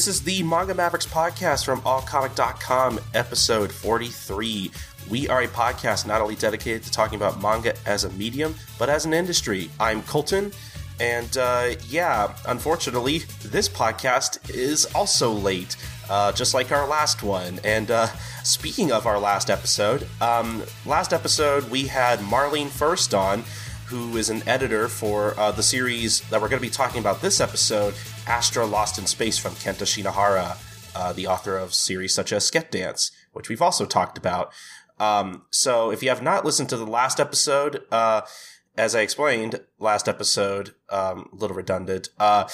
[0.00, 4.70] This is the Manga Mavericks podcast from allcomic.com, episode 43.
[5.10, 8.88] We are a podcast not only dedicated to talking about manga as a medium, but
[8.88, 9.68] as an industry.
[9.78, 10.52] I'm Colton,
[11.00, 15.76] and uh, yeah, unfortunately, this podcast is also late,
[16.08, 17.60] uh, just like our last one.
[17.62, 18.06] And uh,
[18.42, 23.44] speaking of our last episode, um, last episode we had Marlene First on
[23.90, 27.20] who is an editor for uh, the series that we're going to be talking about
[27.20, 27.92] this episode,
[28.24, 30.56] Astra Lost in Space from Kenta Shinohara,
[30.94, 34.52] uh, the author of series such as Sket Dance, which we've also talked about.
[35.00, 38.20] Um, so if you have not listened to the last episode, uh,
[38.78, 42.46] as I explained last episode, um, a little redundant, uh,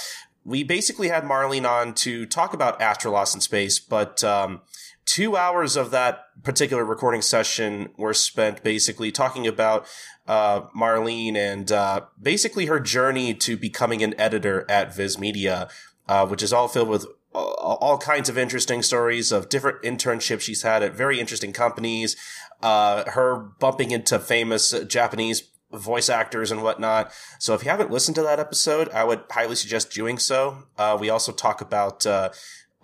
[0.42, 4.62] we basically had Marlene on to talk about Astra Lost in Space, but um,
[5.06, 9.86] two hours of that particular recording session were spent basically talking about
[10.26, 15.68] uh, Marlene and uh, basically her journey to becoming an editor at Viz Media,
[16.08, 20.62] uh, which is all filled with all kinds of interesting stories of different internships she's
[20.62, 22.16] had at very interesting companies,
[22.62, 27.12] uh, her bumping into famous Japanese voice actors and whatnot.
[27.38, 30.64] So if you haven't listened to that episode, I would highly suggest doing so.
[30.78, 32.30] Uh, we also talk about uh,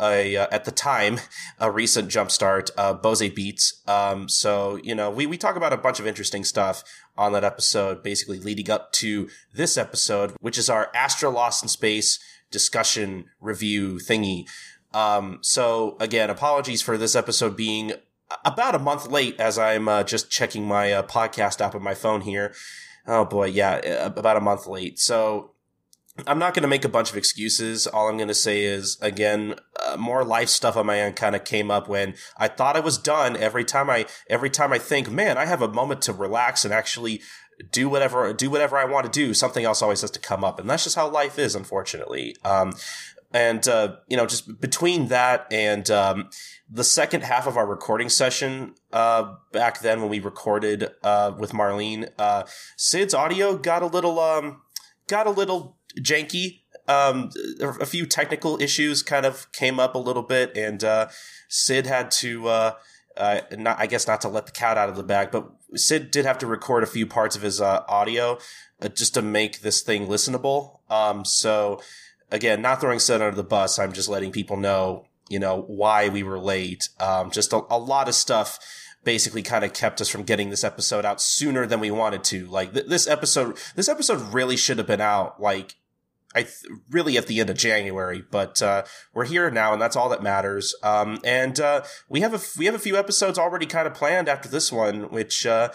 [0.00, 1.20] a, uh, at the time
[1.58, 3.82] a recent jumpstart, uh, Bose Beats.
[3.86, 6.84] Um, so you know we we talk about a bunch of interesting stuff
[7.16, 11.68] on that episode, basically leading up to this episode, which is our Astra Lost in
[11.68, 12.18] Space
[12.50, 14.44] discussion review thingy.
[14.94, 17.92] Um, so again, apologies for this episode being
[18.44, 21.94] about a month late as I'm uh, just checking my uh, podcast app on my
[21.94, 22.54] phone here.
[23.06, 24.98] Oh boy, yeah, about a month late.
[24.98, 25.51] So
[26.26, 27.86] I'm not going to make a bunch of excuses.
[27.86, 31.34] All I'm going to say is, again, uh, more life stuff on my end kind
[31.34, 33.34] of came up when I thought I was done.
[33.36, 36.74] Every time I, every time I think, man, I have a moment to relax and
[36.74, 37.22] actually
[37.70, 39.32] do whatever, do whatever I want to do.
[39.32, 42.36] Something else always has to come up, and that's just how life is, unfortunately.
[42.44, 42.74] Um,
[43.32, 46.28] and uh, you know, just between that and um,
[46.70, 51.52] the second half of our recording session uh, back then when we recorded uh, with
[51.52, 52.42] Marlene, uh,
[52.76, 54.60] Sid's audio got a little um,
[55.06, 56.60] got a little janky.
[56.88, 57.30] Um,
[57.60, 61.08] a few technical issues kind of came up a little bit, and uh,
[61.48, 62.72] Sid had to, uh,
[63.16, 66.10] uh, not, I guess, not to let the cat out of the bag, but Sid
[66.10, 68.38] did have to record a few parts of his uh, audio
[68.80, 70.80] uh, just to make this thing listenable.
[70.90, 71.80] Um, so
[72.30, 73.78] again, not throwing Sid under the bus.
[73.78, 76.88] I'm just letting people know, you know, why we were late.
[76.98, 78.58] Um, just a, a lot of stuff
[79.04, 82.46] basically kind of kept us from getting this episode out sooner than we wanted to.
[82.46, 85.76] Like th- this episode, this episode really should have been out like
[86.34, 86.54] I th-
[86.90, 88.84] really at the end of January, but uh,
[89.14, 90.74] we're here now, and that's all that matters.
[90.82, 93.94] Um, and uh, we have a f- we have a few episodes already kind of
[93.94, 95.70] planned after this one, which uh,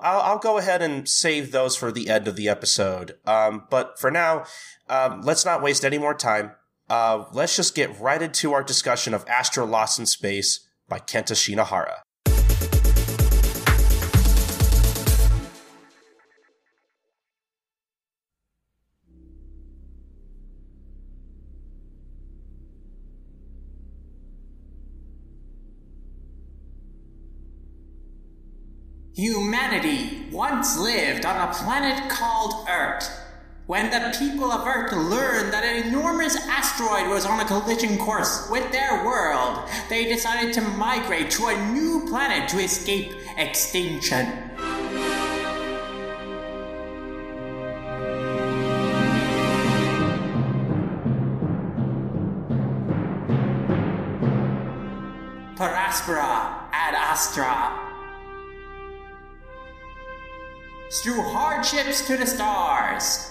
[0.00, 3.16] I'll, I'll, go ahead and save those for the end of the episode.
[3.26, 4.44] Um, but for now,
[4.88, 6.52] um, let's not waste any more time.
[6.88, 11.32] Uh, let's just get right into our discussion of Astra Lost in Space by Kenta
[11.32, 12.03] Shinohara.
[29.16, 33.08] Humanity once lived on a planet called Earth.
[33.68, 38.48] When the people of Earth learned that an enormous asteroid was on a collision course
[38.50, 44.26] with their world, they decided to migrate to a new planet to escape extinction.
[55.54, 57.93] Per aspera ad Astra
[61.02, 63.30] through hardships to the stars.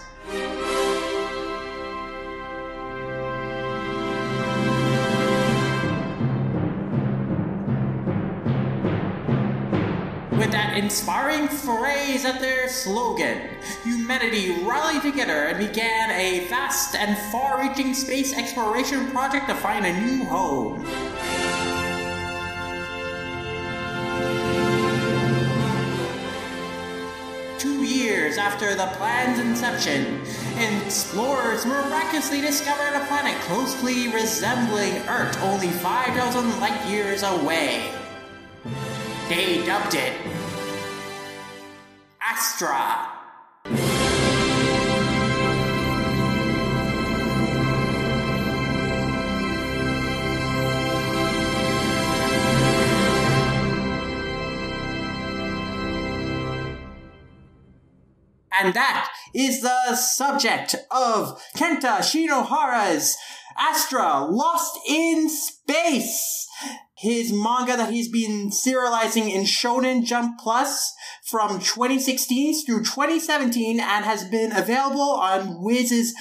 [10.31, 13.49] With that inspiring phrase at their slogan,
[13.83, 19.85] humanity rallied together and began a vast and far reaching space exploration project to find
[19.85, 20.85] a new home.
[28.13, 30.21] Years after the plan's inception,
[30.85, 37.91] explorers miraculously discovered a planet closely resembling Earth only 5,000 light years away.
[39.29, 40.13] They dubbed it
[42.21, 43.22] Astra.
[58.63, 63.17] And that is the subject of Kenta Shinohara's
[63.57, 66.47] Astra Lost in Space.
[66.95, 70.93] His manga that he's been serializing in Shonen Jump Plus
[71.25, 76.13] from 2016 through 2017 and has been available on Viz's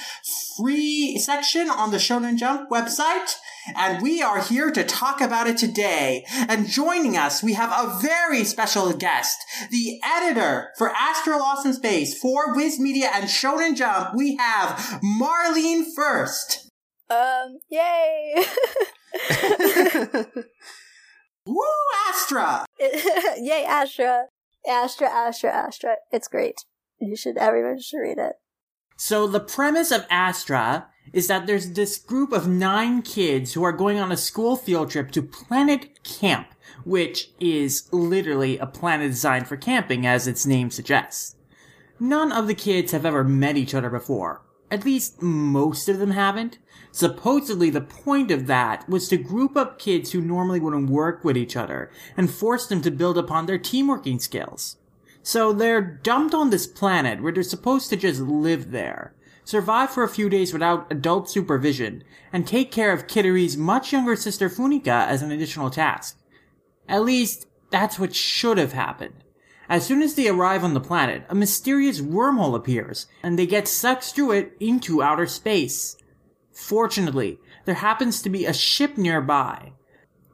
[0.57, 3.35] free section on the Shonen Jump website.
[3.75, 6.25] And we are here to talk about it today.
[6.31, 9.37] And joining us, we have a very special guest,
[9.71, 14.15] the editor for Astra Lost in Space for Viz Media and Shonen Jump.
[14.15, 16.69] We have Marlene First.
[17.09, 18.45] Um, yay!
[21.45, 21.63] Woo,
[22.09, 22.65] Astra!
[22.79, 24.25] yay, Astra!
[24.67, 25.95] Astra, Astra, Astra.
[26.11, 26.55] It's great.
[26.99, 28.33] You should, everyone should read it.
[28.97, 33.71] So the premise of Astra is that there's this group of nine kids who are
[33.71, 36.47] going on a school field trip to Planet Camp,
[36.85, 41.35] which is literally a planet designed for camping as its name suggests.
[41.99, 44.41] None of the kids have ever met each other before.
[44.71, 46.57] At least most of them haven't.
[46.91, 51.37] Supposedly the point of that was to group up kids who normally wouldn't work with
[51.37, 54.77] each other and force them to build upon their teamworking skills.
[55.21, 60.03] So they're dumped on this planet where they're supposed to just live there, survive for
[60.03, 65.07] a few days without adult supervision, and take care of Quitterie's much younger sister Funicia
[65.07, 66.17] as an additional task.
[66.87, 69.23] At least, that's what should have happened.
[69.69, 73.67] As soon as they arrive on the planet, a mysterious wormhole appears, and they get
[73.67, 75.95] sucked through it into outer space.
[76.51, 79.71] Fortunately, there happens to be a ship nearby,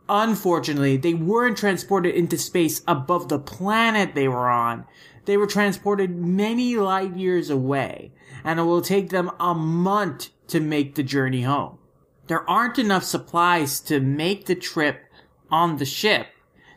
[0.09, 4.85] Unfortunately, they weren't transported into space above the planet they were on.
[5.25, 8.11] They were transported many light years away,
[8.49, 11.77] and it will take them a month to make the journey home.
[12.27, 15.05] There aren't enough supplies to make the trip
[15.51, 16.27] on the ship,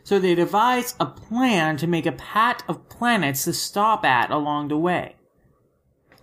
[0.03, 4.67] so they devise a plan to make a pat of planets to stop at along
[4.67, 5.15] the way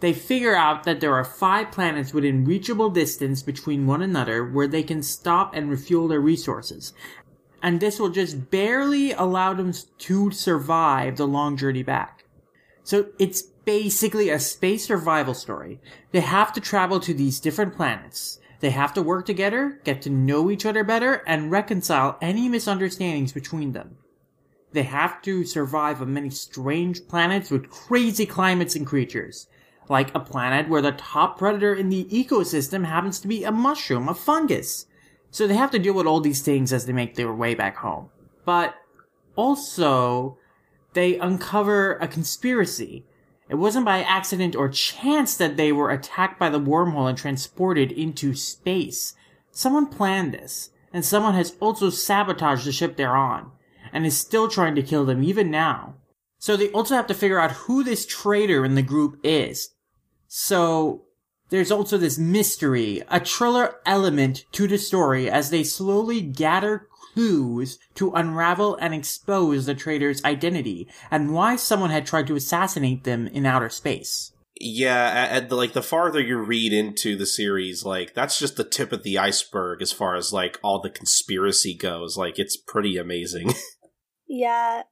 [0.01, 4.67] they figure out that there are five planets within reachable distance between one another where
[4.67, 6.93] they can stop and refuel their resources.
[7.63, 12.25] And this will just barely allow them to survive the long journey back.
[12.83, 15.81] So it's basically a space survival story.
[16.13, 18.39] They have to travel to these different planets.
[18.61, 23.33] They have to work together, get to know each other better, and reconcile any misunderstandings
[23.33, 23.97] between them.
[24.73, 29.49] They have to survive on many strange planets with crazy climates and creatures
[29.91, 34.09] like a planet where the top predator in the ecosystem happens to be a mushroom,
[34.09, 34.87] a fungus.
[35.33, 37.77] So they have to deal with all these things as they make their way back
[37.77, 38.09] home.
[38.45, 38.75] But
[39.35, 40.39] also,
[40.93, 43.05] they uncover a conspiracy.
[43.51, 47.91] It wasn't by accident or chance that they were attacked by the wormhole and transported
[47.91, 49.15] into space.
[49.51, 53.51] Someone planned this, and someone has also sabotaged the ship they're on,
[53.93, 55.97] and is still trying to kill them even now.
[56.39, 59.71] So they also have to figure out who this traitor in the group is.
[60.29, 61.03] So
[61.49, 67.79] there's also this mystery, a thriller element to the story as they slowly gather clues
[67.95, 73.27] to unravel and expose the traitor's identity and why someone had tried to assassinate them
[73.27, 74.33] in outer space.
[74.63, 78.65] Yeah, at the, like the farther you read into the series, like that's just the
[78.65, 82.19] tip of the iceberg as far as like all the conspiracy goes.
[82.19, 83.55] Like it's pretty amazing.
[84.29, 84.83] yeah,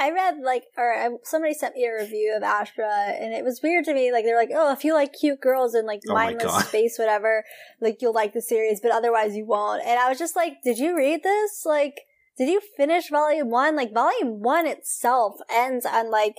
[0.00, 3.60] I read like, or I, somebody sent me a review of Astra, and it was
[3.62, 4.10] weird to me.
[4.10, 7.44] Like they're like, "Oh, if you like cute girls and like oh mindless space, whatever,
[7.82, 10.78] like you'll like the series, but otherwise you won't." And I was just like, "Did
[10.78, 11.66] you read this?
[11.66, 12.00] Like,
[12.38, 13.76] did you finish Volume One?
[13.76, 16.36] Like Volume One itself ends on like,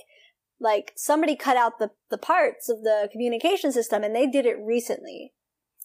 [0.58, 4.56] like somebody cut out the the parts of the communication system, and they did it
[4.60, 5.34] recently.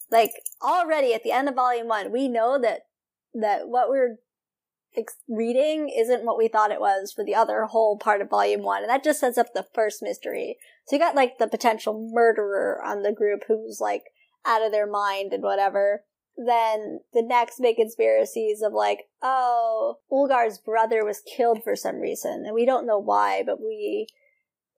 [0.10, 0.32] Like
[0.64, 2.88] already at the end of Volume One, we know that
[3.36, 4.18] that what we're
[4.98, 8.64] ex- reading isn't what we thought it was for the other whole part of volume
[8.64, 8.82] one.
[8.82, 10.58] And that just sets up the first mystery.
[10.86, 14.04] So you got like the potential murderer on the group who's like
[14.46, 16.04] out of their mind and whatever.
[16.38, 22.44] Then the next big conspiracies of like, oh, Ulgar's brother was killed for some reason.
[22.46, 24.08] And we don't know why, but we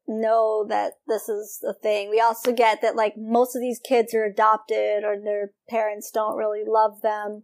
[0.08, 2.10] know that this is the thing.
[2.10, 6.38] We also get that like most of these kids are adopted or their parents don't
[6.38, 7.44] really love them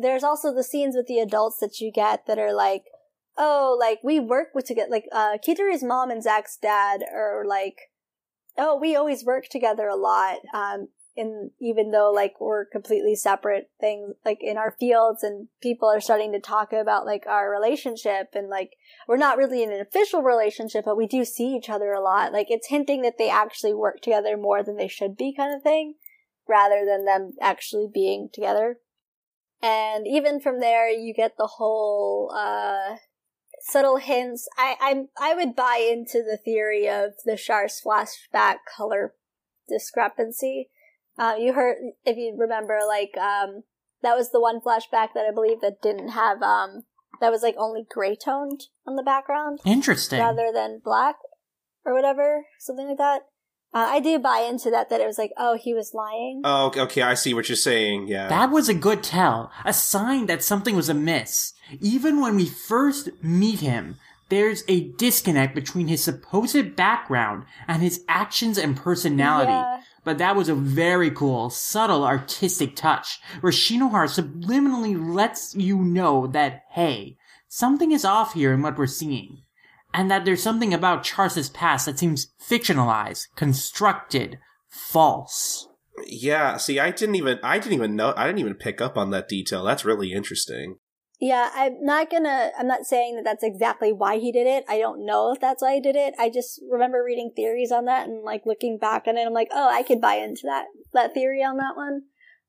[0.00, 2.84] there's also the scenes with the adults that you get that are like,
[3.38, 4.90] oh, like we work with together.
[4.90, 7.76] Like uh, Quitterie's mom and Zack's dad are like,
[8.58, 10.38] oh, we always work together a lot.
[10.54, 10.88] Um,
[11.18, 16.00] and even though like we're completely separate things, like in our fields, and people are
[16.00, 18.72] starting to talk about like our relationship, and like
[19.08, 22.34] we're not really in an official relationship, but we do see each other a lot.
[22.34, 25.62] Like it's hinting that they actually work together more than they should be, kind of
[25.62, 25.94] thing,
[26.46, 28.78] rather than them actually being together.
[29.62, 32.96] And even from there, you get the whole, uh,
[33.60, 34.48] subtle hints.
[34.56, 39.14] I I'm I would buy into the theory of the Charce's flashback color
[39.68, 40.70] discrepancy.
[41.18, 43.62] Uh, you heard if you remember, like um,
[44.02, 46.82] that was the one flashback that I believe that didn't have um
[47.20, 49.60] that was like only gray toned on the background.
[49.64, 50.20] Interesting.
[50.20, 51.16] Rather than black
[51.84, 53.22] or whatever, something like that.
[53.76, 56.40] Uh, I do buy into that, that it was like, oh, he was lying.
[56.44, 58.26] Oh, okay, I see what you're saying, yeah.
[58.26, 61.52] That was a good tell, a sign that something was amiss.
[61.78, 63.96] Even when we first meet him,
[64.30, 69.52] there's a disconnect between his supposed background and his actions and personality.
[69.52, 69.82] Yeah.
[70.04, 76.26] But that was a very cool, subtle artistic touch where Shinohara subliminally lets you know
[76.28, 79.42] that, hey, something is off here in what we're seeing
[79.96, 84.38] and that there's something about Charce's past that seems fictionalized, constructed,
[84.68, 85.68] false.
[86.06, 89.10] Yeah, see, I didn't even I didn't even know I didn't even pick up on
[89.10, 89.64] that detail.
[89.64, 90.76] That's really interesting.
[91.18, 92.50] Yeah, I'm not gonna.
[92.58, 94.64] I'm not saying that that's exactly why he did it.
[94.68, 96.12] I don't know if that's why he did it.
[96.18, 99.26] I just remember reading theories on that and like looking back on it.
[99.26, 102.02] I'm like, oh, I could buy into that that theory on that one.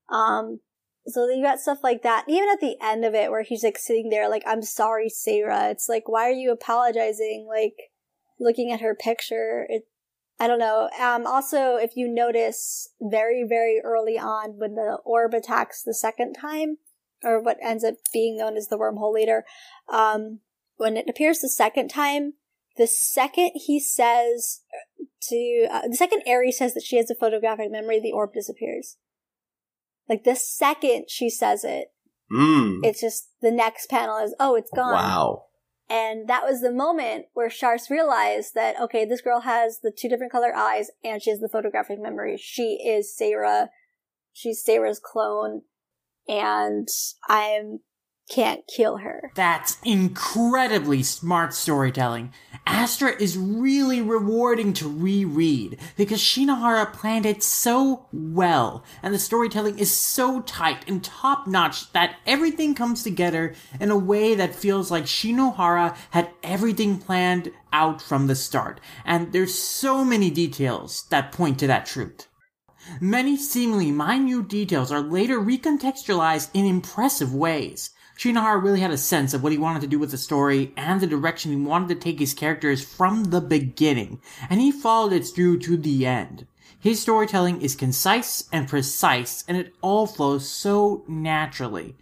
[0.10, 0.60] Um,
[1.08, 2.26] so you got stuff like that.
[2.28, 5.70] Even at the end of it, where he's like sitting there, like, I'm sorry, Sarah.
[5.70, 7.48] It's like, why are you apologizing?
[7.50, 7.76] Like,
[8.40, 9.66] looking at her picture.
[9.70, 9.84] It,
[10.40, 10.90] I don't know.
[11.00, 16.34] Um, also, if you notice very, very early on when the orb attacks the second
[16.34, 16.78] time,
[17.24, 19.46] or what ends up being known as the wormhole later,
[19.92, 20.42] um,
[20.76, 22.34] when it appears the second time,
[22.78, 24.62] the second he says
[25.24, 28.98] to, uh, the second Aries says that she has a photographic memory, the orb disappears.
[30.10, 31.88] Like the second she says it,
[32.32, 32.80] mm.
[32.84, 34.94] it's just the next panel is, oh, it's gone.
[34.94, 35.44] Wow.
[35.90, 40.10] And that was the moment where Charce realized that, okay, this girl has the two
[40.10, 42.38] different color eyes and she has the photographic memory.
[42.38, 43.70] She is Sarah.
[44.34, 45.62] She's Sarah's clone.
[46.28, 46.90] And
[47.30, 47.80] I'm
[48.30, 49.32] can't kill her.
[49.36, 52.34] That's incredibly smart storytelling.
[52.66, 59.80] Astra is really rewarding to reread because Shinohara planned it so well and the storytelling
[59.80, 64.92] is so tight and top notch that everything comes together in a way that feels
[64.92, 68.82] like Shinohara had everything planned out from the start.
[69.06, 72.28] And there's so many details that point to that truth.
[73.02, 77.92] Many seemingly minute details are later recontextualized in impressive ways.
[78.18, 81.00] Shinohara really had a sense of what he wanted to do with the story and
[81.00, 84.20] the direction he wanted to take his characters from the beginning,
[84.50, 86.48] and he followed it through to the end.
[86.80, 91.96] His storytelling is concise and precise, and it all flows so naturally.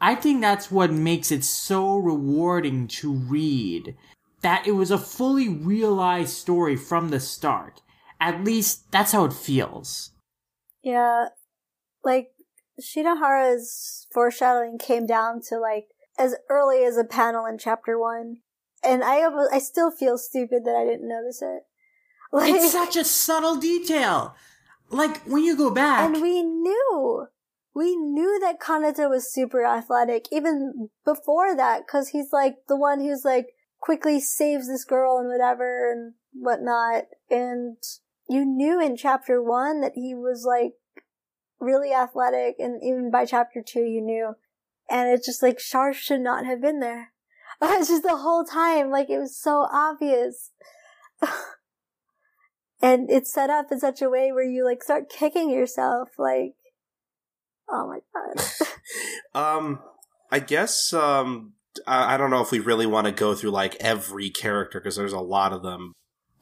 [0.00, 3.96] I think that's what makes it so rewarding to read.
[4.42, 7.82] That it was a fully realized story from the start.
[8.20, 10.12] At least, that's how it feels.
[10.82, 11.28] Yeah.
[12.04, 12.30] Like,
[12.80, 18.38] Shinohara's foreshadowing came down to like as early as a panel in chapter one,
[18.84, 21.62] and I I still feel stupid that I didn't notice it.
[22.30, 24.34] Like, it's such a subtle detail.
[24.90, 27.26] Like when you go back, and we knew,
[27.74, 33.00] we knew that Kanata was super athletic even before that, because he's like the one
[33.00, 33.46] who's like
[33.80, 37.78] quickly saves this girl and whatever and whatnot, and
[38.28, 40.72] you knew in chapter one that he was like
[41.60, 44.34] really athletic, and even by chapter two, you knew.
[44.90, 47.12] And it's just like Charce should not have been there.
[47.60, 50.52] It's just the whole time, like it was so obvious.
[52.80, 56.54] and it's set up in such a way where you like start kicking yourself, like,
[57.68, 58.44] oh my god.
[59.58, 59.80] um,
[60.30, 61.54] I guess um,
[61.86, 64.96] I, I don't know if we really want to go through like every character because
[64.96, 65.92] there's a lot of them.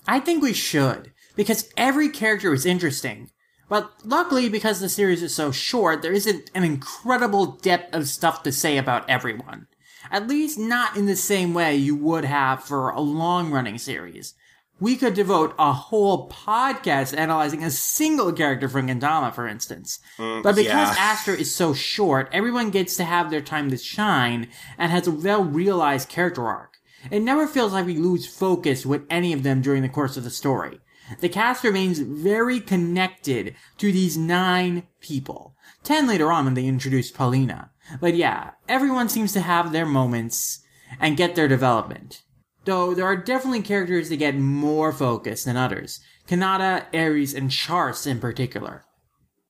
[0.06, 3.30] I think we should because every character is interesting.
[3.68, 8.42] But luckily, because the series is so short, there isn't an incredible depth of stuff
[8.44, 9.66] to say about everyone.
[10.10, 14.34] At least not in the same way you would have for a long running series.
[14.78, 19.98] We could devote a whole podcast analyzing a single character from Gintama, for instance.
[20.18, 20.94] Mm, but because yeah.
[20.98, 25.10] Astra is so short, everyone gets to have their time to shine and has a
[25.10, 26.74] well realized character arc.
[27.10, 30.24] It never feels like we lose focus with any of them during the course of
[30.24, 30.78] the story.
[31.20, 35.54] The cast remains very connected to these nine people.
[35.82, 37.70] Ten later on when they introduce Polina.
[38.00, 40.60] But yeah, everyone seems to have their moments
[41.00, 42.22] and get their development.
[42.64, 46.00] Though there are definitely characters that get more focus than others.
[46.26, 48.84] Kanata, Aries, and Charce in particular.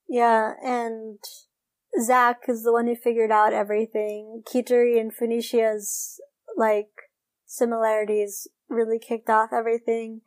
[0.09, 1.19] Yeah, and
[2.03, 4.43] Zack is the one who figured out everything.
[4.47, 6.21] Quitterie and Funicia's,
[6.57, 6.91] like,
[7.47, 10.21] similarities really kicked off everything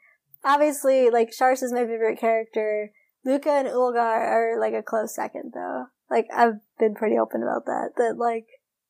[0.43, 2.91] obviously, like Charce is my favorite character.
[3.25, 5.86] Luca and Ulgar are like a close second, though.
[6.10, 7.91] Like I've been pretty open about that.
[7.98, 8.48] That like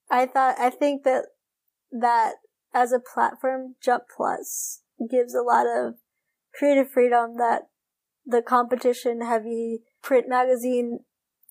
[0.10, 1.26] I thought I think that
[1.92, 2.36] that
[2.74, 5.96] as a platform, Jump Plus gives a lot of
[6.54, 7.64] creative freedom that
[8.26, 11.00] the competition heavy print magazine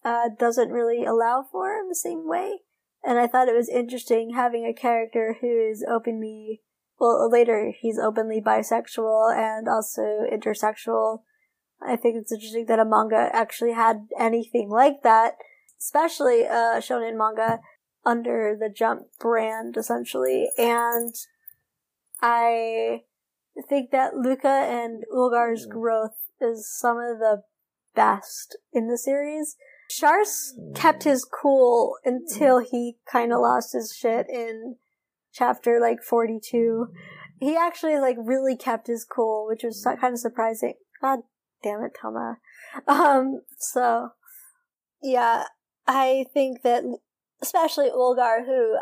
[0.04, 2.60] uh, doesn't really allow for in the same way.
[3.04, 6.62] And I thought it was interesting having a character who is openly,
[6.98, 10.02] well, later he's openly bisexual and also
[10.32, 11.22] intersexual.
[11.80, 15.34] I think it's interesting that a manga actually had anything like that,
[15.78, 17.60] especially uh, shonen manga
[18.04, 20.48] under the Jump brand, essentially.
[20.58, 21.14] And
[22.20, 23.02] I
[23.68, 25.70] think that Luca and Ulgar's mm.
[25.70, 27.42] growth is some of the
[27.94, 29.56] best in the series.
[29.90, 34.76] Charce kept his cool until he kind of lost his shit in
[35.38, 36.88] chapter like 42.
[37.40, 40.74] He actually like really kept his cool, which was kind of surprising.
[41.00, 41.20] God
[41.62, 42.38] damn it, Tama.
[42.86, 44.10] Um, so
[45.02, 45.44] yeah,
[45.86, 46.82] I think that
[47.40, 48.76] especially Ulgar, who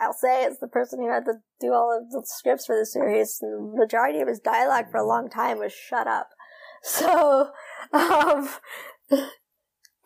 [0.00, 2.86] I'll say is the person who had to do all of the scripts for the
[2.86, 6.30] series, and the majority of his dialogue for a long time was shut up.
[6.82, 7.50] So,
[7.92, 8.48] um,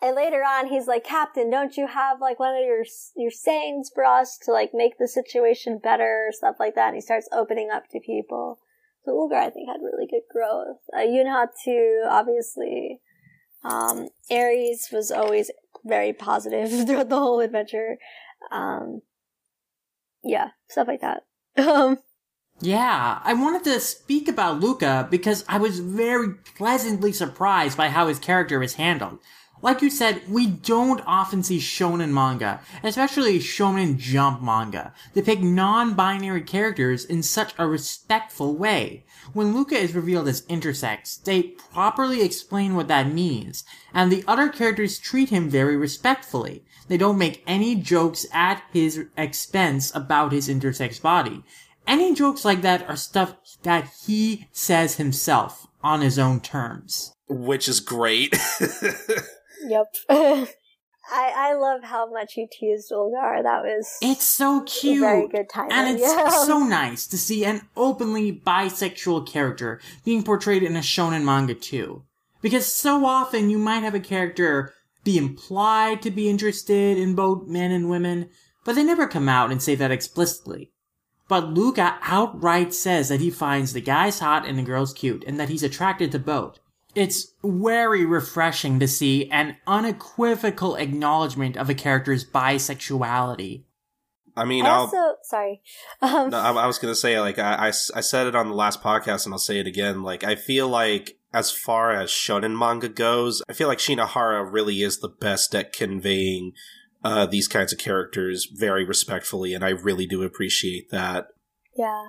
[0.01, 2.83] and later on, he's like, Captain, don't you have like one of your
[3.15, 6.87] your sayings for us to like make the situation better stuff like that?
[6.87, 8.59] And he starts opening up to people.
[9.05, 10.77] So Ulgar, I think, had really good growth.
[10.95, 13.01] Uh, Yunha too, obviously.
[13.63, 15.49] Um, Aries was always
[15.83, 17.97] very positive throughout the whole adventure.
[18.51, 19.01] Um,
[20.23, 21.23] yeah, stuff like that.
[21.57, 21.97] Um,
[22.59, 28.07] yeah, I wanted to speak about Luca because I was very pleasantly surprised by how
[28.07, 29.19] his character was handled.
[29.61, 36.41] Like you said, we don't often see shonen manga, especially shonen jump manga, depict non-binary
[36.41, 39.05] characters in such a respectful way.
[39.33, 41.41] When Luca is revealed as intersex, they
[41.73, 46.63] properly explain what that means, and the other characters treat him very respectfully.
[46.87, 51.43] They don't make any jokes at his expense about his intersex body.
[51.87, 57.15] Any jokes like that are stuff that he says himself on his own terms.
[57.27, 58.37] Which is great.
[59.65, 59.95] Yep.
[61.09, 63.41] I, I love how much he teased Ulgar.
[63.43, 66.29] That was it's so cute, very good time, and it's yeah.
[66.29, 72.03] so nice to see an openly bisexual character being portrayed in a shonen manga too.
[72.41, 77.47] Because so often you might have a character be implied to be interested in both
[77.47, 78.29] men and women,
[78.65, 80.71] but they never come out and say that explicitly.
[81.29, 85.39] But Luca outright says that he finds the guys hot and the girls cute, and
[85.39, 86.59] that he's attracted to both
[86.97, 93.63] it's very refreshing to see an unequivocal acknowledgement of a character's bisexuality.
[94.35, 95.61] I mean, I also I'll, sorry.
[96.01, 98.55] Um, no, I, I, was gonna say like I, I, I said it on the
[98.55, 100.01] last podcast, and I'll say it again.
[100.01, 104.81] Like I feel like as far as shonen manga goes, I feel like Shinohara really
[104.81, 106.53] is the best at conveying
[107.03, 111.27] uh, these kinds of characters very respectfully, and I really do appreciate that.
[111.75, 112.03] Yeah.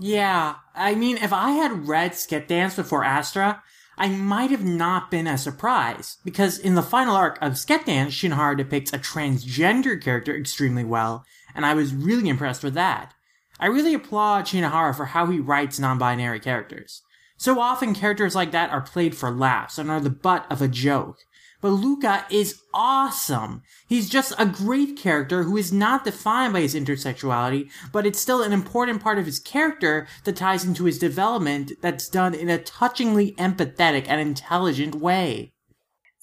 [0.00, 3.62] Yeah, I mean, if I had read Sket Dance before Astra,
[4.00, 8.14] I might have not been as surprised, because in the final arc of Sket Dance,
[8.14, 13.12] Shinohara depicts a transgender character extremely well, and I was really impressed with that.
[13.58, 17.02] I really applaud Shinohara for how he writes non-binary characters.
[17.36, 20.68] So often characters like that are played for laughs and are the butt of a
[20.68, 21.18] joke.
[21.60, 23.62] But Luca is awesome.
[23.86, 28.42] He's just a great character who is not defined by his intersexuality, but it's still
[28.42, 32.58] an important part of his character that ties into his development that's done in a
[32.58, 35.52] touchingly empathetic and intelligent way.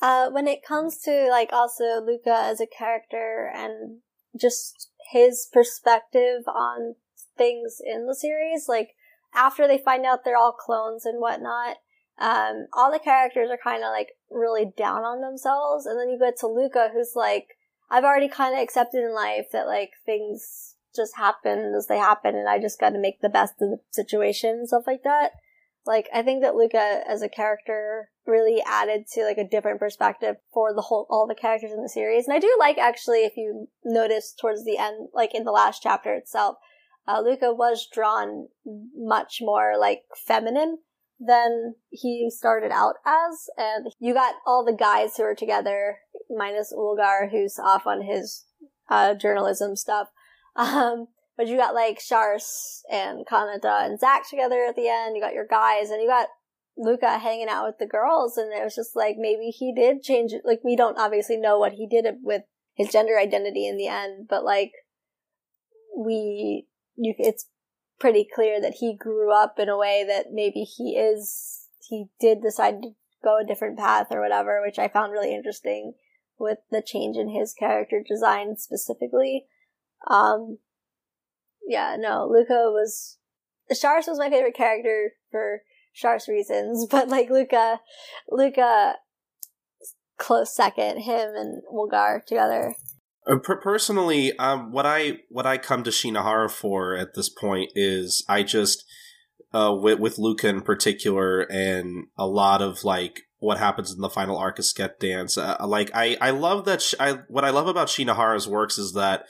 [0.02, 4.00] Uh, when it comes to like also Luca as a character and
[4.40, 6.96] just his perspective on
[7.38, 8.96] things in the series, like
[9.34, 11.78] after they find out they're all clones and whatnot,
[12.20, 15.86] um, all the characters are kind of like really down on themselves.
[15.86, 17.58] And then you get to Luca, who's like,
[17.90, 22.36] I've already kind of accepted in life that like things just happen as they happen
[22.36, 25.32] and I just got to make the best of the situation and stuff like that.
[25.86, 30.36] Like, I think that Luca as a character really added to like a different perspective
[30.54, 32.28] for the whole, all the characters in the series.
[32.28, 35.82] And I do like actually, if you notice towards the end, like in the last
[35.82, 36.58] chapter itself,
[37.08, 38.48] uh, Luca was drawn
[38.94, 40.80] much more like feminine
[41.20, 43.50] than he started out as.
[43.58, 46.00] And you got all the guys who are together,
[46.30, 48.46] minus Ulgar, who's off on his
[48.90, 50.10] uh, journalism stuff.
[50.58, 55.16] Um, but you got like Charce and Kanata and Zack together at the end.
[55.16, 56.30] You got your guys, and you got
[56.76, 58.38] Luca hanging out with the girls.
[58.38, 60.42] And it was just like maybe he did change it.
[60.44, 62.42] Like we don't obviously know what he did with
[62.74, 64.72] his gender identity in the end, but like
[65.96, 67.46] we, you, it's
[68.00, 72.42] pretty clear that he grew up in a way that maybe he is he did
[72.42, 72.90] decide to
[73.24, 75.94] go a different path or whatever, which I found really interesting
[76.40, 79.46] with the change in his character design specifically.
[80.10, 80.60] Um,
[81.66, 83.18] yeah, no, Luca was
[83.80, 85.62] Charce was my favorite character for
[85.94, 87.80] Charce reasons, but like Luca,
[88.30, 88.96] Luca,
[90.18, 91.00] close second.
[91.02, 92.76] Him and Ulgar together.
[93.28, 98.24] Uh, personally, um, what I what I come to Shinohara for at this point is
[98.30, 98.86] I just
[99.54, 104.10] uh, with with Luca in particular, and a lot of like what happens in the
[104.10, 105.38] final arc of Sket Dance.
[105.38, 106.82] Uh, like I I love that.
[106.82, 109.26] Sh- I what I love about Shinohara's works is that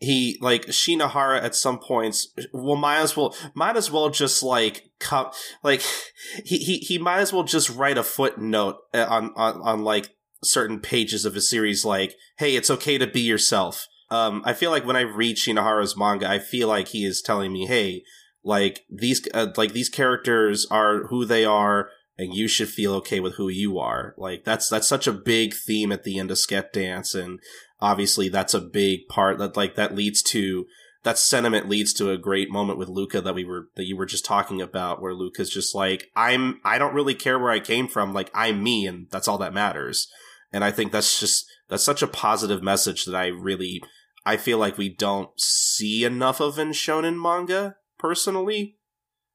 [0.00, 4.90] he like Shinohara at some points well might as well might as well just like
[4.98, 5.30] come
[5.62, 5.82] like
[6.44, 10.08] he he he might as well just write a footnote uh, on on on like
[10.42, 13.86] certain pages of a series like hey it's okay to be yourself.
[14.10, 17.52] Um i feel like when i read shinohara's manga i feel like he is telling
[17.52, 18.02] me hey
[18.42, 23.18] like these uh, like these characters are who they are and you should feel okay
[23.18, 24.14] with who you are.
[24.18, 27.40] Like that's that's such a big theme at the end of Sket Dance and
[27.80, 30.66] obviously that's a big part that like that leads to
[31.02, 34.06] that sentiment leads to a great moment with Luca that we were that you were
[34.06, 37.88] just talking about where Luca's just like I'm I don't really care where I came
[37.88, 40.08] from like I'm me and that's all that matters
[40.52, 43.82] and I think that's just that's such a positive message that I really
[44.24, 48.76] I feel like we don't see enough of in shonen manga personally,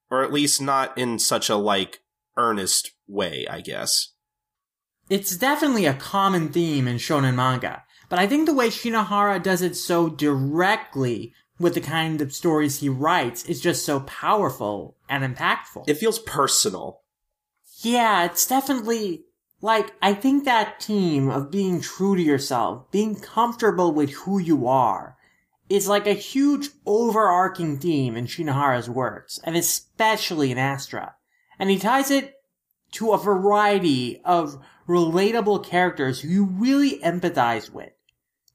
[0.09, 2.01] or at least not in such a like
[2.37, 4.13] earnest way, I guess.
[5.09, 9.61] It's definitely a common theme in shonen manga, but I think the way Shinohara does
[9.61, 15.23] it so directly with the kind of stories he writes is just so powerful and
[15.23, 15.87] impactful.
[15.87, 17.01] It feels personal.
[17.81, 19.25] Yeah, it's definitely
[19.65, 24.67] like, I think that theme of being true to yourself, being comfortable with who you
[24.67, 25.17] are,
[25.69, 31.15] is like a huge overarching theme in Shinohara's works, and especially in Astra.
[31.57, 32.35] And he ties it
[32.91, 37.89] to a variety of relatable characters who you really empathize with.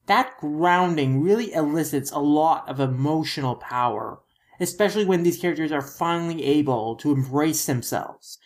[0.07, 4.20] That grounding really elicits a lot of emotional power,
[4.61, 8.38] especially when these characters are finally able to embrace themselves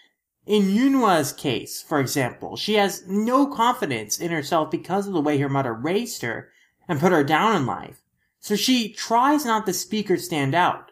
[0.46, 5.38] in Yunhwa's case, for example, she has no confidence in herself because of the way
[5.38, 6.50] her mother raised her
[6.86, 8.02] and put her down in life.
[8.40, 10.90] So she tries not to speak or stand out.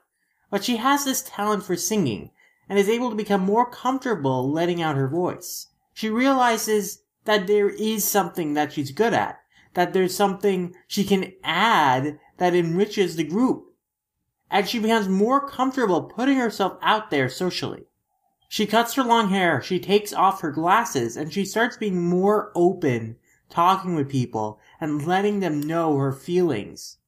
[0.50, 2.30] But she has this talent for singing
[2.66, 5.66] and is able to become more comfortable letting out her voice.
[5.92, 9.38] She realizes that there is something that she's good at,
[9.74, 13.64] that there's something she can add that enriches the group.
[14.50, 17.84] And she becomes more comfortable putting herself out there socially.
[18.52, 22.52] She cuts her long hair, she takes off her glasses, and she starts being more
[22.54, 23.16] open,
[23.48, 26.98] talking with people, and letting them know her feelings.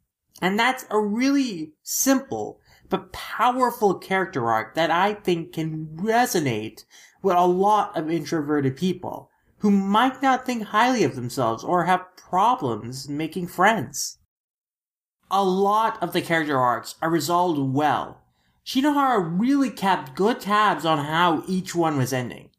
[0.40, 6.86] And that's a really simple but powerful character arc that I think can resonate
[7.20, 9.28] with a lot of introverted people
[9.58, 14.16] who might not think highly of themselves or have problems making friends.
[15.30, 18.23] A lot of the character arcs are resolved well,
[18.66, 22.50] Shinohara really kept good tabs on how each one was ending.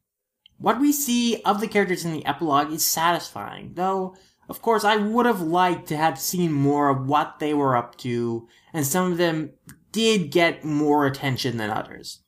[0.58, 4.16] What we see of the characters in the epilogue is satisfying, though,
[4.48, 7.98] of course, I would have liked to have seen more of what they were up
[8.00, 9.52] to, and some of them
[9.92, 12.20] did get more attention than others.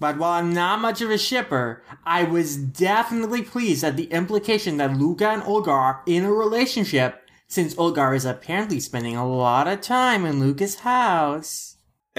[0.00, 4.78] But while I'm not much of a shipper, I was definitely pleased at the implication
[4.78, 9.68] that Luca and Ulgar are in a relationship, since Ulgar is apparently spending a lot
[9.68, 11.69] of time in Luca's house.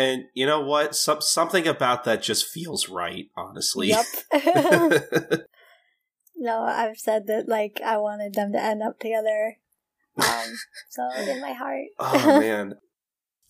[0.01, 0.95] And you know what?
[0.95, 3.89] Some, something about that just feels right, honestly.
[3.89, 4.05] Yep.
[6.35, 9.57] no, I've said that like I wanted them to end up together.
[10.17, 10.57] Um,
[10.89, 11.85] so in my heart.
[11.99, 12.75] oh man.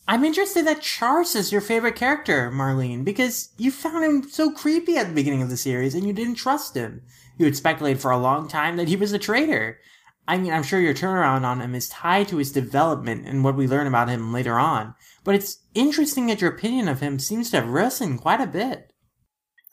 [0.07, 4.97] I'm interested that Charce is your favorite character, Marlene, because you found him so creepy
[4.97, 7.03] at the beginning of the series and you didn't trust him.
[7.37, 9.79] You had speculated for a long time that he was a traitor.
[10.27, 13.55] I mean, I'm sure your turnaround on him is tied to his development and what
[13.55, 17.49] we learn about him later on, but it's interesting that your opinion of him seems
[17.51, 18.91] to have risen quite a bit.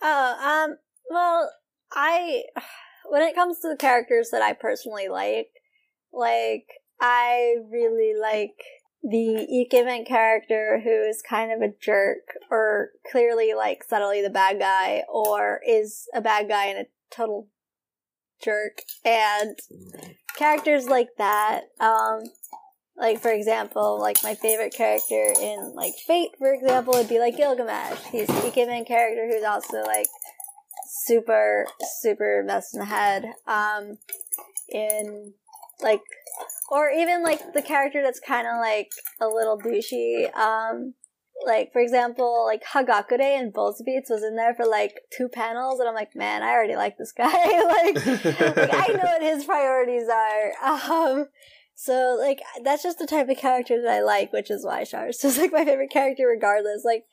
[0.03, 0.77] Oh, um,
[1.11, 1.51] well,
[1.93, 2.45] I,
[3.09, 5.51] when it comes to the characters that I personally like,
[6.13, 6.67] like,
[7.01, 8.57] I really like
[9.03, 14.59] the Ikemen character who is kind of a jerk or clearly like subtly the bad
[14.59, 17.49] guy or is a bad guy and a total
[18.43, 19.59] jerk and
[20.37, 22.23] characters like that um
[22.99, 27.37] like for example, like my favorite character in like Fate, for example, would be like
[27.37, 28.01] Gilgamesh.
[28.11, 30.07] He's a Ikemen character who's also like
[31.05, 31.67] super
[32.01, 33.25] super messed in the head.
[33.47, 33.99] Um,
[34.69, 35.33] in
[35.81, 36.01] like,
[36.71, 40.35] or even like the character that's kind of like a little douchey.
[40.35, 40.95] Um,
[41.47, 45.89] like for example, like Hagakure and Beats was in there for like two panels, and
[45.89, 47.27] I'm like, man, I already like this guy.
[47.33, 50.53] like, like, I know what his priorities are.
[50.89, 51.27] Um,
[51.81, 55.23] So like that's just the type of character that I like, which is why Charce's
[55.23, 56.85] just like my favorite character regardless.
[56.85, 57.05] Like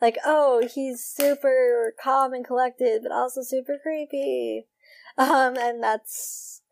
[0.00, 4.66] like, oh, he's super calm and collected, but also super creepy.
[5.18, 6.62] Um, and that's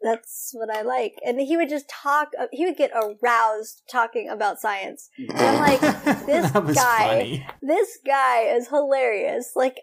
[0.00, 1.14] that's what I like.
[1.26, 2.28] And he would just talk.
[2.38, 5.10] Uh, he would get aroused talking about science.
[5.18, 5.80] And I'm like,
[6.26, 7.46] this guy, funny.
[7.62, 9.52] this guy is hilarious.
[9.56, 9.80] Like,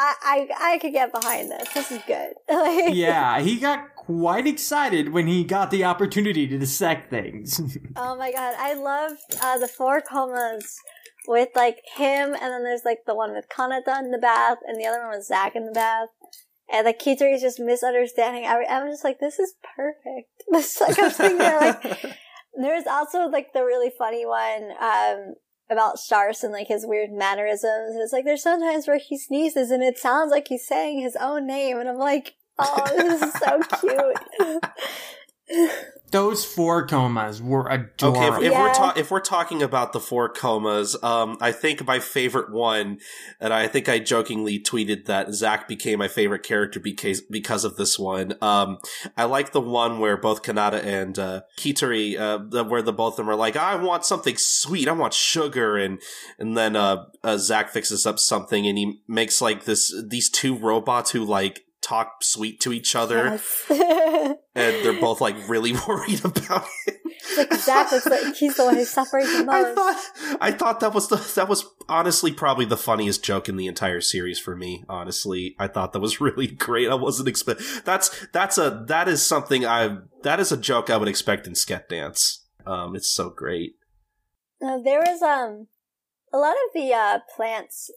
[0.00, 1.68] I, I, I could get behind this.
[1.74, 2.34] This is good.
[2.48, 7.60] like, yeah, he got quite excited when he got the opportunity to dissect things.
[7.96, 10.76] oh my god, I love uh, the four komas
[11.26, 14.80] with like him, and then there's like the one with Kanata in the bath, and
[14.80, 16.08] the other one with Zack in the bath.
[16.70, 18.44] And the Kitori is just misunderstanding.
[18.44, 20.30] I, I'm just like, this is perfect.
[20.52, 22.16] This like I'm sitting there like.
[22.60, 25.34] There's also like the really funny one um,
[25.70, 27.92] about Charce and like his weird mannerisms.
[27.92, 31.16] And it's like there's sometimes where he sneezes and it sounds like he's saying his
[31.16, 34.64] own name, and I'm like, oh, this is so cute.
[36.10, 38.22] Those four komas were adorable.
[38.22, 38.62] Okay, if, if yeah.
[38.62, 42.98] we're ta- if we're talking about the four comas, um, I think my favorite one,
[43.40, 47.76] and I think I jokingly tweeted that Zack became my favorite character because because of
[47.76, 48.34] this one.
[48.40, 48.78] Um,
[49.18, 51.42] I like the one where both Kanata and uh,
[52.16, 55.76] uh, where the both of them are like, "I want something sweet, I want sugar,"
[55.76, 56.00] and
[56.38, 60.56] and then uh, uh, Zack fixes up something, and he makes like this these two
[60.56, 63.24] robots who like talk sweet to each other.
[63.24, 63.64] Yes.
[64.54, 66.96] and they're both like really worried about it.
[67.36, 69.50] Looks like he's the one who's suffering the most.
[69.50, 73.56] I thought, I thought that was the that was honestly probably the funniest joke in
[73.56, 74.84] the entire series for me.
[74.88, 76.88] Honestly, I thought that was really great.
[76.88, 80.96] I wasn't expect that's that's a that is something I that is a joke I
[80.96, 82.46] would expect in Sket Dance.
[82.66, 83.72] Um, it's so great.
[84.62, 85.68] Uh, there was um
[86.32, 87.90] a lot of the uh, plants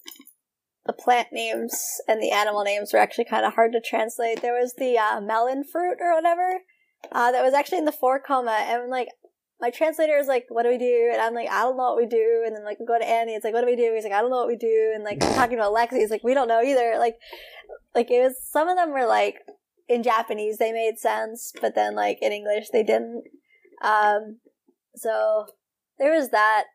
[0.86, 1.74] the plant names
[2.08, 4.42] and the animal names were actually kind of hard to translate.
[4.42, 6.62] There was the uh, melon fruit or whatever
[7.12, 9.08] uh, that was actually in the four koma, and like
[9.60, 11.98] my translator is like, "What do we do?" And I'm like, "I don't know what
[11.98, 14.04] we do." And then like go to Andy, it's like, "What do we do?" He's
[14.04, 16.34] like, "I don't know what we do." And like talking about Lexi, he's like, "We
[16.34, 17.16] don't know either." Like,
[17.94, 19.38] like it was some of them were like
[19.88, 23.24] in Japanese they made sense, but then like in English they didn't.
[23.84, 24.40] Um,
[24.96, 25.46] so
[26.00, 26.66] there was that.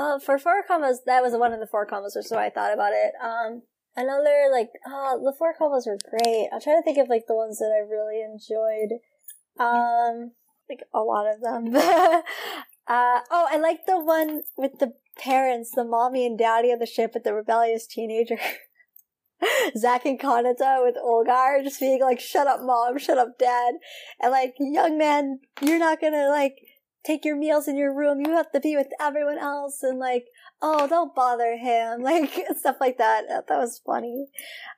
[0.00, 2.72] Uh, for four komas, that was one of the four komas, or so I thought
[2.72, 3.12] about it.
[3.22, 3.62] Um,
[3.94, 6.48] another like, uh, the four komas were great.
[6.50, 8.98] I'm trying to think of like the ones that I really enjoyed.
[9.58, 10.32] Um,
[10.70, 11.76] like a lot of them.
[11.76, 16.86] uh, oh, I like the one with the parents, the mommy and daddy of the
[16.86, 18.38] ship with the rebellious teenager.
[19.76, 23.74] Zack and Kanata with Ulgar just being like, shut up mom, shut up dad.
[24.18, 26.56] And like, young man, you're not gonna like,
[27.04, 28.20] take your meals in your room.
[28.20, 30.26] You have to be with everyone else and like,
[30.62, 32.02] oh, don't bother him.
[32.10, 33.24] Like stuff like that.
[33.28, 34.26] That was funny.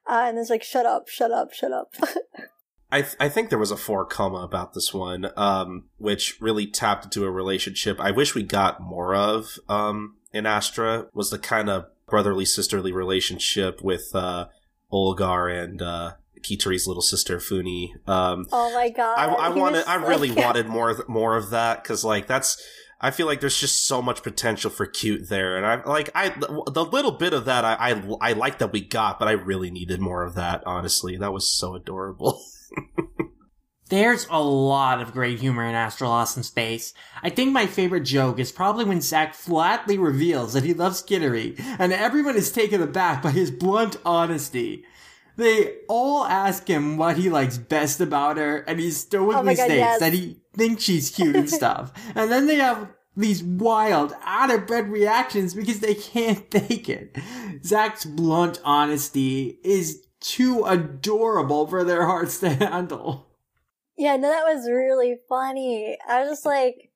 [0.07, 1.95] Uh, and it's like, shut up, shut up, shut up.
[2.93, 6.67] I, th- I think there was a four koma about this one, um, which really
[6.67, 11.39] tapped into a relationship I wish we got more of, um, in Astra was the
[11.39, 14.49] kind of brotherly sisterly relationship with, uh,
[14.93, 17.91] Ulgar and, uh, Kitori's little sister Funi.
[18.09, 19.19] Um, oh my god!
[19.19, 22.63] I, I wanted, I really like, wanted more, more of that because like that's.
[23.05, 26.29] I feel like there's just so much potential for cute there, and I like I
[26.29, 29.73] the little bit of that I I, I like that we got, but I really
[29.73, 30.63] needed more of that.
[30.67, 32.41] Honestly, that was so adorable.
[33.93, 36.95] There's a lot of great humor in Astra Lost in Space.
[37.23, 41.61] I think my favorite joke is probably when Zack flatly reveals that he loves Quitterie,
[41.79, 44.87] and everyone is taken aback by his blunt honesty.
[45.37, 49.75] They all ask him what he likes best about her, and he stoically oh states
[49.75, 50.01] yes.
[50.01, 51.93] that he thinks she's cute and stuff.
[52.15, 57.17] and then they have these wild, out of breath reactions because they can't take it.
[57.65, 63.29] Zack's blunt honesty is too adorable for their hearts to handle.
[63.97, 65.99] Yeah, no, that was really funny.
[66.09, 66.91] I was just like,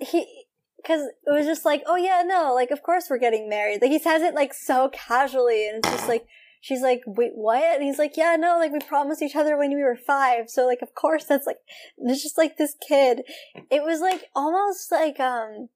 [0.00, 0.44] he,
[0.76, 3.82] because it was just like, oh yeah, no, like of course we're getting married.
[3.82, 6.26] Like he says it like so casually, and it's just like
[6.60, 7.62] she's like, wait, what?
[7.62, 10.48] And he's like, yeah, no, like we promised each other when we were five.
[10.48, 11.58] So like, of course that's like,
[11.98, 13.22] it's just like this kid.
[13.70, 15.68] It was like almost like, um,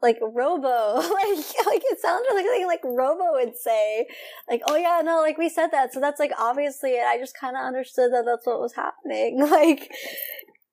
[0.00, 4.06] like Robo, like like it sounded like like Robo would say,
[4.48, 7.04] like oh yeah no like we said that so that's like obviously it.
[7.04, 9.40] I just kind of understood that that's what was happening.
[9.48, 9.90] Like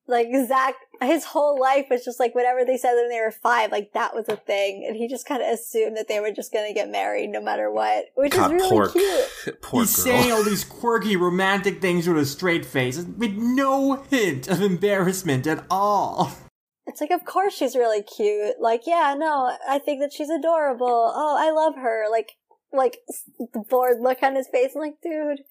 [0.07, 3.71] like Zack, his whole life was just like whatever they said when they were five,
[3.71, 6.53] like that was a thing, and he just kind of assumed that they were just
[6.53, 9.61] gonna get married no matter what, which God, is really poor, cute.
[9.61, 10.05] Poor He's girl.
[10.05, 15.47] saying all these quirky romantic things with a straight face, with no hint of embarrassment
[15.47, 16.31] at all.
[16.87, 18.55] It's like, of course she's really cute.
[18.59, 21.11] Like, yeah, no, I think that she's adorable.
[21.15, 22.05] Oh, I love her.
[22.11, 22.33] Like,
[22.71, 22.99] like
[23.39, 24.73] the bored look on his face.
[24.75, 25.41] I'm like, dude,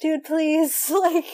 [0.00, 1.26] dude, please, like.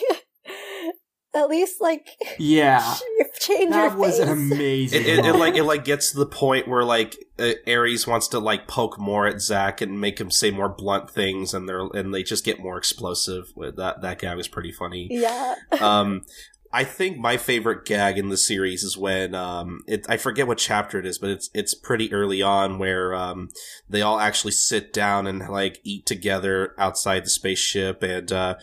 [1.37, 2.95] At least like yeah.
[3.39, 4.27] change that was face.
[4.27, 5.01] amazing.
[5.01, 8.27] It, it, it, like it like gets to the point where like uh, aries wants
[8.29, 11.87] to like poke more at Zack and make him say more blunt things and they're
[11.93, 13.53] and they just get more explosive.
[13.55, 15.07] That that guy was pretty funny.
[15.11, 15.55] Yeah.
[15.79, 16.23] Um
[16.71, 20.57] I think my favorite gag in the series is when um, it, I forget what
[20.57, 23.49] chapter it is, but it's it's pretty early on where um,
[23.89, 28.55] they all actually sit down and like eat together outside the spaceship, and uh,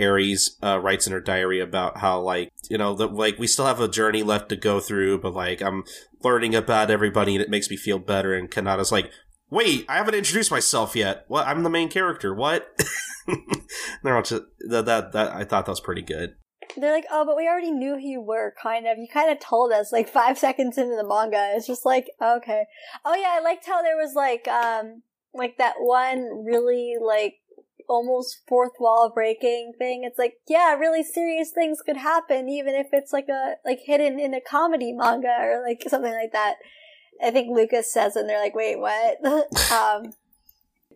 [0.00, 3.66] Aries uh, writes in her diary about how like you know that like we still
[3.66, 5.84] have a journey left to go through, but like I'm
[6.22, 8.34] learning about everybody and it makes me feel better.
[8.34, 9.10] And Kanata's like,
[9.50, 11.24] wait, I haven't introduced myself yet.
[11.28, 11.46] What?
[11.46, 12.34] I'm the main character.
[12.34, 12.68] What?
[14.02, 16.34] They're all just that, that that I thought that was pretty good.
[16.76, 18.96] They're like, oh, but we already knew who you were, kind of.
[18.96, 21.52] You kind of told us like five seconds into the manga.
[21.54, 22.64] It's just like, okay.
[23.04, 25.02] Oh yeah, I liked how there was like, um,
[25.34, 27.34] like that one really like
[27.90, 30.04] almost fourth wall breaking thing.
[30.04, 34.18] It's like, yeah, really serious things could happen, even if it's like a like hidden
[34.18, 36.54] in a comedy manga or like something like that.
[37.22, 39.22] I think Lucas says, and they're like, wait, what?
[39.26, 40.12] um,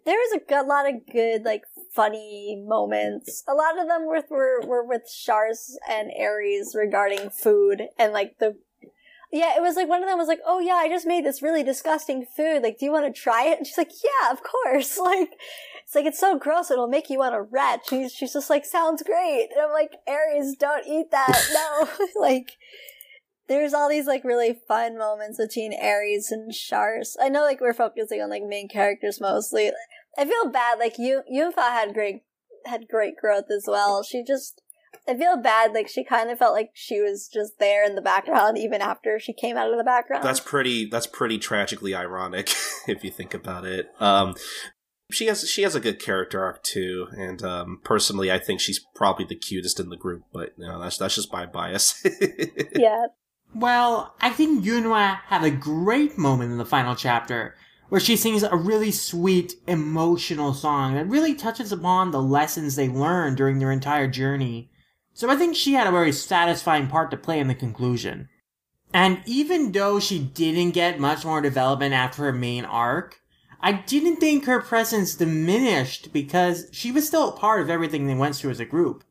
[0.06, 3.42] there was a lot of good like funny moments.
[3.48, 8.38] A lot of them were were, were with Charce and Aries regarding food and like
[8.38, 8.56] the
[9.34, 11.42] yeah, it was like one of them was like, "Oh yeah, I just made this
[11.42, 12.62] really disgusting food.
[12.62, 15.30] Like, do you want to try it?" And she's like, "Yeah, of course." Like,
[15.84, 17.88] it's like it's so gross it'll make you want to retch.
[17.88, 21.48] She's she's just like, "Sounds great." And I'm like, "Aries, don't eat that.
[21.52, 21.88] No."
[22.20, 22.52] like,
[23.48, 27.16] there's all these like really fun moments between Aries and Charce.
[27.20, 29.70] I know like we're focusing on like main characters mostly.
[30.18, 30.78] I feel bad.
[30.78, 32.22] Like you, Yunhua had great
[32.66, 34.02] had great growth as well.
[34.02, 34.62] She just
[35.06, 35.72] I feel bad.
[35.72, 39.18] Like she kind of felt like she was just there in the background even after
[39.18, 40.24] she came out of the background.
[40.24, 40.86] That's pretty.
[40.86, 42.52] That's pretty tragically ironic
[42.88, 43.90] if you think about it.
[44.00, 44.34] Um,
[45.14, 48.78] she has she has a good character arc too, and um, personally, I think she's
[48.94, 50.24] probably the cutest in the group.
[50.32, 52.04] But you know, that's that's just my bias.
[52.76, 53.06] yeah.
[53.54, 57.54] Well, I think Yunhua had a great moment in the final chapter
[57.88, 62.88] where she sings a really sweet, emotional song that really touches upon the lessons they
[62.88, 64.70] learned during their entire journey.
[65.12, 68.28] So I think she had a very satisfying part to play in the conclusion.
[68.92, 73.20] And even though she didn't get much more development after her main arc,
[73.64, 78.14] I didn't think her presence diminished because she was still a part of everything they
[78.14, 79.04] went through as a group.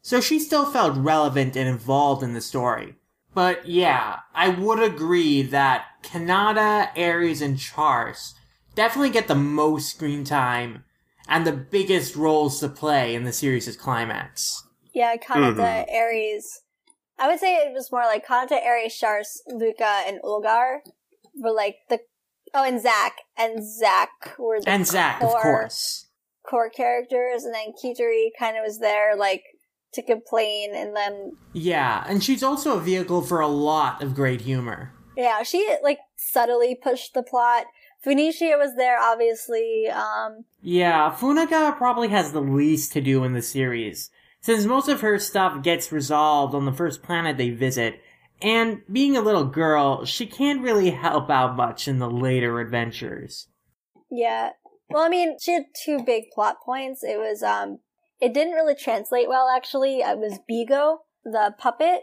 [0.00, 2.94] So she still felt relevant and involved in the story.
[3.34, 8.36] But yeah, I would agree that Kanata, Aries, and Charce
[8.76, 10.84] definitely get the most screen time
[11.26, 14.62] and the biggest roles to play in the series' climax.
[14.94, 15.90] Yeah, Kanata, mm-hmm.
[15.90, 16.60] Aries.
[17.18, 20.84] I would say it was more like Kanata, Aries, Charce, Luca, and Ulgar
[21.34, 21.98] were like the
[22.56, 26.06] oh, and Zack and Zack were the and Zack, core, of course,
[26.48, 29.42] core characters, and then Quitterie kind of was there like
[29.92, 34.42] to complain, and then yeah, and she's also a vehicle for a lot of great
[34.42, 34.92] humor.
[35.16, 37.66] Yeah, she like subtly pushed the plot.
[38.04, 39.88] Funicia was there, obviously.
[39.88, 44.10] Um, yeah, Funicia probably has the least to do in the series
[44.46, 48.00] since most of her stuff gets resolved on the first planet they visit,
[48.42, 53.48] and being a little girl, she can't really help out much in the later adventures.
[54.10, 54.50] Yeah.
[54.90, 57.02] Well, I mean, she had two big plot points.
[57.02, 57.78] It was, um,
[58.20, 59.98] it didn't really translate well, actually.
[59.98, 62.02] It was Bigo, the puppet.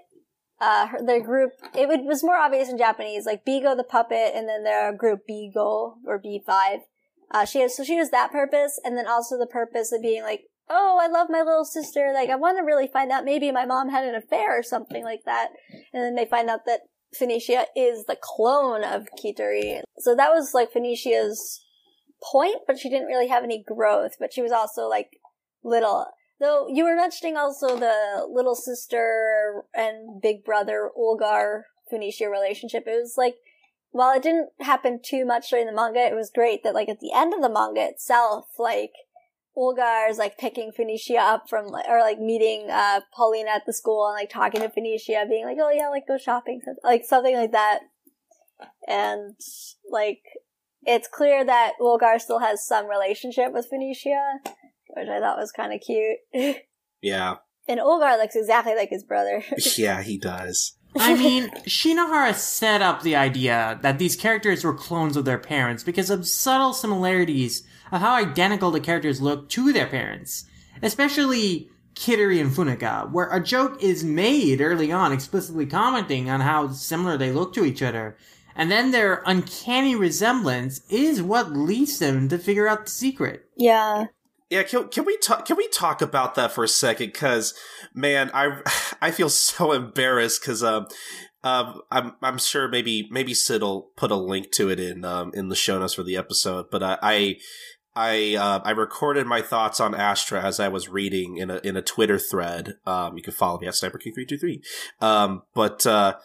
[0.59, 4.47] Uh, her, their group, it was more obvious in Japanese, like Bigo the puppet, and
[4.47, 6.79] then their group Bigo, or B5.
[7.31, 10.23] Uh, she has, so she has that purpose, and then also the purpose of being
[10.23, 12.11] like, oh, I love my little sister.
[12.13, 15.03] Like, I want to really find out maybe my mom had an affair or something
[15.03, 15.49] like that.
[15.93, 16.81] And then they find out that
[17.19, 19.81] Funicia is the clone of Quitterie.
[19.99, 21.63] So that was like Funicia's
[22.23, 25.19] point, but she didn't really have any growth, but she was also like
[25.63, 26.07] little.
[26.39, 32.83] Though you were mentioning also the little sister and big brother Ulgar Phoenicia relationship.
[32.87, 33.35] It was like,
[33.91, 36.99] while it didn't happen too much during the manga, it was great that like at
[36.99, 38.93] the end of the manga itself, like
[39.57, 44.07] Ulgar is like picking Funicia up from, or like meeting, uh, Polina at the school
[44.07, 47.51] and like talking to Funicia, being like, oh yeah, like go shopping, like something like
[47.51, 47.79] that.
[48.87, 49.35] And
[49.89, 50.21] like,
[50.83, 54.39] it's clear that Ulgar still has some relationship with Funicia,
[54.95, 56.17] which I thought was kind of cute.
[57.01, 57.35] yeah.
[57.67, 59.43] And Ulgar looks exactly like his brother.
[59.77, 60.77] yeah, he does.
[60.95, 65.83] I mean, Shinohara set up the idea that these characters were clones of their parents
[65.83, 70.45] because of subtle similarities of how identical the characters look to their parents.
[70.81, 76.69] Especially Quitterie and Funicia, where a joke is made early on explicitly commenting on how
[76.69, 78.17] similar they look to each other.
[78.55, 83.45] And then their uncanny resemblance is what leads them to figure out the secret.
[83.55, 84.05] Yeah.
[84.49, 85.45] Yeah, can, can we talk?
[85.45, 87.07] Can we talk about that for a second?
[87.07, 87.55] Because
[87.95, 88.61] man, I
[89.01, 90.87] I feel so embarrassed because um
[91.43, 95.31] um I'm I'm sure maybe maybe Sid will put a link to it in um
[95.33, 96.97] in the show notes for the episode, but I.
[97.01, 97.35] I
[97.95, 101.77] I uh, I recorded my thoughts on Astra as I was reading in a in
[101.77, 102.75] a Twitter thread.
[102.85, 104.61] Um, you can follow me at Sniper King three two three.
[104.99, 106.15] Um, but uh,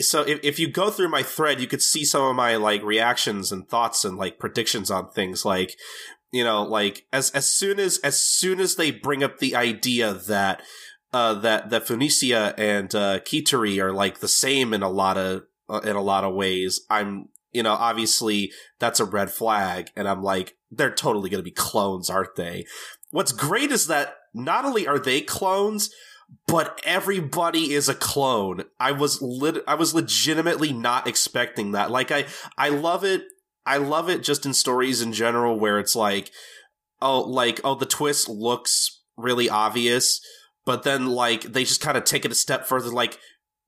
[0.00, 2.82] so if, if you go through my thread, you could see some of my like
[2.82, 5.76] reactions and thoughts and like predictions on things like,
[6.32, 10.12] you know, like as, as soon as, as soon as they bring up the idea
[10.12, 10.62] that,
[11.12, 15.44] uh, that, that Funicia and, uh, Quitterie are like the same in a lot of,
[15.68, 19.90] uh, in a lot of ways, I'm, you know, obviously that's a red flag.
[19.96, 22.66] And I'm like, they're totally going to be clones, aren't they?
[23.12, 25.88] What's great is that not only are they clones,
[26.46, 28.64] but everybody is a clone.
[28.78, 31.90] I was lit- I was legitimately not expecting that.
[31.90, 32.26] Like I
[32.58, 33.24] I love it.
[33.64, 36.30] I love it just in stories in general where it's like
[37.00, 40.20] oh like oh the twist looks really obvious,
[40.66, 43.18] but then like they just kind of take it a step further like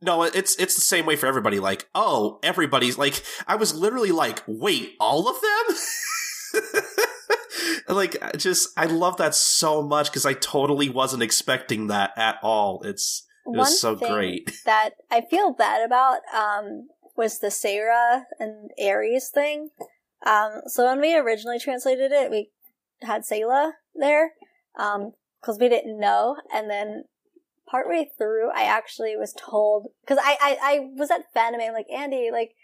[0.01, 1.59] no, it's it's the same way for everybody.
[1.59, 5.77] Like, oh, everybody's like, I was literally like, wait, all of them?
[7.89, 12.83] like just I love that so much because I totally wasn't expecting that at all.
[12.85, 14.53] It's it One was so great.
[14.65, 19.71] That I feel bad about um was the Sarah and aries thing.
[20.25, 22.51] Um so when we originally translated it, we
[23.03, 24.33] had Selah there.
[24.79, 27.05] Um because we didn't know and then
[27.71, 31.91] partway through I actually was told because I, I I was at Fandom I'm like
[31.95, 32.55] Andy like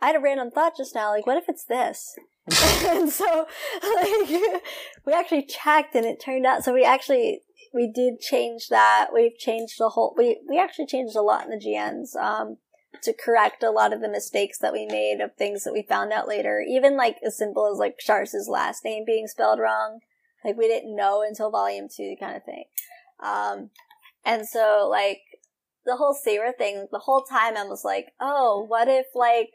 [0.00, 2.16] I had a random thought just now like what if it's this?
[2.86, 3.46] And so
[3.82, 4.62] like
[5.06, 7.40] we actually checked and it turned out so we actually
[7.72, 9.08] we did change that.
[9.12, 12.58] We've changed the whole we we actually changed a lot in the gns um
[13.02, 16.12] to correct a lot of the mistakes that we made of things that we found
[16.12, 16.60] out later.
[16.60, 20.00] Even like as simple as like Charce's last name being spelled wrong.
[20.44, 22.64] Like we didn't know until volume two kind of thing.
[23.20, 23.70] Um
[24.24, 25.20] and so like
[25.84, 29.50] the whole Sarah thing the whole time i was like oh what if like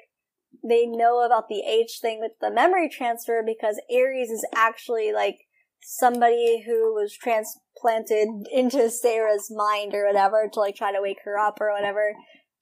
[0.64, 5.40] they know about the age thing with the memory transfer because Ares is actually like
[5.82, 11.38] somebody who was transplanted into Sarah's mind or whatever to like try to wake her
[11.38, 12.14] up or whatever,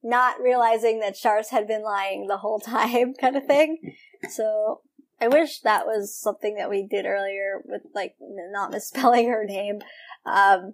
[0.03, 3.93] not realizing that Charce had been lying the whole time kind of thing.
[4.30, 4.82] So
[5.20, 9.80] I wish that was something that we did earlier with like not misspelling her name.
[10.26, 10.74] Um,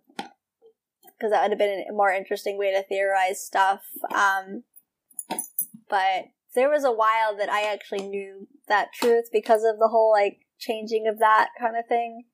[1.23, 3.79] because that would have been a more interesting way to theorize stuff.
[4.13, 4.63] Um,
[5.89, 10.11] but there was a while that I actually knew that truth because of the whole
[10.11, 12.25] like changing of that kind of thing.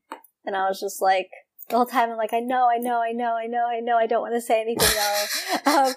[0.44, 1.30] And I was just like,
[1.70, 3.96] the whole time I'm like, I know, I know, I know, I know, I know,
[3.96, 5.72] I don't want to say anything though.
[5.72, 5.94] um,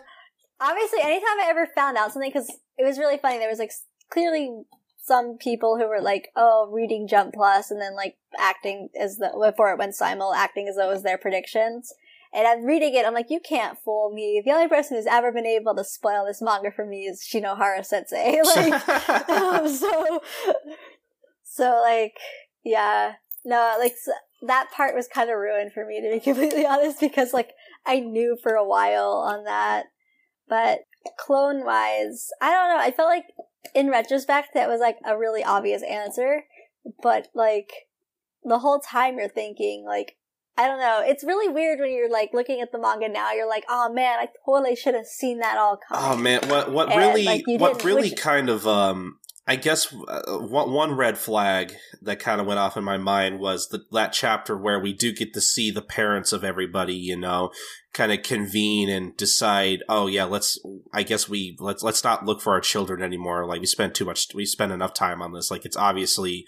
[0.61, 3.73] obviously, anytime I ever found out something, because it was really funny, there was like
[4.11, 4.65] clearly
[5.03, 9.31] some people who were like, oh, reading Jump Plus and then like acting as the,
[9.51, 11.95] before it went simul, acting as though it was their predictions.
[12.35, 14.41] And I'm reading it, I'm like, you can't fool me.
[14.43, 17.85] The only person who's ever been able to spoil this manga for me is Shinohara
[17.85, 18.41] Sensei.
[18.57, 18.89] Like,
[19.29, 20.23] um, so,
[21.45, 22.17] so like,
[22.65, 23.15] yeah,
[23.45, 24.13] no, like so
[24.47, 27.51] that part was kind of ruined for me to be completely honest because like
[27.87, 29.87] I knew for a while on that,
[30.49, 30.81] but
[31.19, 32.83] clone wise, I don't know.
[32.83, 33.27] I felt like
[33.75, 36.45] in retrospect that was like a really obvious answer,
[37.03, 37.73] but like
[38.45, 40.17] the whole time you're thinking like
[40.57, 41.03] I don't know.
[41.05, 43.33] It's really weird when you're like looking at the manga now.
[43.33, 46.05] You're like, oh man, I totally should have seen that all coming.
[46.05, 50.39] Oh man, what what and, really like, what really kind of um I guess uh,
[50.39, 54.13] one one red flag that kind of went off in my mind was the, that
[54.13, 57.51] chapter where we do get to see the parents of everybody, you know,
[57.95, 60.61] kind of convene and decide, oh yeah, let's
[60.93, 63.47] I guess we let's let's not look for our children anymore.
[63.47, 65.51] Like we spent too much we spent enough time on this.
[65.51, 66.45] Like it's obviously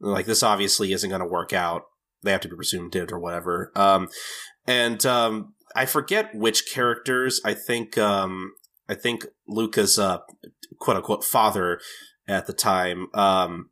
[0.00, 1.84] like this obviously isn't going to work out
[2.26, 3.72] they have to be presumed dead or whatever.
[3.74, 4.08] Um,
[4.66, 7.40] and um, I forget which characters.
[7.44, 8.52] I think um,
[8.88, 10.18] I think Luca's uh,
[10.78, 11.80] quote unquote father
[12.28, 13.08] at the time.
[13.14, 13.70] Um,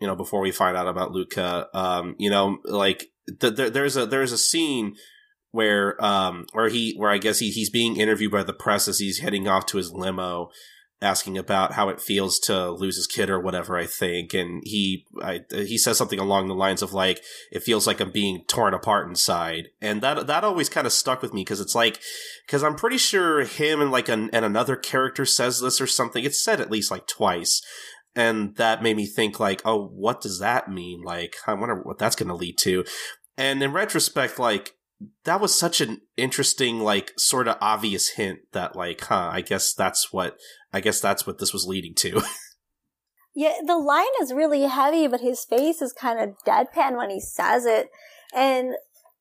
[0.00, 3.96] you know, before we find out about Luca, um, you know, like the, the, there's
[3.96, 4.94] a there's a scene
[5.52, 8.98] where um where he where I guess he he's being interviewed by the press as
[8.98, 10.48] he's heading off to his limo
[11.02, 14.32] asking about how it feels to lose his kid or whatever I think.
[14.32, 18.12] And he I, he says something along the lines of like it feels like I'm
[18.12, 19.68] being torn apart inside.
[19.80, 22.00] And that that always kind of stuck with me because it's like
[22.46, 26.24] because I'm pretty sure him and like an, and another character says this or something.
[26.24, 27.60] It's said at least like twice.
[28.14, 31.02] And that made me think like oh what does that mean?
[31.02, 32.84] Like I wonder what that's going to lead to.
[33.36, 34.74] And in retrospect like
[35.24, 39.74] that was such an interesting, like, sort of obvious hint that, like, huh, I guess
[39.74, 40.36] that's what,
[40.72, 42.22] I guess that's what this was leading to.
[43.34, 47.20] Yeah, the line is really heavy, but his face is kind of deadpan when he
[47.20, 47.88] says it.
[48.34, 48.74] And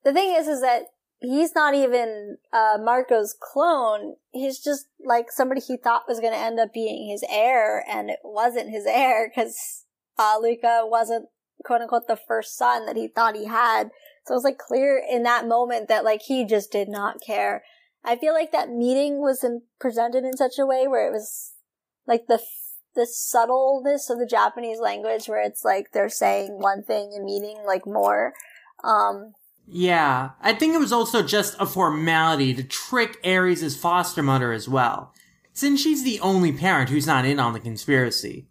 [0.04, 0.84] the thing is, is that
[1.20, 4.16] he's not even uh, Marco's clone.
[4.32, 8.10] He's just like somebody he thought was going to end up being his heir, and
[8.10, 9.86] it wasn't his heir because
[10.20, 11.30] uh, Luca wasn't
[11.64, 13.92] quote unquote the first son that he thought he had.
[14.26, 17.64] So it was like clear in that moment that like he just did not care.
[18.04, 21.54] I feel like that meeting was in, presented in such a way where it was
[22.08, 22.40] like the
[22.94, 27.58] the subtleness of the Japanese language where it's like they're saying one thing and meaning
[27.66, 28.34] like more.
[28.84, 29.34] Um,
[29.66, 34.68] yeah, I think it was also just a formality to trick Ares' foster mother as
[34.68, 35.14] well,
[35.54, 38.48] since she's the only parent who's not in on the conspiracy.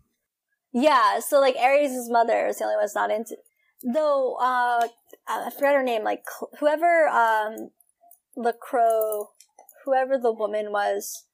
[0.72, 3.36] Yeah, so like Ares' mother is the only one that's not into.
[3.82, 4.88] Though uh,
[5.28, 6.04] I forgot her name.
[6.04, 6.22] Like
[6.58, 7.70] whoever um,
[8.36, 9.30] the crow,
[9.84, 11.24] whoever the woman was,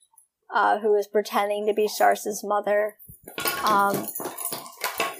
[0.55, 2.97] uh, who was pretending to be Charce's mother,
[3.65, 4.07] um,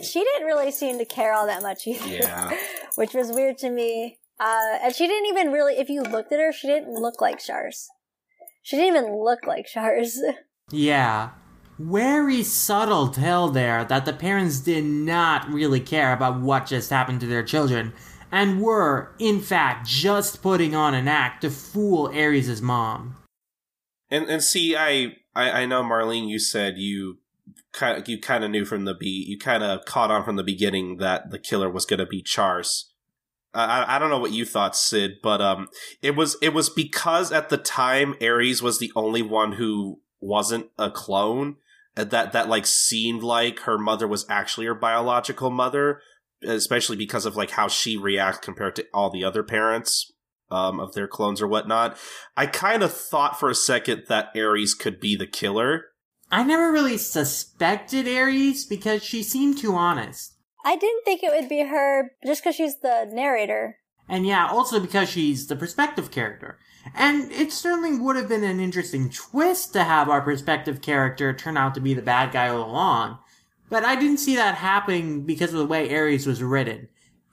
[0.03, 2.07] she didn't really seem to care all that much either.
[2.07, 2.57] Yeah.
[2.97, 4.19] which was weird to me.
[4.41, 7.39] Uh, and she didn't even really, if you looked at her, she didn't look like
[7.39, 7.89] Charce.
[8.63, 10.21] She didn't even look like Charce.
[10.71, 11.31] Yeah.
[11.79, 17.21] Very subtle tell there that the parents did not really care about what just happened
[17.21, 17.93] to their children
[18.31, 23.17] and were, in fact, just putting on an act to fool Ares' mom.
[24.11, 27.19] And and see, I I, I know Marlene, you said you
[27.73, 30.37] kind of, you kind of knew from the beat, you kind of caught on from
[30.37, 32.93] the beginning that the killer was going to be Charce.
[33.55, 35.69] I, I don't know what you thought, Sid, but um,
[36.03, 40.67] it was it was because at the time Ares was the only one who wasn't
[40.79, 41.57] a clone
[41.95, 46.01] that that like seemed like her mother was actually her biological mother,
[46.43, 50.13] especially because of like how she reacts compared to all the other parents
[50.51, 51.97] um, of their clones or whatnot.
[52.37, 55.87] I kind of thought for a second that Ares could be the killer.
[56.31, 60.35] I never really suspected Ares because she seemed too honest.
[60.65, 63.79] I didn't think it would be her just because she's the narrator.
[64.09, 66.59] And yeah, also because she's the perspective character.
[66.95, 71.57] And it certainly would have been an interesting twist to have our perspective character turn
[71.57, 73.19] out to be the bad guy all along.
[73.69, 76.89] But I didn't see that happening because of the way Ares was written.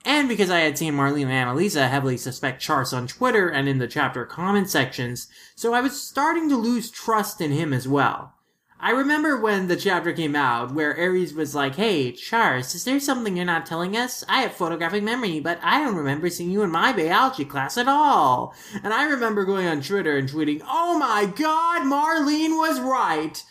[0.06, 3.78] And because I had seen Marlene and Annalisa heavily suspect Charce on Twitter and in
[3.78, 8.34] the chapter comment sections, so I was starting to lose trust in him as well.
[8.82, 13.00] I remember when the chapter came out where Ares was like, Hey, Charce, is there
[13.00, 14.26] something you're not telling us?
[14.28, 17.88] I have photographic memory, but I don't remember seeing you in my biology class at
[17.88, 18.54] all.
[18.84, 23.42] And I remember going on Twitter and tweeting, Oh my god, Marlene was right!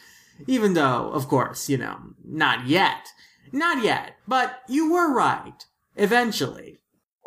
[0.47, 3.09] Even though, of course, you know, not yet.
[3.53, 5.67] Not yet, but you were right.
[5.97, 6.79] Eventually.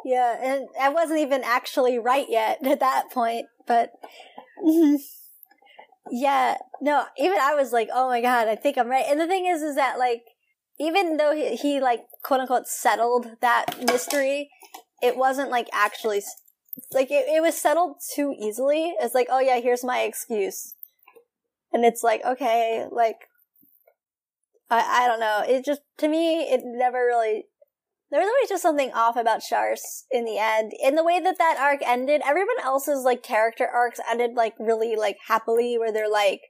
[0.03, 3.91] Yeah, and I wasn't even actually right yet at that point, but.
[6.11, 9.05] Yeah, no, even I was like, oh my god, I think I'm right.
[9.07, 10.23] And the thing is, is that like,
[10.79, 14.49] even though he, he like quote unquote settled that mystery,
[15.01, 16.21] it wasn't like actually,
[16.91, 18.93] like it, it was settled too easily.
[18.99, 20.74] It's like, oh yeah, here's my excuse.
[21.75, 23.27] And it's like, okay, like,
[24.69, 25.43] I, I don't know.
[25.45, 27.43] It just, to me, it never really
[28.11, 30.71] there was always just something off about Charce in the end.
[30.81, 34.95] In the way that that arc ended, everyone else's like character arcs ended like really
[34.95, 36.41] like happily, where they're like,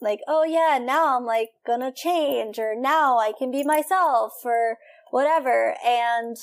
[0.00, 4.78] like, oh yeah, now I'm like gonna change, or now I can be myself, or
[5.10, 5.76] whatever.
[5.86, 6.36] And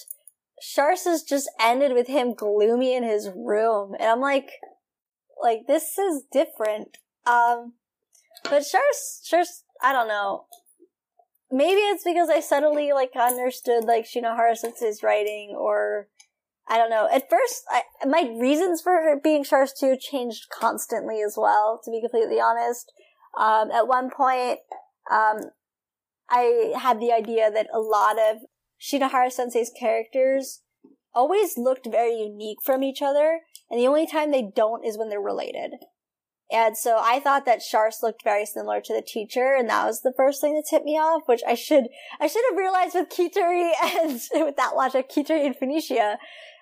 [0.61, 4.51] Charce has just ended with him gloomy in his room, and I'm like,
[5.43, 6.97] like this is different.
[7.25, 7.73] Um,
[8.43, 10.45] but Charce, Charce, I don't know
[11.51, 16.07] maybe it's because I suddenly like understood like Shinohara Sensei's writing or
[16.67, 17.09] I don't know.
[17.11, 21.89] At first, I, my reasons for her being Charce 2 changed constantly as well, to
[21.89, 22.91] be completely honest.
[23.35, 24.59] Um, at one point,
[25.09, 25.37] um,
[26.29, 28.41] I had the idea that a lot of
[28.79, 30.61] Shinohara Sensei's characters
[31.15, 33.39] always looked very unique from each other,
[33.71, 35.71] and the only time they don't is when they're related.
[36.51, 40.01] And so I thought that Charce looked very similar to the teacher, and that was
[40.01, 41.85] the first thing that tipped me off, which I should,
[42.19, 46.17] I should have realized with Quitterie and with that logic, Quitterie and Funicia.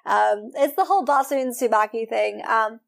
[0.05, 2.41] Um, it's the whole Bossun and Tsubaki thing.
[2.45, 2.81] Um,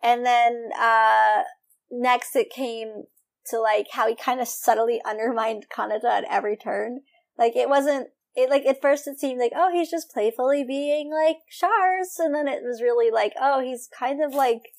[0.00, 1.42] and then, uh,
[1.90, 3.04] next it came
[3.46, 7.00] to like how he kind of subtly undermined Kanata at every turn.
[7.36, 11.10] Like it wasn't, it like at first it seemed like, oh, he's just playfully being
[11.10, 14.70] like Charce, and then it was really like, oh, he's kind of like,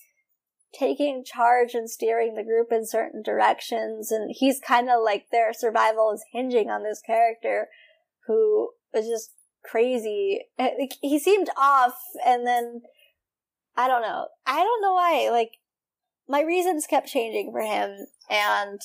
[0.78, 4.12] taking charge and steering the group in certain directions.
[4.12, 7.68] And he's kind of like their survival is hinging on this character
[8.28, 9.32] who is just
[9.64, 10.42] crazy.
[10.58, 11.96] Eh, he seemed off
[12.26, 12.82] and then
[13.76, 14.28] I don't know.
[14.46, 15.30] I don't know why.
[15.32, 15.52] Like
[16.28, 18.80] my reasons kept changing for him and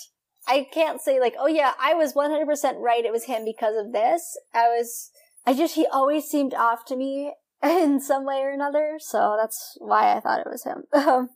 [0.47, 2.47] I can't say like, oh yeah, I was 100%
[2.79, 3.05] right.
[3.05, 4.39] It was him because of this.
[4.55, 5.11] I was,
[5.47, 8.99] I just, he always seemed off to me in some way or another.
[8.99, 10.85] So that's why I thought it was him.
[10.95, 11.31] Um,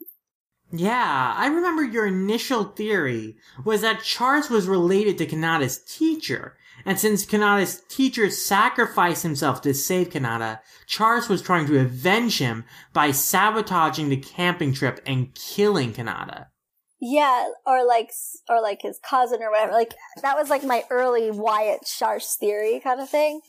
[0.71, 6.57] yeah, I remember your initial theory was that Charce was related to Kanata's teacher.
[6.85, 12.65] And since Kanata's teacher sacrificed himself to save Kanata, Charce was trying to avenge him
[12.93, 16.47] by sabotaging the camping trip and killing Kanata.
[17.01, 18.11] Yeah, or like,
[18.49, 19.73] or like his cousin or whatever.
[19.73, 23.41] Like that was like my early Wyatt Charce theory kind of thing.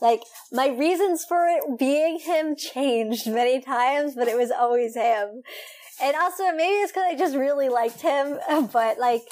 [0.00, 5.42] Like my reasons for it being him changed many times, but it was always him.
[6.02, 8.38] And also maybe it's because I just really liked him,
[8.72, 9.22] but like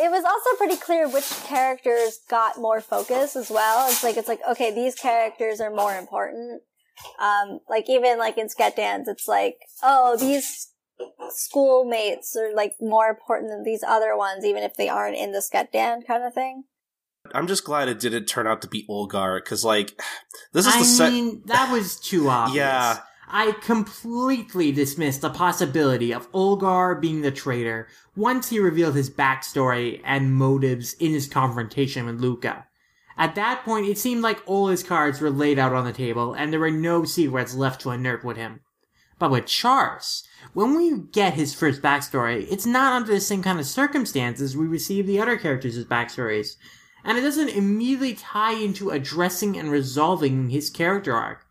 [0.00, 3.88] it was also pretty clear which characters got more focus as well.
[3.90, 6.62] It's like it's like okay, these characters are more important.
[7.20, 10.68] Um, like even like in Sket Dance, it's like oh these
[11.30, 15.40] schoolmates are like more important than these other ones, even if they aren't in the
[15.40, 16.64] Sket Dance kind of thing.
[17.32, 19.98] I'm just glad it didn't turn out to be Ulgar because, like,
[20.52, 21.08] this is I the set.
[21.08, 22.56] I mean, that was too obvious.
[22.56, 22.98] yeah,
[23.28, 30.00] I completely dismissed the possibility of Ulgar being the traitor once he revealed his backstory
[30.04, 32.66] and motives in his confrontation with Luca.
[33.16, 36.34] At that point, it seemed like all his cards were laid out on the table
[36.34, 38.60] and there were no secrets left to unearth with him.
[39.18, 43.60] But with Charce, when we get his first backstory, it's not under the same kind
[43.60, 46.56] of circumstances we receive the other characters' backstories,
[47.04, 51.43] and it doesn't immediately tie into addressing and resolving his character arc.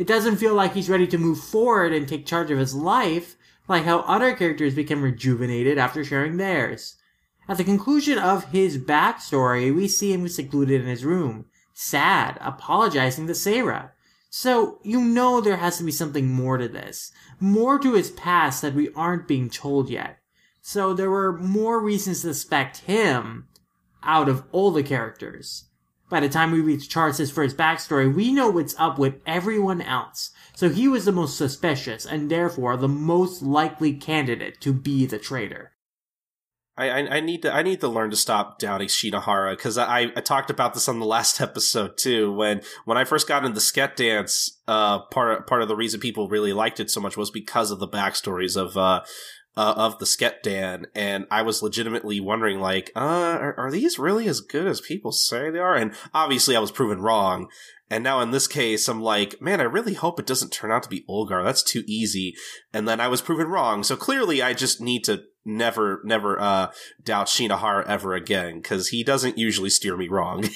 [0.00, 3.36] It doesn't feel like he's ready to move forward and take charge of his life,
[3.68, 6.96] like how other characters become rejuvenated after sharing theirs.
[7.46, 11.44] At the conclusion of his backstory, we see him secluded in his room,
[11.74, 13.92] sad, apologizing to Sarah.
[14.30, 17.12] So, you know there has to be something more to this.
[17.38, 20.16] More to his past that we aren't being told yet.
[20.62, 23.48] So there were more reasons to suspect him
[24.02, 25.66] out of all the characters
[26.10, 30.32] by the time we reach Charce's first backstory, we know what's up with everyone else.
[30.54, 35.18] So he was the most suspicious and therefore the most likely candidate to be the
[35.18, 35.72] traitor.
[36.76, 40.20] I, I, need to I need to learn to stop doubting Shinohara because I, I
[40.22, 42.32] talked about this on the last episode too.
[42.32, 46.00] When when I first got into the Sket Dance, uh, part part of the reason
[46.00, 49.02] people really liked it so much was because of the backstories of uh,
[49.56, 53.00] uh, of the Sket Dan, and I was legitimately wondering, like, uh,
[53.40, 55.74] are, are, these really as good as people say they are?
[55.74, 57.48] And obviously, I was proven wrong.
[57.90, 60.84] And now in this case, I'm like, man, I really hope it doesn't turn out
[60.84, 61.42] to be Ulgar.
[61.42, 62.34] That's too easy.
[62.72, 63.82] And then I was proven wrong.
[63.82, 66.70] So clearly, I just need to never, never uh,
[67.02, 70.48] doubt Shinohara ever again because he doesn't usually steer me wrong.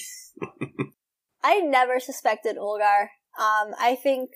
[1.43, 3.11] I never suspected Ulgar.
[3.37, 4.31] Um, I think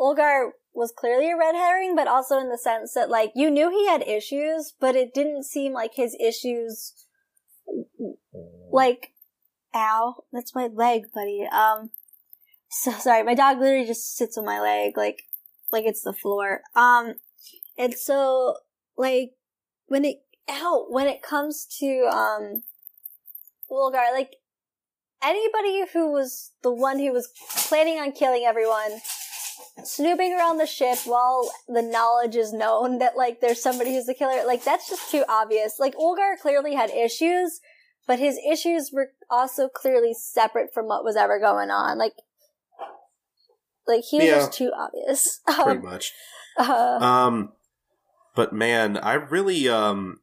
[0.00, 3.68] Ulgar was clearly a red herring, but also in the sense that like you knew
[3.68, 6.94] he had issues, but it didn't seem like his issues
[8.70, 9.12] like
[9.74, 11.46] ow, that's my leg, buddy.
[11.52, 11.90] Um
[12.70, 15.24] so sorry, my dog literally just sits on my leg like
[15.72, 16.60] like it's the floor.
[16.76, 17.14] Um
[17.76, 18.58] and so
[18.96, 19.32] like
[19.86, 20.18] when it
[20.48, 22.62] ow, when it comes to um
[23.68, 24.36] Ulgar, like
[25.22, 27.30] anybody who was the one who was
[27.66, 29.00] planning on killing everyone
[29.84, 34.14] snooping around the ship while the knowledge is known that like there's somebody who's the
[34.14, 35.78] killer, like that's just too obvious.
[35.78, 37.60] Like Ulgar clearly had issues,
[38.06, 41.98] but his issues were also clearly separate from what was ever going on.
[41.98, 42.14] Like,
[43.86, 45.40] like he was yeah, just too obvious.
[45.46, 46.12] pretty um, much.
[46.58, 47.52] Uh, um,
[48.34, 50.20] but man, I really, um,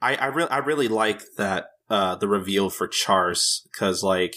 [0.00, 4.36] I, I really, I really like that, uh, the reveal for Charce cause like,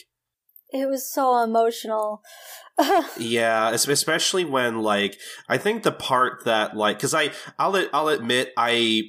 [0.70, 2.22] it was so emotional.
[3.18, 5.18] yeah, especially when like
[5.50, 9.04] I think the part that like because I I'll I'll admit I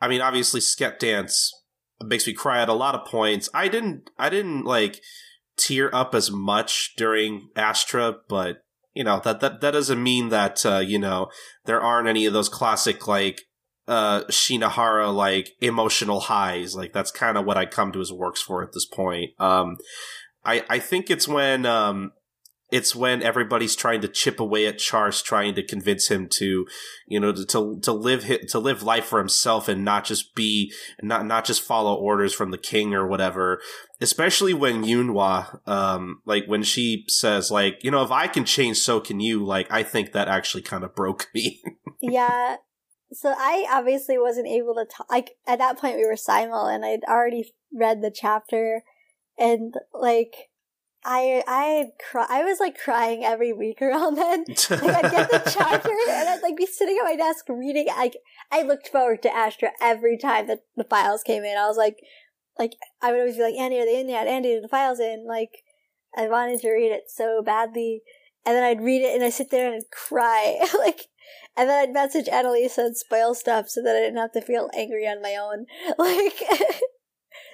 [0.00, 1.52] I mean obviously Sket Dance
[2.02, 3.48] makes me cry at a lot of points.
[3.54, 5.00] I didn't I didn't like
[5.56, 8.62] tear up as much during Astra, but
[8.94, 11.28] you know that that that doesn't mean that uh, you know
[11.64, 13.42] there aren't any of those classic like
[13.88, 16.74] uh Shinohara like emotional highs.
[16.74, 19.30] Like that's kind of what I come to his works for at this point.
[19.38, 19.76] Um
[20.44, 22.12] I I think it's when um
[22.72, 26.66] it's when everybody's trying to chip away at Charce, trying to convince him to,
[27.06, 30.72] you know, to to, to live to live life for himself and not just be
[31.02, 33.60] not not just follow orders from the king or whatever.
[34.00, 38.78] Especially when Yunhua, um, like when she says, like, you know, if I can change,
[38.78, 39.44] so can you.
[39.44, 41.62] Like, I think that actually kind of broke me.
[42.00, 42.56] yeah.
[43.12, 45.10] So I obviously wasn't able to talk.
[45.10, 48.82] Like at that point, we were simul, and I'd already read the chapter,
[49.38, 50.50] and like
[51.04, 52.26] I I cry.
[52.28, 54.44] I was like crying every week around then.
[54.70, 57.86] Like I'd get the chapter and I'd like be sitting at my desk reading.
[57.88, 58.16] Like
[58.50, 61.58] I looked forward to Astra every time that the files came in.
[61.58, 61.98] I was like,
[62.58, 64.28] like I would always be like, Andy, are they in yet?
[64.28, 65.26] Andy, are the files in?
[65.26, 65.64] Like
[66.16, 68.02] I wanted to read it so badly,
[68.46, 71.08] and then I'd read it and I sit there and I'd cry, like,
[71.56, 74.70] and then I'd message Annalisa and spoil stuff so that I didn't have to feel
[74.76, 75.66] angry on my own,
[75.98, 76.42] like.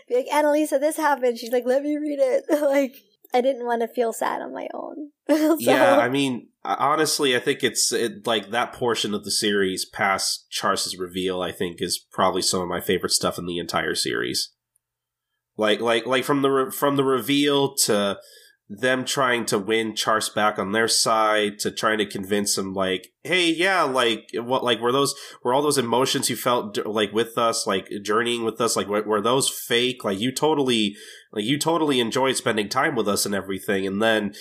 [0.08, 1.38] Be like, Annalisa, this happened.
[1.38, 2.44] She's like, let me read it.
[2.62, 2.96] like,
[3.34, 5.10] I didn't want to feel sad on my own.
[5.28, 5.56] so.
[5.58, 10.46] Yeah, I mean, honestly, I think it's it, like that portion of the series past
[10.50, 11.42] Charce's reveal.
[11.42, 14.52] I think is probably some of my favorite stuff in the entire series.
[15.56, 18.18] Like, like, like from the re- from the reveal to
[18.70, 23.08] them trying to win Charce back on their side to trying to convince him like,
[23.24, 27.38] hey, yeah, like what, like were those were all those emotions you felt like with
[27.38, 30.04] us, like journeying with us, like were, those fake?
[30.04, 30.96] Like you totally,
[31.32, 34.34] like you totally enjoyed spending time with us and everything, and then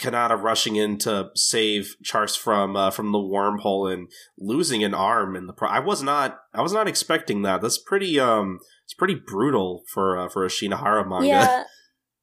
[0.00, 4.08] Kanata rushing in to save Charce from uh, from the wormhole and
[4.38, 5.68] losing an arm in the pro.
[5.68, 7.60] I was not I was not expecting that.
[7.60, 11.26] That's pretty um it's pretty brutal for uh, for a Shinohara manga.
[11.26, 11.64] Yeah.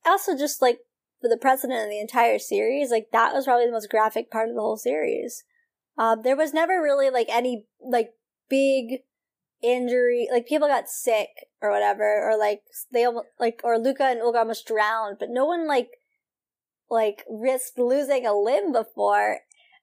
[0.05, 0.79] Also, just like
[1.21, 4.49] for the president of the entire series, like that was probably the most graphic part
[4.49, 5.43] of the whole series.
[5.97, 8.11] Um, there was never really like any like
[8.49, 9.01] big
[9.61, 11.29] injury, like people got sick
[11.61, 12.61] or whatever, or like
[12.91, 13.07] they
[13.39, 15.89] like or Luca and Ulgar almost drowned, but no one like
[16.89, 19.39] like risked losing a limb before.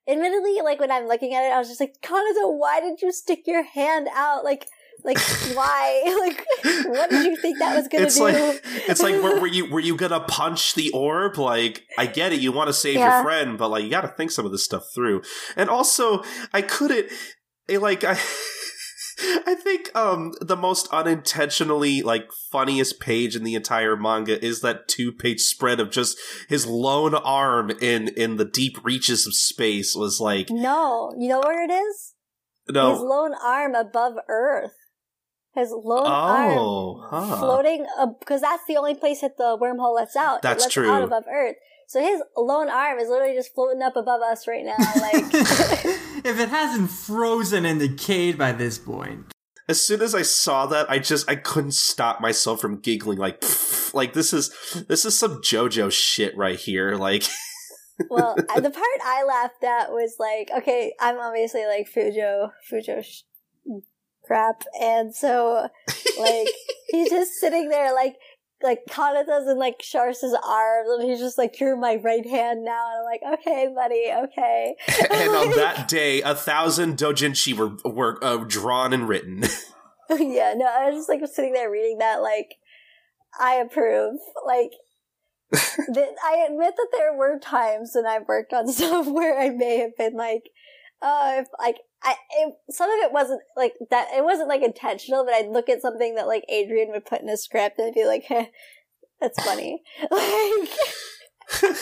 [0.08, 3.12] Admittedly, like when I'm looking at it, I was just like, Kanata, why did you
[3.12, 4.42] stick your hand out?
[4.42, 4.66] Like
[5.04, 5.18] like
[5.54, 6.16] why?
[6.64, 8.24] like what did you think that was gonna it's do?
[8.24, 11.38] Like, it's like were, were, you were you gonna punch the orb?
[11.38, 13.16] Like I get it, you want to save yeah.
[13.16, 15.22] your friend, but like you got to think some of this stuff through.
[15.56, 16.22] And also,
[16.52, 17.06] I couldn't
[17.68, 18.18] eh, like I.
[19.20, 24.86] I think um the most unintentionally like funniest page in the entire manga is that
[24.86, 26.16] two page spread of just
[26.48, 31.40] his lone arm in in the deep reaches of space was like No, you know
[31.40, 32.14] where it is?
[32.70, 32.92] No.
[32.92, 34.77] His lone arm above Earth
[35.58, 37.36] his lone oh, arm huh.
[37.36, 37.86] floating
[38.18, 40.42] because that's the only place that the wormhole lets out.
[40.42, 40.90] That's lets true.
[40.90, 41.56] Out above Earth.
[41.88, 44.76] So his lone arm is literally just floating up above us right now.
[44.76, 45.24] Like,
[46.22, 49.32] if it hasn't frozen and decayed by this point.
[49.70, 53.18] As soon as I saw that, I just I couldn't stop myself from giggling.
[53.18, 53.42] Like,
[53.94, 54.54] like this is
[54.86, 56.94] this is some JoJo shit right here.
[56.94, 57.24] Like.
[58.10, 63.02] well, the part I laughed at was like, okay, I'm obviously like Fujo, Fujo
[64.28, 64.62] crap.
[64.80, 65.68] And so,
[66.20, 66.48] like,
[66.90, 68.16] he's just sitting there, like,
[68.62, 72.90] like Kanata's in like Charce's arms, and he's just like, "You're my right hand now."
[72.90, 74.74] And I'm like, "Okay, buddy, okay."
[75.10, 79.44] and on that day, a thousand dojinshi were were uh, drawn and written.
[80.10, 82.56] yeah, no, I was just like sitting there reading that, like,
[83.38, 84.18] I approve.
[84.44, 84.72] Like,
[85.52, 89.96] I admit that there were times when I've worked on stuff where I may have
[89.96, 90.50] been like,
[91.00, 94.08] uh, if, like I it, some of it wasn't like that.
[94.16, 97.28] It wasn't like intentional, but I'd look at something that like Adrian would put in
[97.28, 98.46] a script and I'd be like, eh,
[99.20, 100.68] "That's funny." like.
[101.62, 101.78] like it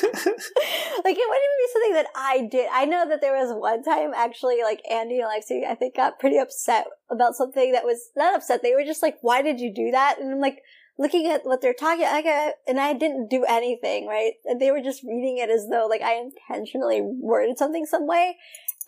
[1.04, 2.68] wouldn't even be something that I did.
[2.72, 6.20] I know that there was one time actually, like Andy and Alexi, I think got
[6.20, 8.62] pretty upset about something that was not upset.
[8.62, 10.62] They were just like, "Why did you do that?" And I'm like,
[10.98, 14.32] looking at what they're talking, I, and I didn't do anything, right?
[14.44, 18.36] And they were just reading it as though like I intentionally worded something some way,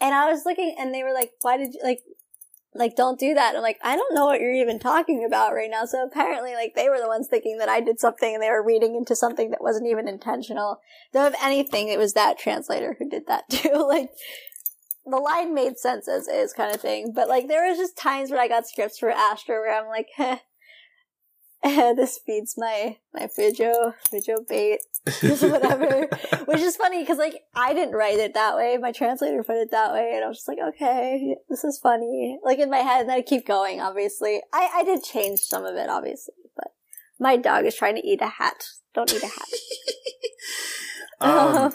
[0.01, 2.01] and I was looking and they were like, why did you, like,
[2.75, 3.57] like, don't do that.
[3.57, 5.85] I'm like, I don't know what you're even talking about right now.
[5.85, 8.65] So apparently, like, they were the ones thinking that I did something and they were
[8.65, 10.81] reading into something that wasn't even intentional.
[11.13, 13.87] Though, if anything, it was that translator who did that too.
[13.89, 14.11] like,
[15.05, 17.13] the line made sense as is kind of thing.
[17.15, 20.09] But, like, there was just times where I got scripts for Astra where I'm like,
[20.17, 20.39] Heh,
[21.63, 24.79] this feeds my my Fujo Fujo bait,
[25.51, 26.09] whatever.
[26.45, 28.79] Which is funny because like I didn't write it that way.
[28.81, 32.39] My translator put it that way, and I was just like, okay, this is funny.
[32.45, 33.81] Like in my head, and I keep going.
[33.81, 36.69] Obviously, I I did change some of it, obviously, but
[37.19, 38.65] my dog is trying to eat a hat.
[38.95, 39.49] Don't eat a hat.
[41.21, 41.73] um,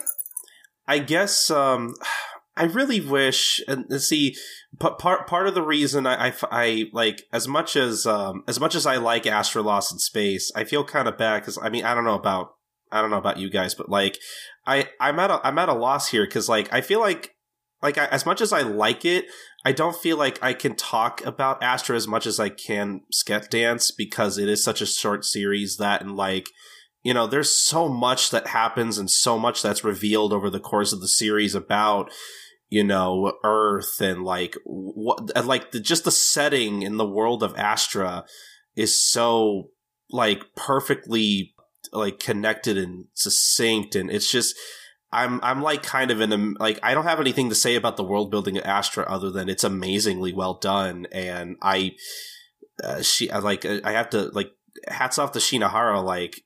[0.87, 1.95] I guess um,
[2.55, 4.35] I really wish and see
[4.79, 8.75] part part of the reason I, I, I, like as much as um as much
[8.75, 11.83] as I like Astra Lost in Space, I feel kind of bad because I mean
[11.83, 12.53] I don't know about
[12.91, 14.19] I don't know about you guys, but like
[14.67, 17.35] I I'm at a I'm at a loss here because like I feel like
[17.81, 19.25] like I, as much as I like it,
[19.65, 23.49] I don't feel like I can talk about Astra as much as I can Sket
[23.49, 26.49] Dance because it is such a short series that and like
[27.01, 30.93] you know there's so much that happens and so much that's revealed over the course
[30.93, 32.11] of the series about
[32.73, 37.55] you know, Earth and like what, like the, just the setting in the world of
[37.55, 38.25] Astra
[38.75, 39.69] is so
[40.09, 41.53] like perfectly
[41.91, 44.55] like connected and succinct, and it's just.
[45.15, 47.97] I'm I'm like kind of in a like I don't have anything to say about
[47.97, 51.91] the world building of Astra other than it's amazingly well done and I
[52.83, 54.49] uh, she like I have to like
[54.87, 56.03] hats off to Shinohara.
[56.03, 56.41] Like,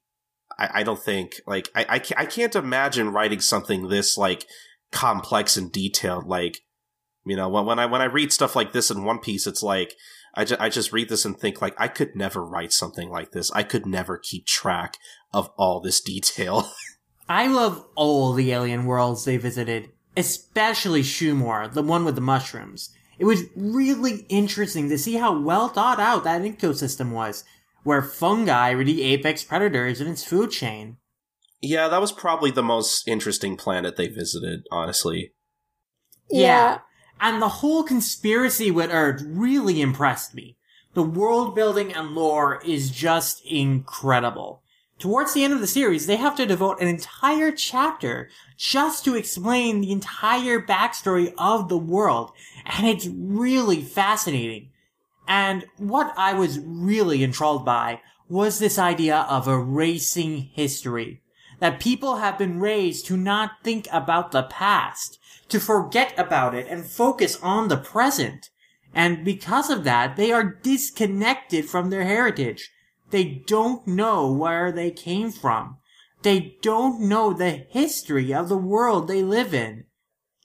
[0.60, 4.46] I, I don't think like I, I I can't imagine writing something this like
[4.92, 6.28] complex and detailed.
[6.28, 6.62] Like,
[7.26, 9.64] you know, when when I when I read stuff like this in One Piece, it's
[9.64, 9.94] like
[10.38, 13.32] I just, I just read this and think like I could never write something like
[13.32, 13.52] this.
[13.52, 14.98] I could never keep track
[15.34, 16.72] of all this detail.
[17.30, 22.92] I love all the alien worlds they visited, especially Shumor, the one with the mushrooms.
[23.20, 27.44] It was really interesting to see how well thought out that ecosystem was,
[27.84, 30.98] where fungi were the apex predators in its food chain.
[31.62, 35.34] Yeah, that was probably the most interesting planet they visited, honestly.
[36.30, 36.42] Yeah.
[36.42, 36.80] yeah.
[37.20, 40.58] And the whole conspiracy with Earth really impressed me.
[40.94, 44.62] The world building and lore is just incredible.
[45.00, 49.16] Towards the end of the series, they have to devote an entire chapter just to
[49.16, 52.32] explain the entire backstory of the world.
[52.66, 54.72] And it's really fascinating.
[55.28, 61.22] And what I was really enthralled by was this idea of erasing history.
[61.60, 66.68] That people have been raised to not think about the past, to forget about it
[66.68, 68.50] and focus on the present.
[68.94, 72.72] And because of that, they are disconnected from their heritage.
[73.10, 75.78] They don't know where they came from.
[76.24, 79.86] They don't know the history of the world they live in.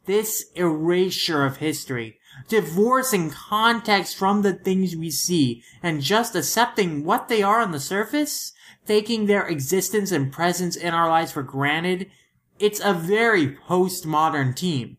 [0.04, 7.28] This erasure of history, divorcing context from the things we see, and just accepting what
[7.28, 8.51] they are on the surface,
[8.86, 12.10] taking their existence and presence in our lives for granted,
[12.58, 14.96] it's a very postmodern team.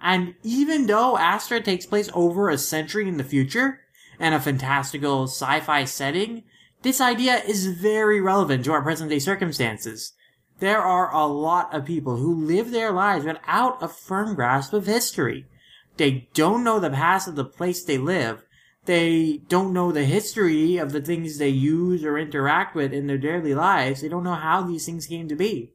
[0.00, 3.80] And even though Astra takes place over a century in the future,
[4.18, 6.44] and a fantastical sci-fi setting,
[6.82, 10.12] this idea is very relevant to our present day circumstances.
[10.58, 14.86] There are a lot of people who live their lives without a firm grasp of
[14.86, 15.46] history.
[15.96, 18.44] They don't know the past of the place they live.
[18.86, 23.18] They don't know the history of the things they use or interact with in their
[23.18, 24.00] daily lives.
[24.00, 25.72] They don't know how these things came to be.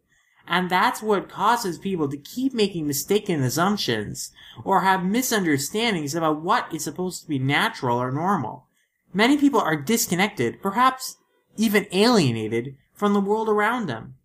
[0.47, 4.32] And that's what causes people to keep making mistaken assumptions
[4.64, 8.68] or have misunderstandings about what is supposed to be natural or normal.
[9.14, 11.18] Many people are disconnected, perhaps
[11.57, 14.16] even alienated, from the world around them.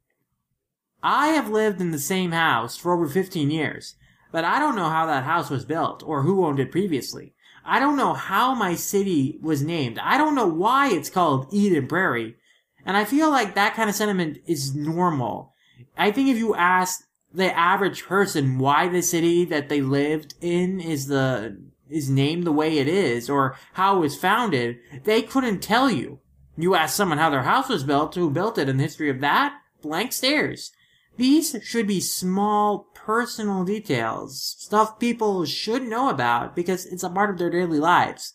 [1.03, 3.97] I have lived in the same house for over 15 years,
[4.31, 7.35] but I don't know how that house was built or who owned it previously.
[7.67, 9.99] I don't know how my city was named.
[9.99, 12.37] I don't know why it's called Eden Prairie.
[12.85, 15.55] And I feel like that kind of sentiment is normal.
[15.99, 17.03] I think if you ask
[17.35, 22.53] the average person why the city that they lived in is the is named the
[22.53, 26.21] way it is or how it was founded, they couldn't tell you.
[26.57, 29.21] You ask someone how their house was built, who built it, and the history of
[29.21, 30.73] that, blank stares.
[31.17, 37.31] These should be small personal details, stuff people should know about because it's a part
[37.31, 38.35] of their daily lives.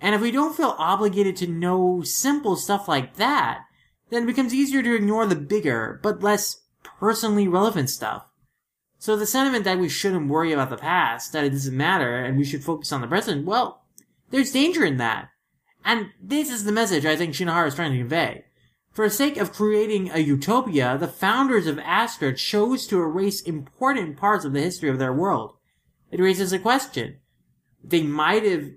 [0.00, 3.60] And if we don't feel obligated to know simple stuff like that,
[4.10, 8.24] then it becomes easier to ignore the bigger, but less personally relevant stuff.
[8.98, 12.36] So the sentiment that we shouldn't worry about the past, that it doesn't matter, and
[12.36, 13.84] we should focus on the present, well,
[14.30, 15.28] there's danger in that.
[15.84, 18.46] And this is the message I think Shinohara is trying to convey.
[18.92, 24.18] For the sake of creating a utopia, the founders of Astra chose to erase important
[24.18, 25.56] parts of the history of their world.
[26.10, 27.16] It raises a question.
[27.82, 28.68] They might have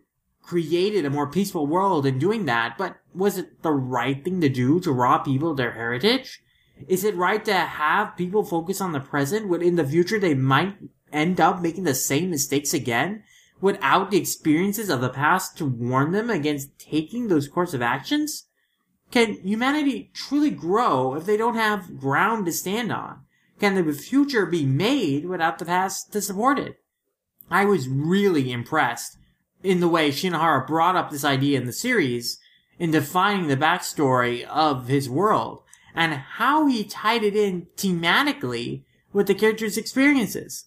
[0.42, 4.48] created a more peaceful world in doing that, but was it the right thing to
[4.48, 6.42] do to rob people of their heritage?
[6.88, 10.34] Is it right to have people focus on the present when in the future they
[10.34, 10.78] might
[11.12, 13.24] end up making the same mistakes again
[13.60, 18.48] without the experiences of the past to warn them against taking those course of actions?
[19.12, 23.22] Can humanity truly grow if they don't have ground to stand on?
[23.60, 26.78] Can the future be made without the past to support it?
[27.50, 29.18] I was really impressed
[29.64, 32.40] in the way Shinohara brought up this idea in the series
[32.78, 38.84] in defining the backstory of his world and how he tied it in thematically
[39.14, 40.66] with the characters' experiences.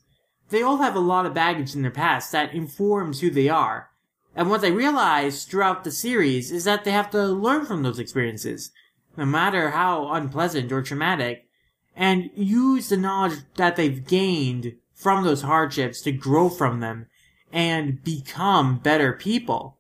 [0.49, 3.88] They all have a lot of baggage in their past that informs who they are.
[4.39, 7.99] And what they realize throughout the series is that they have to learn from those
[7.99, 8.71] experiences,
[9.17, 11.49] no matter how unpleasant or traumatic,
[11.97, 17.09] and use the knowledge that they've gained from those hardships to grow from them
[17.53, 19.79] and become better people.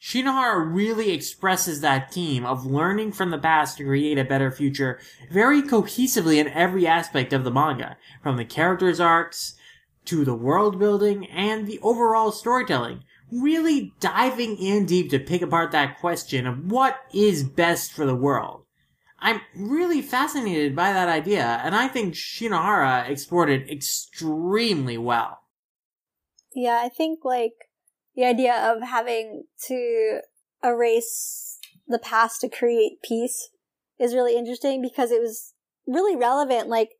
[0.00, 4.98] Shinohara really expresses that theme of learning from the past to create a better future
[5.30, 9.56] very cohesively in every aspect of the manga, from the characters' arcs
[10.06, 15.72] to the world building and the overall storytelling, really diving in deep to pick apart
[15.72, 18.64] that question of what is best for the world.
[19.20, 25.40] I'm really fascinated by that idea, and I think Shinohara explored it extremely well.
[26.54, 27.54] Yeah, I think like
[28.14, 30.20] the idea of having to
[30.62, 33.50] erase the past to create peace
[33.98, 35.54] is really interesting because it was
[35.86, 36.68] really relevant.
[36.68, 36.90] Like,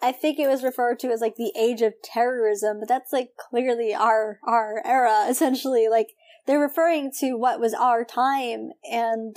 [0.00, 3.30] I think it was referred to as like the age of terrorism, but that's like
[3.36, 5.88] clearly our, our era, essentially.
[5.88, 6.14] Like,
[6.46, 9.36] they're referring to what was our time and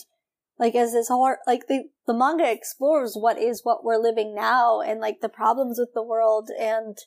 [0.58, 4.80] like as this horror, like the, the manga explores what is what we're living now
[4.80, 7.00] and like the problems with the world and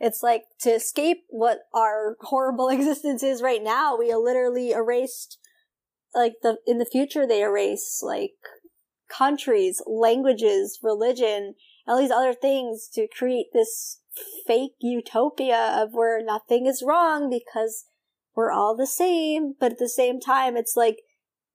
[0.00, 5.38] it's like to escape what our horrible existence is right now, we literally erased
[6.14, 8.32] like the in the future they erase like
[9.08, 11.54] countries, languages, religion,
[11.88, 14.00] all these other things to create this
[14.46, 17.86] fake utopia of where nothing is wrong because
[18.36, 19.54] we're all the same.
[19.58, 20.98] But at the same time, it's like,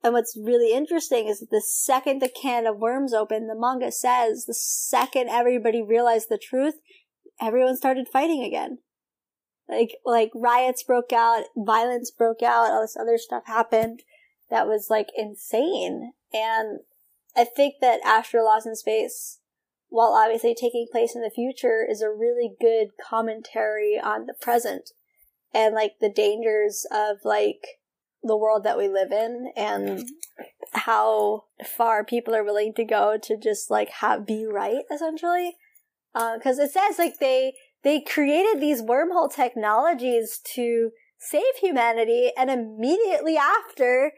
[0.04, 3.92] and what's really interesting is that the second the can of worms opened, the manga
[3.92, 6.76] says the second everybody realized the truth,
[7.40, 8.80] everyone started fighting again.
[9.70, 14.04] Like, like riots broke out, violence broke out, all this other stuff happened
[14.50, 16.14] that was like insane.
[16.34, 16.80] And
[17.36, 19.40] I think that Astra Lost in Space,
[19.94, 24.90] while obviously taking place in the future, is a really good commentary on the present
[25.54, 27.64] and like the dangers of like
[28.24, 30.10] the world that we live in and
[30.72, 35.58] how far people are willing to go to just like have be right essentially
[36.12, 40.90] because uh, it says like they they created these wormhole technologies to
[41.20, 44.12] save humanity and immediately after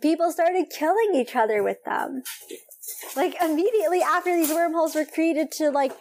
[0.00, 2.22] people started killing each other with them.
[3.16, 5.92] Like immediately after these wormholes were created to like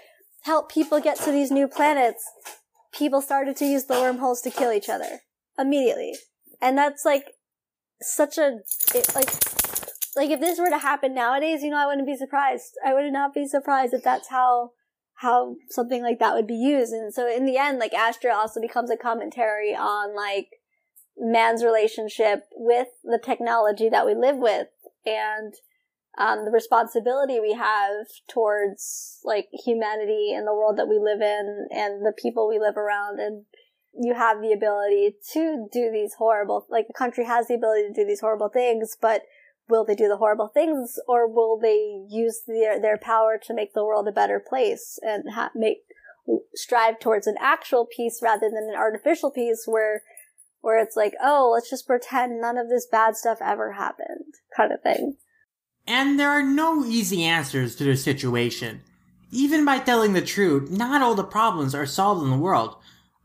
[0.44, 2.24] help people get to these new planets,
[2.94, 5.22] people started to use the wormholes to kill each other
[5.58, 6.16] immediately.
[6.62, 7.32] And that's like
[8.02, 8.60] such a
[8.94, 9.32] it, like
[10.16, 12.78] like if this were to happen nowadays, you know, I wouldn't be surprised.
[12.86, 14.72] I would not be surprised if that's how
[15.16, 16.94] how something like that would be used.
[16.94, 20.50] And so in the end, like Astra also becomes a commentary on like
[21.18, 24.68] man's relationship with the technology that we live with
[25.06, 25.54] and
[26.18, 31.68] um, the responsibility we have towards like humanity and the world that we live in
[31.72, 33.46] and the people we live around and
[33.98, 37.94] you have the ability to do these horrible like the country has the ability to
[37.94, 39.22] do these horrible things but
[39.70, 43.74] will they do the horrible things or will they use their their power to make
[43.74, 45.80] the world a better place and ha- make
[46.54, 50.02] strive towards an actual peace rather than an artificial peace where
[50.66, 54.72] where it's like, oh, let's just pretend none of this bad stuff ever happened, kind
[54.72, 55.16] of thing.
[55.88, 58.82] And there are no easy answers to this situation.
[59.32, 62.76] Even by telling the truth, not all the problems are solved in the world.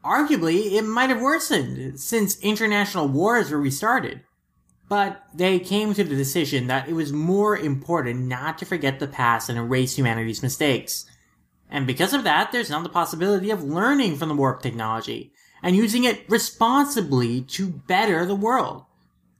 [0.04, 4.22] Arguably, it might have worsened since international wars were restarted.
[4.88, 9.06] But they came to the decision that it was more important not to forget the
[9.06, 11.06] past and erase humanity's mistakes.
[11.70, 15.32] And because of that, there's now the possibility of learning from the warp technology
[15.62, 18.84] and using it responsibly to better the world.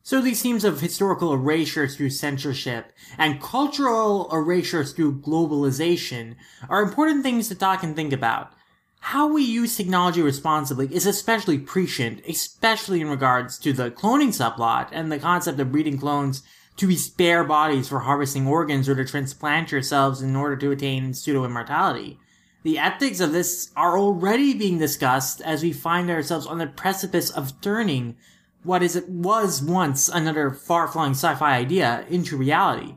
[0.03, 6.37] So these themes of historical erasure through censorship and cultural erasure through globalization
[6.69, 8.53] are important things to talk and think about.
[9.01, 14.89] How we use technology responsibly is especially prescient, especially in regards to the cloning subplot
[14.93, 16.43] and the concept of breeding clones
[16.77, 21.13] to be spare bodies for harvesting organs or to transplant yourselves in order to attain
[21.13, 22.19] pseudo immortality.
[22.63, 27.31] The ethics of this are already being discussed as we find ourselves on the precipice
[27.31, 28.17] of turning
[28.63, 32.95] what is it was once another far-flung sci-fi idea into reality.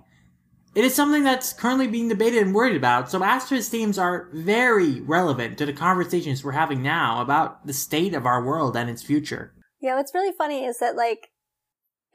[0.75, 5.01] It is something that's currently being debated and worried about, so Astra's themes are very
[5.01, 9.03] relevant to the conversations we're having now about the state of our world and its
[9.03, 9.53] future.
[9.79, 11.29] Yeah, what's really funny is that like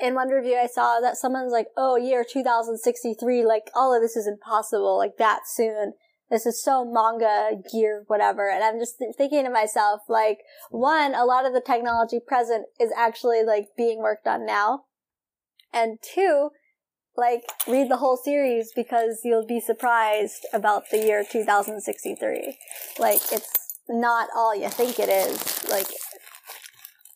[0.01, 4.17] in one review I saw that someone's like, "Oh, year 2063, like all of this
[4.17, 5.93] is impossible, like that soon."
[6.31, 8.51] This is so manga gear, whatever.
[8.51, 10.39] And I'm just thinking to myself, like,
[10.71, 14.85] one, a lot of the technology present is actually like being worked on now.
[15.73, 16.51] And two,
[17.17, 22.57] like, read the whole series because you'll be surprised about the year 2063.
[22.99, 25.69] Like, it's not all you think it is.
[25.71, 25.89] Like,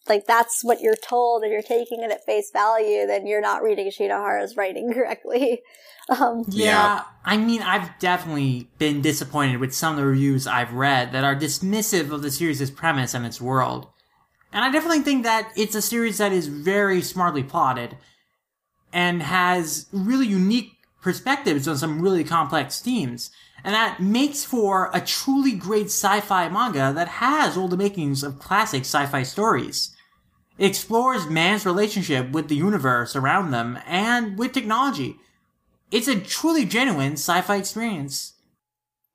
[0.09, 3.63] like that's what you're told and you're taking it at face value, then you're not
[3.63, 5.63] reading Shinohara's writing correctly.
[6.09, 10.73] Um, yeah, yeah, I mean, I've definitely been disappointed with some of the reviews I've
[10.73, 13.87] read that are dismissive of the series' premise and its world.
[14.53, 17.97] And I definitely think that it's a series that is very smartly plotted
[18.93, 23.31] and has really unique perspectives on some really complex themes.
[23.65, 28.39] And that makes for a truly great sci-fi manga that has all the makings of
[28.39, 29.95] classic sci-fi stories.
[30.59, 35.17] It explores man's relationship with the universe around them and with technology.
[35.91, 38.35] It's a truly genuine sci-fi experience.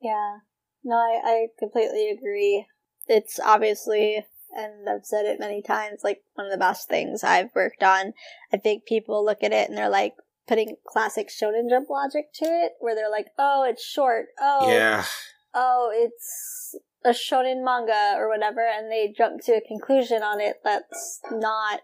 [0.02, 0.38] Yeah.
[0.84, 2.66] No, I, I completely agree.
[3.08, 4.26] It's obviously,
[4.56, 8.14] and I've said it many times, like one of the best things I've worked on.
[8.54, 10.14] I think people look at it and they're like,
[10.48, 14.28] putting classic Shonen Jump logic to it, where they're like, "Oh, it's short.
[14.40, 15.06] Oh, yeah.
[15.54, 20.62] Oh, it's a shonen manga or whatever," and they jump to a conclusion on it
[20.64, 21.82] that's not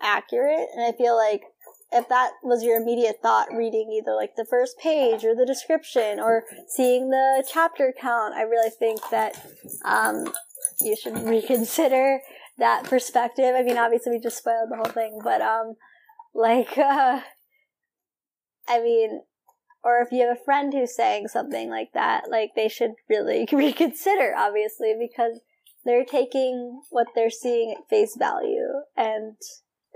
[0.00, 0.68] accurate.
[0.74, 1.42] And I feel like
[1.92, 6.18] if that was your immediate thought reading either like the first page or the description
[6.18, 9.40] or seeing the chapter count, I really think that
[9.84, 10.32] um,
[10.80, 12.20] you should reconsider
[12.58, 13.54] that perspective.
[13.54, 15.76] I mean, obviously we just spoiled the whole thing, but um,
[16.34, 17.20] like, uh,
[18.68, 19.22] I mean,
[19.84, 23.46] or if you have a friend who's saying something like that, like they should really
[23.52, 25.40] reconsider, obviously, because
[25.84, 29.36] they're taking what they're seeing at face value and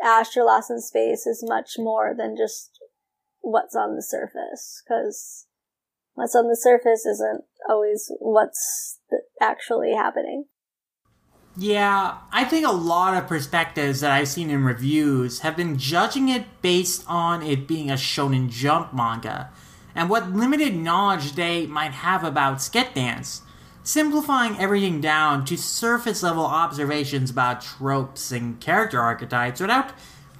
[0.02, 2.78] Astra Lost in Space is much more than just
[3.40, 5.46] what's on the surface, because
[6.14, 9.00] what's on the surface isn't always what's
[9.40, 10.44] actually happening.
[11.56, 16.28] Yeah, I think a lot of perspectives that I've seen in reviews have been judging
[16.28, 19.50] it based on it being a Shonen Jump manga,
[19.94, 23.42] and what limited knowledge they might have about Sket Dance
[23.82, 29.92] simplifying everything down to surface level observations about tropes and character archetypes without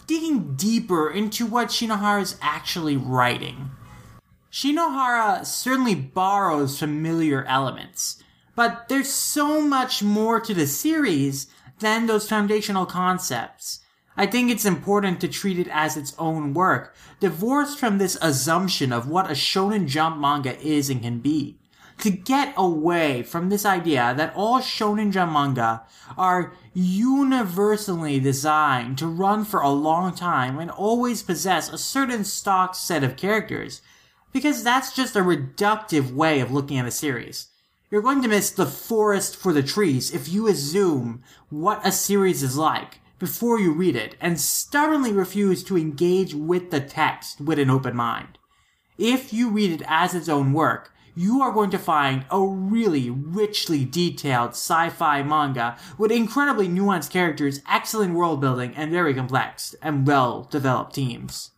[0.07, 3.71] digging deeper into what Shinohara is actually writing.
[4.53, 8.20] Shinohara certainly borrows familiar elements,
[8.55, 11.47] but there's so much more to the series
[11.79, 13.81] than those foundational concepts.
[14.17, 18.93] I think it's important to treat it as its own work, divorced from this assumption
[18.93, 21.61] of what a shonen jump manga is and can be
[22.01, 25.83] to get away from this idea that all shonen jump manga
[26.17, 32.75] are universally designed to run for a long time and always possess a certain stock
[32.75, 33.83] set of characters,
[34.33, 37.49] because that's just a reductive way of looking at a series.
[37.91, 42.41] You're going to miss the forest for the trees if you assume what a series
[42.41, 47.59] is like before you read it and stubbornly refuse to engage with the text with
[47.59, 48.39] an open mind.
[48.97, 53.11] If you read it as its own work, you are going to find a really
[53.11, 60.07] richly detailed sci-fi manga with incredibly nuanced characters, excellent world building, and very complex and
[60.07, 61.51] well developed teams.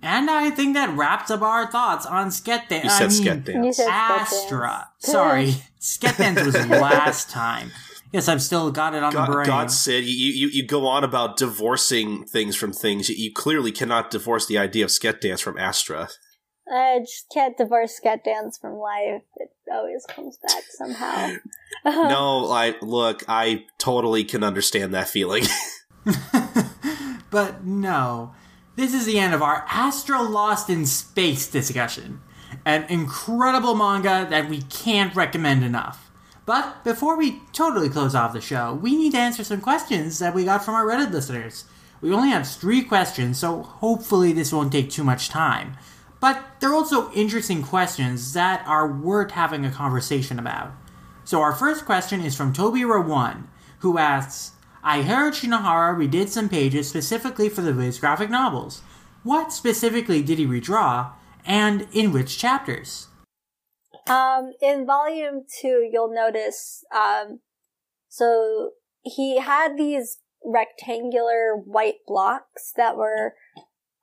[0.00, 2.84] And I think that wraps up our thoughts on Sket Dance.
[2.84, 3.80] You said Sket Dance.
[3.80, 4.90] Astra.
[4.98, 5.54] Sorry.
[5.80, 7.70] Sket Dance was last time.
[8.12, 9.46] Yes, I've still got it on God, the brain.
[9.46, 13.08] God said you, you, you go on about divorcing things from things.
[13.10, 16.08] You clearly cannot divorce the idea of Sket Dance from Astra.
[16.70, 19.22] I just can't divorce Sket Dance from life.
[19.36, 21.34] It always comes back somehow.
[21.84, 25.44] no, I look, I totally can understand that feeling.
[27.30, 28.32] but no.
[28.78, 32.20] This is the end of our Astra Lost in Space discussion.
[32.64, 36.12] An incredible manga that we can't recommend enough.
[36.46, 40.32] But before we totally close off the show, we need to answer some questions that
[40.32, 41.64] we got from our Reddit listeners.
[42.00, 45.76] We only have three questions, so hopefully this won't take too much time.
[46.20, 50.70] But they're also interesting questions that are worth having a conversation about.
[51.24, 53.42] So our first question is from Toby1,
[53.80, 54.52] who asks,
[54.82, 58.82] I heard Shinohara redid some pages specifically for the Viz graphic novels.
[59.22, 61.12] What specifically did he redraw,
[61.44, 63.08] and in which chapters?
[64.06, 67.40] Um, in volume two, you'll notice, um,
[68.08, 68.70] so
[69.02, 73.34] he had these rectangular white blocks that were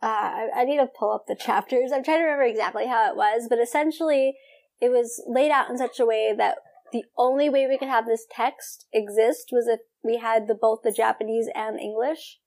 [0.03, 1.91] uh, I, I need to pull up the chapters.
[1.91, 4.35] I'm trying to remember exactly how it was, but essentially
[4.79, 6.57] it was laid out in such a way that
[6.91, 10.81] the only way we could have this text exist was if we had the both
[10.83, 12.39] the Japanese and English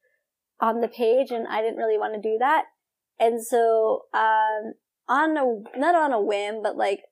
[0.61, 2.65] on the page, and I didn't really want to do that.
[3.21, 4.75] And so, um,
[5.09, 7.03] on a not on a whim, but like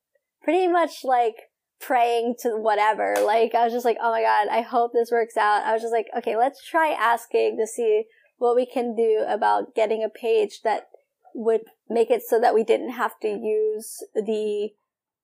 [0.42, 1.34] pretty much like
[1.80, 3.16] praying to whatever.
[3.24, 5.64] Like I was just like, oh my god, I hope this works out.
[5.64, 8.04] I was just like, okay, let's try asking to see
[8.38, 10.88] what we can do about getting a page that
[11.34, 14.70] would make it so that we didn't have to use the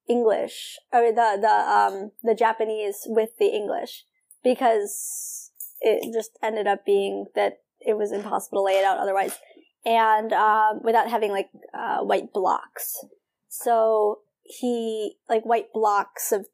[0.09, 4.05] English or the the um the Japanese with the English
[4.43, 5.51] because
[5.81, 9.39] it just ended up being that it was impossible to lay it out otherwise.
[9.85, 13.05] And um without having like uh, white blocks.
[13.49, 16.47] So he like white blocks of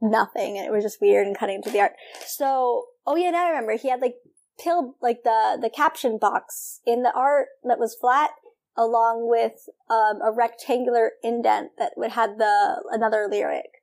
[0.00, 1.92] nothing and it was just weird and cutting into the art.
[2.26, 3.76] So oh yeah now i remember.
[3.76, 4.16] He had like
[4.58, 8.30] pill like the the caption box in the art that was flat
[8.76, 13.73] along with um, a rectangular indent that would had the another lyric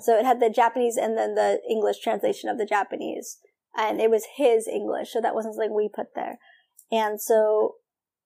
[0.00, 3.38] so it had the japanese and then the english translation of the japanese.
[3.78, 6.38] And it was his english so that wasn't something we put there.
[6.90, 7.74] And so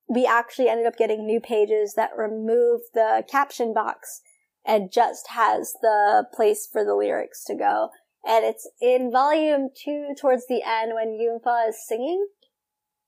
[0.09, 4.23] we actually ended up getting new pages that remove the caption box
[4.67, 7.91] and just has the place for the lyrics to go.
[8.27, 12.27] And it's in volume two towards the end when Yunhua is singing.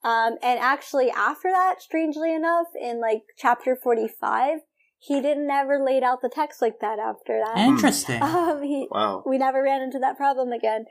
[0.05, 4.61] Um, and actually after that, strangely enough, in like chapter 45,
[5.05, 7.59] he didn't ever laid out the text like that after that.
[7.59, 8.23] Interesting.
[8.23, 9.25] Um, he, Wow.
[9.27, 10.85] we never ran into that problem again.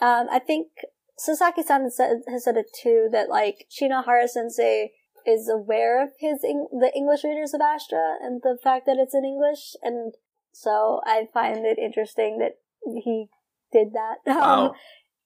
[0.00, 0.68] Um, I think
[1.18, 4.92] Sasaki-san has said, has said it too, that like Shinohara sensei
[5.26, 9.14] is aware of his, Eng- the English readers of Astra and the fact that it's
[9.14, 9.74] in English.
[9.82, 10.14] And
[10.52, 12.58] so I find it interesting that
[13.02, 13.26] he
[13.72, 14.18] did that.
[14.40, 14.72] Um,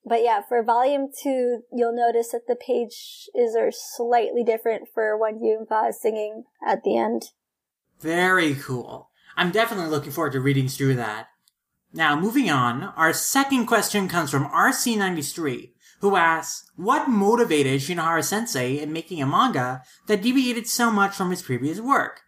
[0.03, 5.39] but yeah, for volume two, you'll notice that the pages are slightly different for when
[5.39, 7.25] Yunhua is singing at the end.
[8.01, 9.11] Very cool.
[9.37, 11.27] I'm definitely looking forward to reading through that.
[11.93, 18.79] Now, moving on, our second question comes from RC93, who asks, What motivated Shinohara sensei
[18.79, 22.21] in making a manga that deviated so much from his previous work?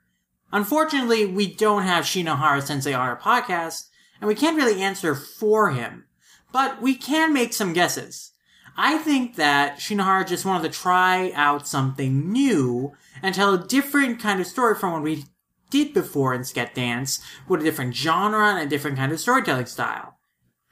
[0.51, 3.89] Unfortunately, we don't have Shinohara sensei on our podcast,
[4.21, 6.05] and we can't really answer for him,
[6.51, 8.31] but we can make some guesses.
[8.77, 12.93] I think that Shinohara just wanted to try out something new
[13.23, 15.25] and tell a different kind of story from what we
[15.73, 19.65] did before in Sket Dance with a different genre and a different kind of storytelling
[19.65, 20.17] style.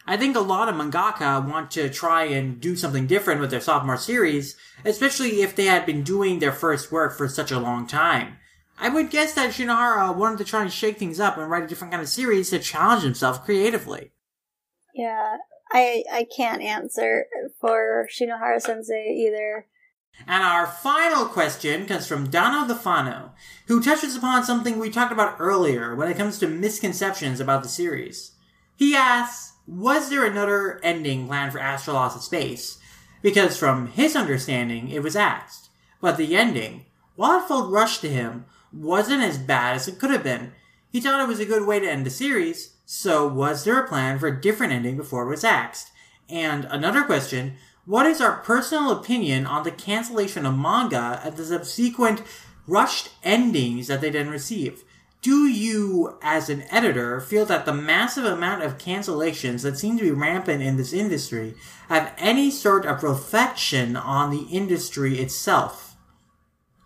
[0.05, 3.59] I think a lot of mangaka want to try and do something different with their
[3.61, 4.55] sophomore series,
[4.85, 8.37] especially if they had been doing their first work for such a long time.
[8.79, 11.67] I would guess that Shinohara wanted to try and shake things up and write a
[11.67, 14.11] different kind of series to challenge himself creatively.
[14.93, 15.37] Yeah,
[15.71, 17.25] I I can't answer
[17.59, 19.65] for Shinohara Sensei either.
[20.27, 23.31] And our final question comes from Dano the Fano,
[23.67, 27.69] who touches upon something we talked about earlier when it comes to misconceptions about the
[27.69, 28.31] series.
[28.75, 32.79] He asks, was there another ending planned for Astra in Space?
[33.21, 35.69] Because from his understanding, it was axed.
[36.01, 36.85] But the ending,
[37.15, 40.53] while it felt rushed to him, wasn't as bad as it could have been.
[40.91, 43.87] He thought it was a good way to end the series, so was there a
[43.87, 45.91] plan for a different ending before it was axed?
[46.29, 47.55] And another question,
[47.85, 52.21] what is our personal opinion on the cancellation of manga and the subsequent
[52.67, 54.83] rushed endings that they then receive?
[55.21, 60.03] Do you, as an editor, feel that the massive amount of cancellations that seem to
[60.03, 61.53] be rampant in this industry
[61.89, 65.95] have any sort of reflection on the industry itself?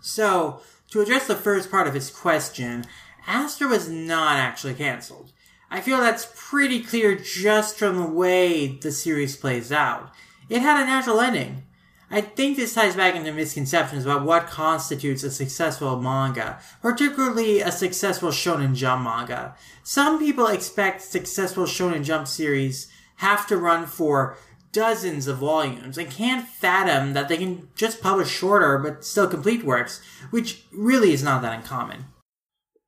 [0.02, 0.60] So,
[0.92, 2.86] to address the first part of his question,
[3.26, 5.32] Astra was not actually cancelled.
[5.72, 10.12] I feel that's pretty clear just from the way the series plays out.
[10.50, 11.64] It had a natural ending.
[12.12, 17.72] I think this ties back into misconceptions about what constitutes a successful manga, particularly a
[17.72, 19.56] successful Shonen Jump manga.
[19.84, 24.38] Some people expect successful Shonen Jump series have to run for
[24.72, 29.64] dozens of volumes and can't fathom that they can just publish shorter but still complete
[29.64, 32.06] works, which really is not that uncommon.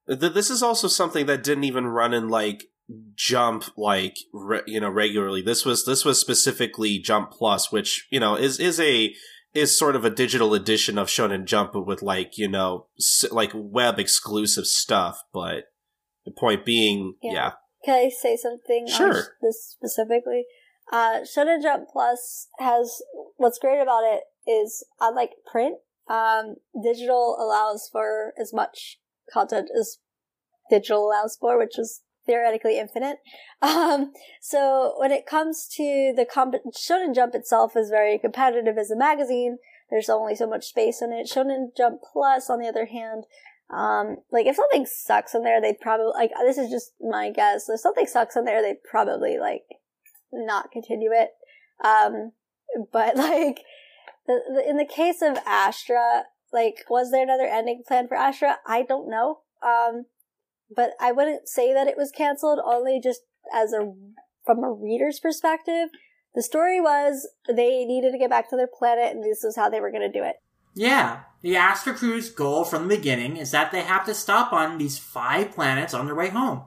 [0.05, 2.65] This is also something that didn't even run in like
[3.15, 5.41] Jump, like re- you know, regularly.
[5.41, 9.13] This was this was specifically Jump Plus, which you know is is a
[9.53, 13.25] is sort of a digital edition of Shonen Jump, but with like you know s-
[13.31, 15.21] like web exclusive stuff.
[15.33, 15.65] But
[16.25, 17.31] the point being, Yeah.
[17.33, 17.51] yeah,
[17.85, 19.35] Can I say something on Sure.
[19.41, 20.45] this specifically?
[20.91, 23.01] Uh, Shonen Jump Plus has
[23.35, 28.99] what's great about it is unlike print, um, digital allows for as much
[29.33, 29.97] content as
[30.69, 33.17] digital allows for, which is theoretically infinite.
[33.59, 38.91] Um, so when it comes to the comp- Shonen Jump itself is very competitive as
[38.91, 39.57] a magazine.
[39.89, 41.27] There's only so much space in it.
[41.27, 43.23] Shonen Jump Plus, on the other hand,
[43.69, 47.67] um, like if something sucks in there, they'd probably like this is just my guess.
[47.67, 49.63] If something sucks in there, they'd probably like
[50.31, 51.31] not continue it.
[51.83, 52.31] Um,
[52.91, 53.61] but like
[54.25, 56.23] the, the, in the case of Astra,
[56.53, 58.57] like was there another ending plan for Astra?
[58.65, 59.39] I don't know.
[59.61, 60.05] Um,
[60.73, 63.21] but I wouldn't say that it was canceled only just
[63.53, 63.93] as a
[64.45, 65.89] from a reader's perspective.
[66.35, 69.69] The story was they needed to get back to their planet, and this was how
[69.69, 70.35] they were going to do it.
[70.75, 74.77] Yeah, the Astra Crew's goal from the beginning is that they have to stop on
[74.77, 76.63] these five planets on their way home.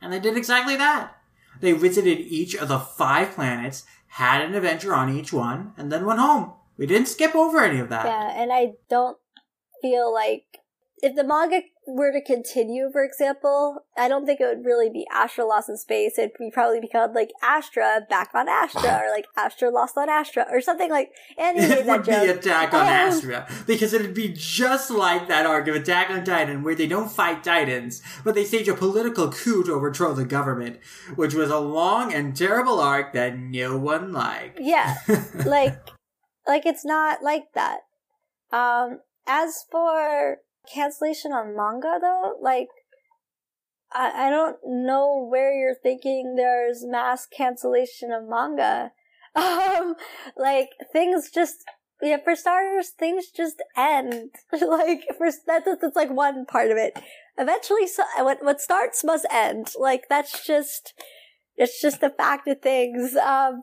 [0.00, 1.16] And they did exactly that.
[1.60, 6.06] They visited each of the five planets, had an adventure on each one, and then
[6.06, 6.52] went home.
[6.76, 8.06] We didn't skip over any of that.
[8.06, 9.18] Yeah, and I don't
[9.82, 10.60] feel like
[10.98, 15.06] if the manga were to continue, for example, I don't think it would really be
[15.12, 16.18] Astra Lost in Space.
[16.18, 20.08] It'd be probably be called like Astra Back on Astra or like Astra Lost on
[20.08, 21.10] Astra or something like.
[21.38, 22.36] And It would be joke.
[22.36, 26.62] Attack on Um, Astra because it'd be just like that arc of Attack on Titan,
[26.62, 30.78] where they don't fight Titans, but they stage a political coup to overthrow the government,
[31.16, 34.58] which was a long and terrible arc that no one liked.
[34.60, 34.96] Yeah,
[35.46, 35.78] like
[36.46, 37.80] like it's not like that.
[38.52, 40.38] Um, as for
[40.72, 42.68] cancellation on manga though, like
[43.92, 48.92] I, I don't know where you're thinking there's mass cancellation of manga.
[49.36, 49.94] Um,
[50.36, 51.62] like things just
[52.02, 54.30] yeah, for starters, things just end.
[54.52, 56.98] like for that's that's like one part of it.
[57.36, 59.72] Eventually, so, what what starts must end.
[59.78, 60.94] Like that's just
[61.56, 63.14] it's just the fact of things.
[63.16, 63.62] Um,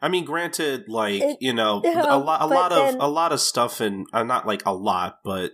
[0.00, 3.32] I mean, granted, like it, you know, a lot, a lot then, of a lot
[3.32, 5.52] of stuff, and uh, not like a lot, but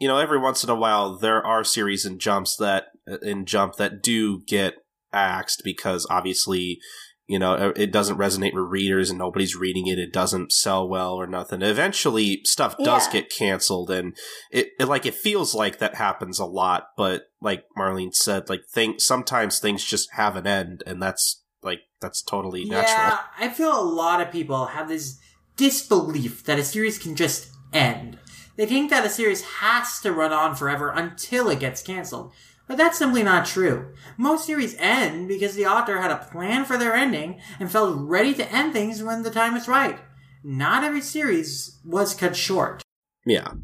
[0.00, 2.86] you know, every once in a while there are series and jumps that
[3.22, 4.74] in jump that do get
[5.12, 6.78] axed because obviously
[7.26, 9.98] you know it doesn't resonate with readers and nobody's reading it.
[9.98, 11.60] It doesn't sell well or nothing.
[11.60, 13.12] Eventually stuff does yeah.
[13.12, 14.16] get canceled and
[14.50, 18.62] it, it, like it feels like that happens a lot but like marlene said like
[18.72, 22.96] think sometimes things just have an end and that's like that's totally natural.
[22.96, 25.18] Yeah i feel a lot of people have this
[25.56, 28.18] disbelief that a series can just end
[28.56, 32.32] they think that a series has to run on forever until it gets canceled
[32.70, 33.92] but that's simply not true.
[34.16, 38.32] Most series end because the author had a plan for their ending and felt ready
[38.34, 39.98] to end things when the time was right.
[40.44, 42.80] Not every series was cut short.
[43.26, 43.54] Yeah.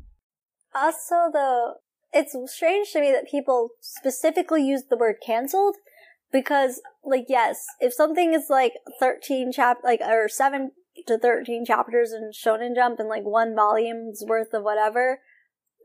[0.74, 1.74] Also, though,
[2.12, 5.76] it's strange to me that people specifically use the word canceled
[6.32, 10.72] because, like, yes, if something is like 13 chap, like, or 7
[11.06, 15.20] to 13 chapters in Shonen Jump and like one volume's worth of whatever,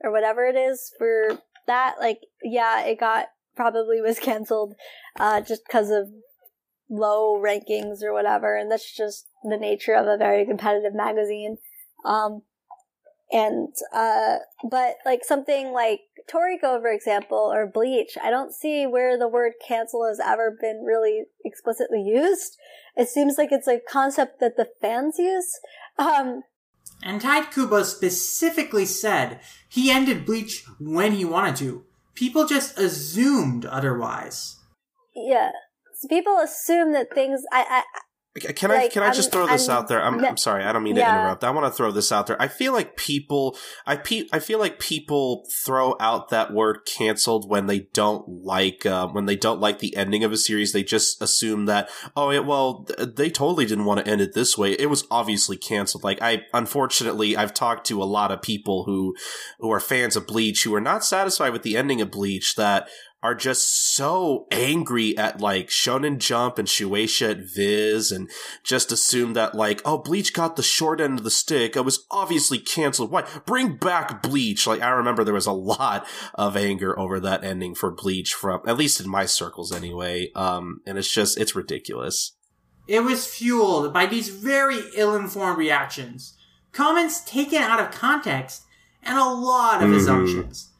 [0.03, 4.75] or whatever it is for that, like, yeah, it got probably was canceled
[5.19, 6.09] uh, just because of
[6.89, 11.57] low rankings or whatever, and that's just the nature of a very competitive magazine.
[12.05, 12.41] Um,
[13.31, 14.37] and uh,
[14.69, 19.53] but like something like Toriko, for example, or Bleach, I don't see where the word
[19.65, 22.57] cancel has ever been really explicitly used.
[22.95, 25.59] It seems like it's a concept that the fans use.
[25.97, 26.43] Um,
[27.03, 31.83] and Tite Kubo specifically said he ended Bleach when he wanted to.
[32.15, 34.57] People just assumed otherwise.
[35.15, 35.51] Yeah.
[35.95, 37.83] So people assume that things I, I
[38.39, 40.01] can like, I can I just throw this out there?
[40.01, 41.11] I'm, I'm sorry, I don't mean yeah.
[41.11, 41.43] to interrupt.
[41.43, 42.41] I want to throw this out there.
[42.41, 47.49] I feel like people, I pe- I feel like people throw out that word "canceled"
[47.49, 50.71] when they don't like uh, when they don't like the ending of a series.
[50.71, 54.57] They just assume that oh, yeah, well, they totally didn't want to end it this
[54.57, 54.73] way.
[54.73, 56.05] It was obviously canceled.
[56.05, 59.13] Like I, unfortunately, I've talked to a lot of people who
[59.59, 62.87] who are fans of Bleach who are not satisfied with the ending of Bleach that
[63.23, 68.29] are just so angry at like Shonen Jump and Shueisha at Viz and
[68.63, 71.75] just assume that like, oh, Bleach got the short end of the stick.
[71.75, 73.11] It was obviously canceled.
[73.11, 73.23] Why?
[73.45, 74.65] Bring back Bleach.
[74.65, 78.61] Like, I remember there was a lot of anger over that ending for Bleach from,
[78.65, 80.31] at least in my circles anyway.
[80.35, 82.33] Um, and it's just, it's ridiculous.
[82.87, 86.35] It was fueled by these very ill-informed reactions,
[86.71, 88.63] comments taken out of context,
[89.03, 89.97] and a lot of mm-hmm.
[89.97, 90.70] assumptions.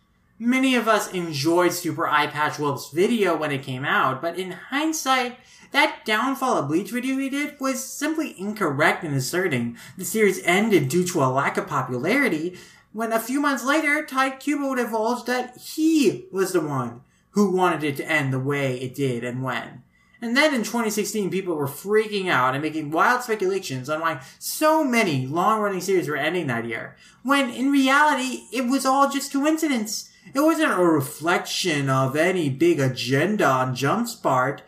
[0.44, 5.38] Many of us enjoyed Super Eyepatch Wolf's video when it came out, but in hindsight,
[5.72, 10.90] that downfall of Bleach video he did was simply incorrect in asserting the series ended
[10.90, 12.58] due to a lack of popularity,
[12.92, 17.02] when a few months later, Tite Kubo would divulge that he was the one
[17.34, 19.84] who wanted it to end the way it did and when.
[20.24, 24.84] And then in 2016, people were freaking out and making wild speculations on why so
[24.84, 30.08] many long-running series were ending that year, when in reality, it was all just coincidence.
[30.34, 34.62] It wasn't a reflection of any big agenda on Jump's part.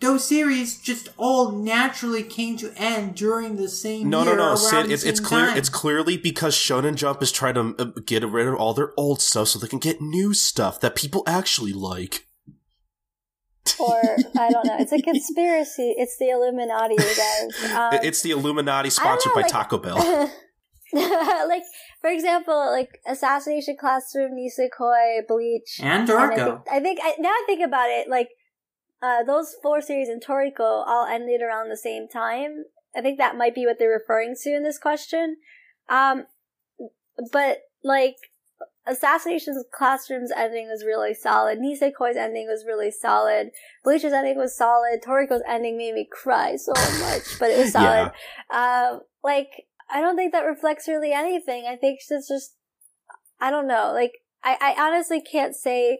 [0.00, 4.36] Those series just all naturally came to end during the same no, year.
[4.36, 4.90] No, no, no, Sid.
[4.90, 5.46] It's, it's clear.
[5.46, 5.58] Time.
[5.58, 9.20] It's clearly because Shonen Jump is trying to uh, get rid of all their old
[9.20, 12.26] stuff so they can get new stuff that people actually like.
[13.78, 14.00] Or
[14.38, 14.76] I don't know.
[14.78, 15.94] It's a conspiracy.
[15.98, 17.72] It's the Illuminati, guys.
[17.74, 19.96] Um, it's the Illuminati sponsored know, by like, Taco Bell.
[20.92, 21.62] like
[22.00, 26.30] for example, like Assassination Classroom, Nisekoi, Bleach, and Toriko.
[26.30, 28.30] I think, I think I, now I think about it, like
[29.02, 32.64] uh, those four series in Toriko all ended around the same time.
[32.96, 35.36] I think that might be what they're referring to in this question.
[35.88, 36.24] Um,
[37.32, 38.16] but like
[38.86, 41.58] Assassination Classroom's ending was really solid.
[41.58, 43.50] Nisekoi's ending was really solid.
[43.84, 45.00] Bleach's ending was solid.
[45.02, 48.12] Toriko's ending made me cry so much, but it was solid.
[48.50, 48.56] yeah.
[48.56, 51.66] Uh, like I don't think that reflects really anything.
[51.66, 52.54] I think it's just,
[53.40, 53.92] I don't know.
[53.92, 55.98] Like, I, I honestly can't say,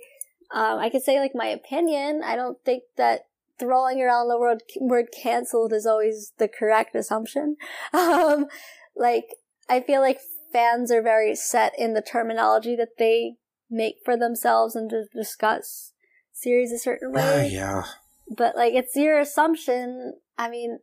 [0.52, 2.22] um, I can say like my opinion.
[2.24, 3.26] I don't think that
[3.58, 7.56] throwing around the word, word canceled is always the correct assumption.
[7.92, 8.46] Um,
[8.96, 9.36] like,
[9.68, 10.20] I feel like
[10.52, 13.36] fans are very set in the terminology that they
[13.70, 15.92] make for themselves and to discuss
[16.32, 17.46] series a certain way.
[17.46, 17.82] Uh, yeah.
[18.28, 20.14] But like, it's your assumption.
[20.36, 20.80] I mean,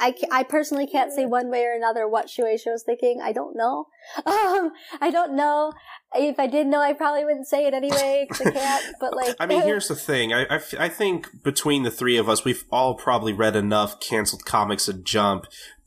[0.00, 3.20] I, I personally can't say one way or another what Shueisha was thinking.
[3.22, 3.86] I don't know.
[4.24, 5.72] Um, I don't know.
[6.14, 8.96] If I did know, I probably wouldn't say it anyway because I can't.
[8.98, 10.32] But like, I mean, here's the thing.
[10.32, 14.44] I, I, I think between the three of us, we've all probably read enough canceled
[14.46, 15.46] comics and Jump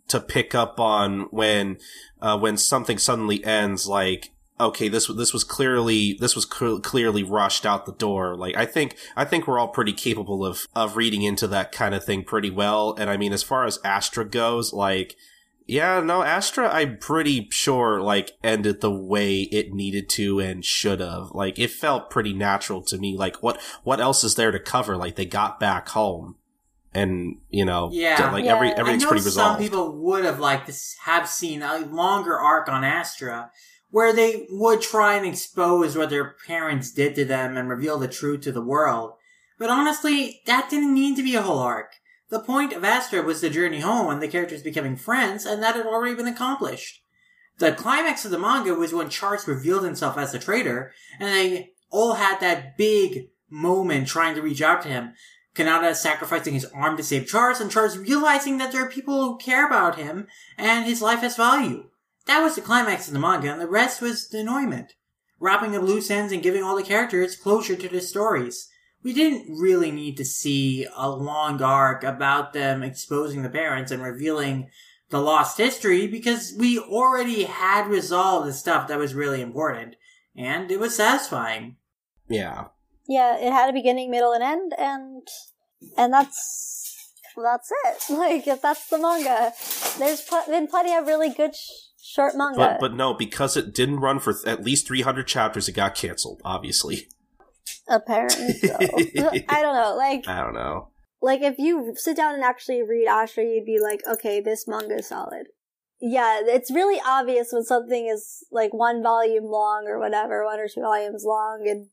[0.09, 1.77] to pick up on when
[2.21, 4.31] uh, when something suddenly ends like
[4.61, 8.35] okay this this was clearly this was cl- clearly rushed out the door.
[8.35, 11.95] Like i think i think we're all pretty capable of of reading into that kind
[11.95, 12.95] of thing pretty well.
[12.97, 15.15] And i mean as far as astra goes like
[15.67, 20.99] yeah no astra i'm pretty sure like ended the way it needed to and should
[20.99, 21.31] have.
[21.31, 23.17] Like it felt pretty natural to me.
[23.17, 24.95] Like what what else is there to cover?
[24.95, 26.35] Like they got back home
[26.93, 28.53] and you know, yeah, like yeah.
[28.53, 29.59] every everything's pretty resolved.
[29.59, 30.73] Some people would have liked to
[31.03, 33.51] have seen a longer arc on Astra,
[33.91, 38.07] where they would try and expose what their parents did to them and reveal the
[38.07, 39.13] truth to the world.
[39.59, 41.93] But honestly, that didn't need to be a whole arc.
[42.29, 45.75] The point of Astra was the journey home and the characters becoming friends, and that
[45.75, 47.03] had already been accomplished.
[47.57, 51.73] The climax of the manga was when Charce revealed himself as a traitor, and they
[51.91, 55.13] all had that big moment trying to reach out to him.
[55.53, 59.37] Kanata sacrificing his arm to save Charce, and Charce realizing that there are people who
[59.37, 60.27] care about him
[60.57, 61.90] and his life has value.
[62.25, 64.93] That was the climax of the manga, and the rest was denouement.
[65.39, 68.69] Wrapping up loose ends and giving all the characters closure to their stories.
[69.03, 74.03] We didn't really need to see a long arc about them exposing the parents and
[74.03, 74.69] revealing
[75.09, 79.95] the lost history because we already had resolved the stuff that was really important,
[80.35, 81.77] and it was satisfying.
[82.29, 82.67] Yeah
[83.11, 85.27] yeah, it had a beginning, middle, and end, and
[85.97, 88.03] and that's that's it.
[88.17, 89.51] Like if that's the manga,
[89.99, 92.57] there's pl- been plenty of really good sh- short manga.
[92.57, 95.95] But but no, because it didn't run for th- at least 300 chapters, it got
[95.95, 96.41] canceled.
[96.43, 97.07] Obviously.
[97.87, 98.75] Apparently, so.
[98.79, 99.95] I don't know.
[99.97, 100.89] Like I don't know.
[101.21, 104.95] Like if you sit down and actually read Astra, you'd be like, okay, this manga
[104.95, 105.47] is solid.
[105.99, 110.67] Yeah, it's really obvious when something is like one volume long or whatever, one or
[110.67, 111.87] two volumes long, and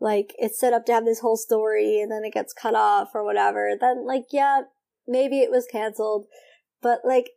[0.00, 3.10] like it's set up to have this whole story and then it gets cut off
[3.14, 4.62] or whatever, then like yeah,
[5.06, 6.26] maybe it was canceled.
[6.82, 7.30] But like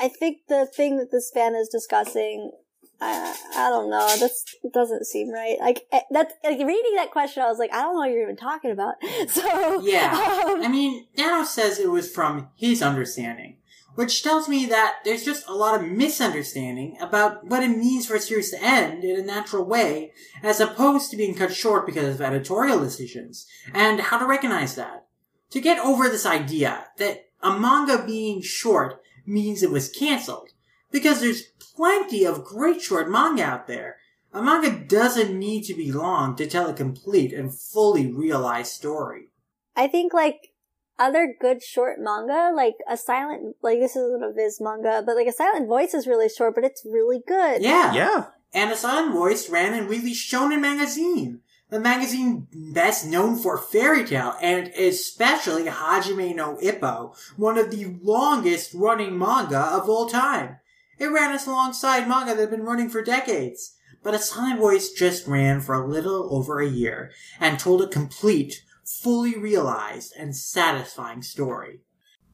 [0.00, 2.52] I think the thing that this fan is discussing
[3.00, 4.08] I, I don't know.
[4.18, 4.44] This
[4.74, 5.56] doesn't seem right.
[5.60, 7.44] Like eh, that's like reading that question.
[7.44, 8.94] I was like, I don't know what you're even talking about.
[9.28, 13.58] So yeah, um, I mean, Dano says it was from his understanding
[13.98, 18.14] which tells me that there's just a lot of misunderstanding about what it means for
[18.14, 22.14] a series to end in a natural way, as opposed to being cut short because
[22.14, 23.44] of editorial decisions,
[23.74, 25.08] and how to recognize that.
[25.50, 30.50] To get over this idea that a manga being short means it was cancelled,
[30.90, 31.42] because there's
[31.76, 33.96] plenty of great short manga out there.
[34.32, 39.28] A manga doesn't need to be long to tell a complete and fully realized story.
[39.76, 40.52] I think like
[40.98, 45.28] other good short manga, like a silent, like this isn't a Viz manga, but like
[45.28, 47.62] a silent voice is really short, but it's really good.
[47.62, 47.94] Yeah.
[47.94, 48.24] Yeah.
[48.52, 51.40] And a silent voice ran in Weekly Shonen magazine.
[51.70, 57.94] The magazine best known for Fairy Tail and especially Hajime no Ippo, one of the
[58.02, 60.56] longest running manga of all time.
[60.98, 63.74] It ran us alongside manga that had been running for decades.
[64.02, 68.64] But silent voice just ran for a little over a year and told a complete,
[68.84, 71.80] fully realized and satisfying story.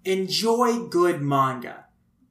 [0.05, 1.86] Enjoy good manga.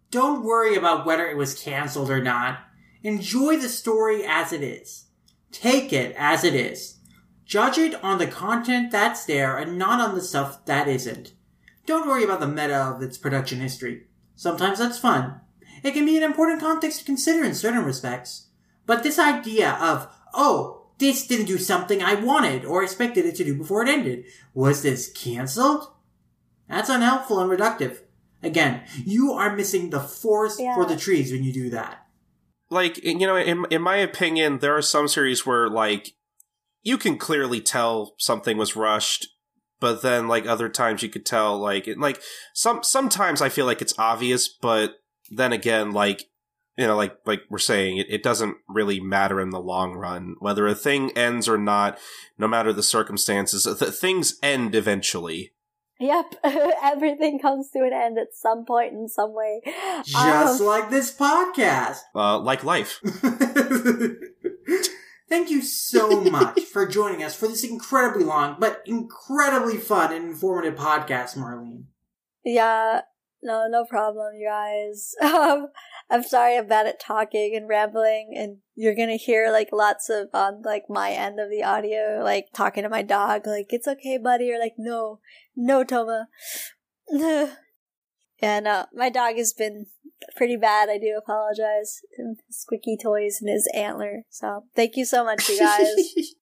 [0.10, 2.60] Don't worry about whether it was cancelled or not.
[3.02, 5.08] Enjoy the story as it is.
[5.54, 6.98] Take it as it is.
[7.46, 11.34] Judge it on the content that's there and not on the stuff that isn't.
[11.86, 14.08] Don't worry about the meta of its production history.
[14.36, 15.40] Sometimes that's fun.
[15.84, 18.48] It can be an important context to consider in certain respects.
[18.86, 23.44] But this idea of, oh, this didn't do something I wanted or expected it to
[23.44, 24.26] do before it ended.
[24.54, 25.94] Was this cancelled?
[26.68, 28.00] That's unhelpful and reductive.
[28.42, 30.76] Again, you are missing the forest yeah.
[30.76, 32.03] for the trees when you do that.
[32.74, 36.16] Like, you know, in, in my opinion, there are some series where, like,
[36.82, 39.28] you can clearly tell something was rushed,
[39.80, 42.22] but then, like, other times you could tell, like, like,
[42.54, 44.96] some, sometimes I feel like it's obvious, but
[45.30, 46.30] then again, like,
[46.78, 50.36] you know, like like we're saying, it, it doesn't really matter in the long run
[50.40, 52.00] whether a thing ends or not.
[52.38, 55.54] No matter the circumstances, th- things end eventually.
[56.00, 56.36] Yep,
[56.84, 59.62] everything comes to an end at some point in some way.
[60.06, 62.00] Just um, like this podcast.
[62.16, 63.00] Uh, like life.
[65.30, 70.26] Thank you so much for joining us for this incredibly long but incredibly fun and
[70.26, 71.86] informative podcast, Marlene.
[72.46, 73.02] Yeah,
[73.42, 75.16] no, no problem, you guys.
[75.22, 75.70] Um,
[76.10, 80.28] I'm sorry I'm bad at talking and rambling, and you're gonna hear like lots of
[80.34, 84.18] on like my end of the audio, like talking to my dog, like it's okay,
[84.18, 85.20] buddy, or like no,
[85.56, 86.28] no, Toma.
[88.42, 89.88] and uh, my dog has been
[90.36, 90.90] pretty bad.
[90.90, 92.02] I do apologize.
[92.18, 94.24] And squeaky toys and his antler.
[94.30, 95.88] So thank you so much, you guys.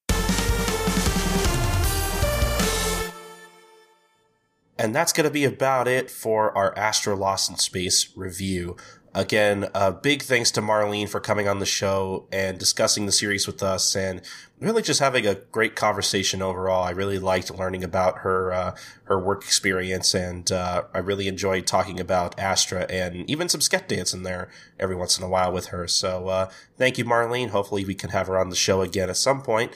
[4.82, 8.78] And that's going to be about it for our Astra Lost in Space review.
[9.14, 13.46] Again, uh, big thanks to Marlene for coming on the show and discussing the series
[13.46, 14.22] with us and
[14.62, 16.86] really just having a great conversation overall.
[16.86, 18.76] I really liked learning about her, uh,
[19.06, 23.90] her work experience and, uh, I really enjoyed talking about Astra and even some Sket
[23.90, 24.48] Dance in there
[24.80, 25.90] every once in a while with her.
[25.90, 27.50] So, uh, thank you, Marlene.
[27.50, 29.74] Hopefully we can have her on the show again at some point.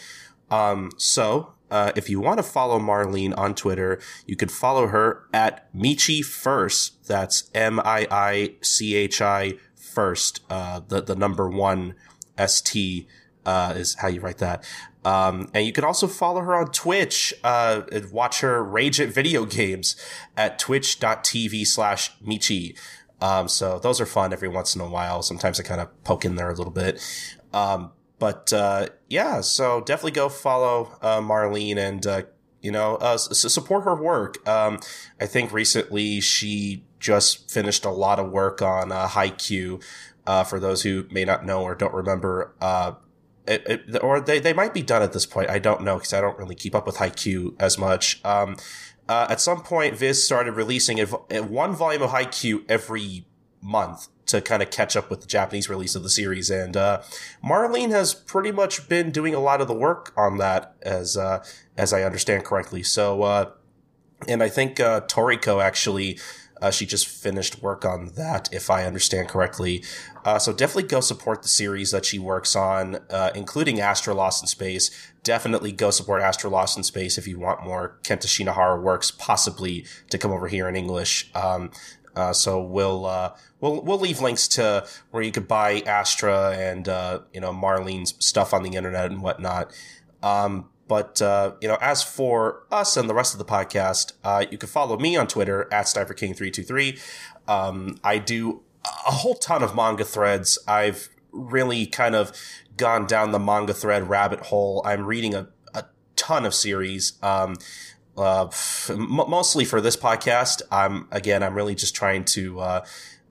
[0.49, 5.25] Um, so uh, if you want to follow Marlene on Twitter, you could follow her
[5.33, 7.07] at Miichi First.
[7.07, 10.41] That's M I I C H I First.
[10.49, 11.95] Uh, the the number one
[12.37, 13.07] S T
[13.45, 14.63] uh, is how you write that.
[15.03, 19.09] Um, and you can also follow her on Twitch, uh, and watch her rage at
[19.09, 19.95] video games
[20.35, 22.75] at twitch.tv slash Michi.
[23.21, 25.21] Um, so those are fun every once in a while.
[25.21, 26.99] Sometimes I kind of poke in there a little bit.
[27.53, 32.23] Um, but uh, yeah, so definitely go follow uh, Marlene and uh,
[32.61, 34.47] you know uh, support her work.
[34.47, 34.79] Um,
[35.19, 39.83] I think recently she just finished a lot of work on uh, Haikyuu.
[40.27, 42.93] Uh, for those who may not know or don't remember, uh,
[43.47, 45.51] it, it, or they, they might be done at this point.
[45.51, 48.25] I don't know because I don't really keep up with Haikyuu as much.
[48.25, 48.57] Um,
[49.07, 53.27] uh, at some point, Viz started releasing a, a one volume of Haikyuu every
[53.65, 56.49] month to kind of catch up with the Japanese release of the series.
[56.49, 57.01] And uh,
[57.43, 61.43] Marlene has pretty much been doing a lot of the work on that, as uh,
[61.77, 62.83] as I understand correctly.
[62.83, 63.51] So, uh,
[64.27, 66.19] and I think uh, Toriko actually.
[66.61, 69.83] Uh, she just finished work on that, if I understand correctly.
[70.23, 72.99] Uh, so definitely go support the series that she works on,
[73.35, 74.89] including Astra Lost in Space.
[75.21, 79.85] Definitely go support Astra Lost in Space if you want more Kenta Shinohara works, possibly
[80.09, 81.29] to come over here in English.
[81.35, 81.71] Um,
[82.15, 86.87] uh, so we'll uh, we'll we'll leave links to where you could buy Astra and
[86.87, 89.71] uh, you know Marlene's stuff on the internet and whatnot.
[90.23, 94.45] Um, but uh, you know, as for us and the rest of the podcast, uh,
[94.49, 96.99] you can follow me on Twitter at SniperKing323.
[97.47, 100.59] Um, I do a whole ton of manga threads.
[100.67, 102.31] I've really kind of
[102.77, 104.81] gone down the manga thread rabbit hole.
[104.85, 105.85] I'm reading a, a
[106.15, 107.13] ton of series.
[107.23, 107.55] Um,
[108.17, 108.47] uh,
[108.95, 110.61] mostly for this podcast.
[110.71, 112.85] I'm again, I'm really just trying to, uh,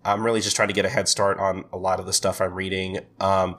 [0.05, 2.41] I'm really just trying to get a head start on a lot of the stuff
[2.41, 3.01] I'm reading.
[3.21, 3.57] Um,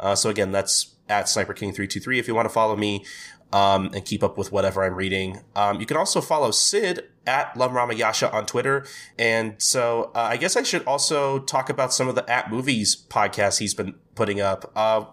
[0.00, 2.18] uh, so again, that's at Sniper King three two three.
[2.18, 3.04] If you want to follow me,
[3.52, 5.40] um, and keep up with whatever I'm reading.
[5.54, 8.86] Um, you can also follow Sid at Love Ramayasha on Twitter.
[9.18, 12.96] And so uh, I guess I should also talk about some of the at movies
[13.08, 14.70] podcasts he's been putting up.
[14.76, 15.06] Uh,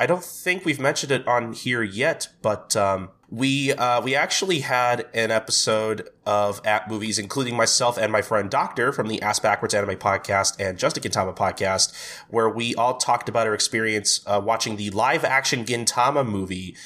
[0.00, 4.60] I don't think we've mentioned it on here yet, but um, we uh, we actually
[4.60, 9.40] had an episode of at movies, including myself and my friend Doctor from the Ass
[9.40, 11.92] Backwards Anime podcast and Just a Gintama podcast,
[12.28, 16.76] where we all talked about our experience uh, watching the live action Gintama movie.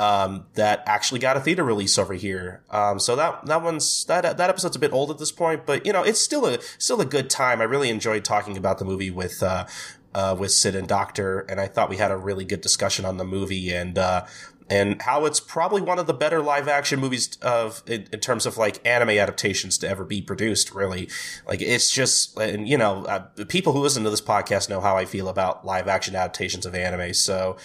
[0.00, 2.62] Um, that actually got a theater release over here.
[2.70, 5.84] Um, so that that one's that that episode's a bit old at this point, but
[5.84, 7.60] you know it's still a still a good time.
[7.60, 9.66] I really enjoyed talking about the movie with uh,
[10.14, 13.18] uh, with Sid and Doctor, and I thought we had a really good discussion on
[13.18, 13.74] the movie.
[13.74, 14.24] And uh,
[14.70, 18.46] and how it's probably one of the better live action movies of in, in, terms
[18.46, 20.72] of like anime adaptations to ever be produced.
[20.72, 21.08] Really,
[21.46, 24.96] like it's just and you know uh, people who listen to this podcast know how
[24.96, 27.12] I feel about live action adaptations of anime.
[27.14, 27.56] So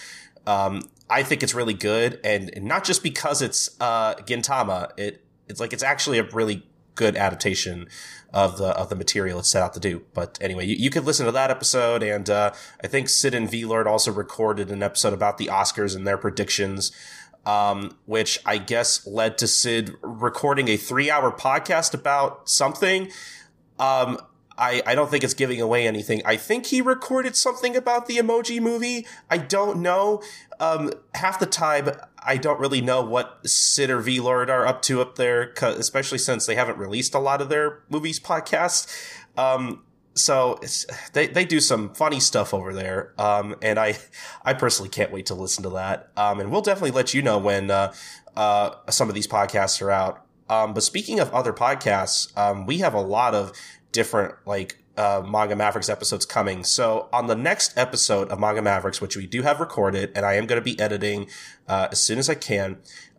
[0.48, 4.90] um, I think it's really good, and, and not just because it's uh, Gintama.
[4.96, 6.66] It it's like it's actually a really
[6.96, 7.88] good adaptation
[8.32, 10.02] of the of the material it's set out to do.
[10.14, 12.52] But anyway, you, you could listen to that episode, and uh,
[12.82, 16.18] I think Sid and V Lord also recorded an episode about the Oscars and their
[16.18, 16.92] predictions.
[17.44, 23.12] Um, which I guess led to Sid recording a three hour podcast about something.
[23.78, 24.18] Um,
[24.58, 26.22] I, I don't think it's giving away anything.
[26.24, 29.06] I think he recorded something about the emoji movie.
[29.30, 30.22] I don't know.
[30.58, 34.82] Um, half the time, I don't really know what Sid or V Lord are up
[34.82, 38.86] to up there, especially since they haven't released a lot of their movies podcasts.
[39.36, 39.82] Um,
[40.14, 40.58] so
[41.12, 43.98] they they do some funny stuff over there, um, and I
[44.42, 46.10] I personally can't wait to listen to that.
[46.16, 47.92] Um, and we'll definitely let you know when uh,
[48.34, 50.26] uh, some of these podcasts are out.
[50.48, 53.52] Um, but speaking of other podcasts, um, we have a lot of
[53.96, 56.62] different like uh, Manga Mavericks episodes coming.
[56.64, 60.34] So on the next episode of Manga Mavericks, which we do have recorded, and I
[60.34, 61.28] am going to be editing
[61.66, 62.76] uh, as soon as I can.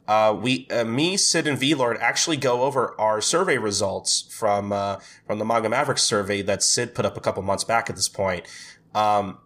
[0.08, 4.72] Uh, we, uh, me, Sid, and V Lord actually go over our survey results from
[4.72, 7.90] uh, from the Manga Mavericks survey that Sid put up a couple months back.
[7.90, 8.46] At this point,
[8.96, 9.40] um,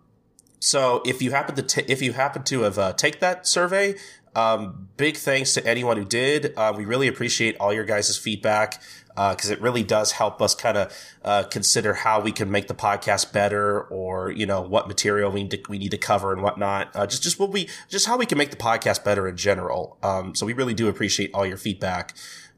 [0.60, 3.95] so if you happen to t- if you happen to have uh, take that survey,
[4.36, 6.53] um, big thanks to anyone who did.
[6.78, 8.84] We really appreciate all your guys' feedback
[9.16, 10.94] because uh, it really does help us kind of
[11.24, 15.44] uh, consider how we can make the podcast better, or you know what material we
[15.44, 16.90] need to, we need to cover and whatnot.
[16.96, 19.98] Uh, just just what we just how we can make the podcast better in general.
[20.02, 22.16] Um, so we really do appreciate all your feedback.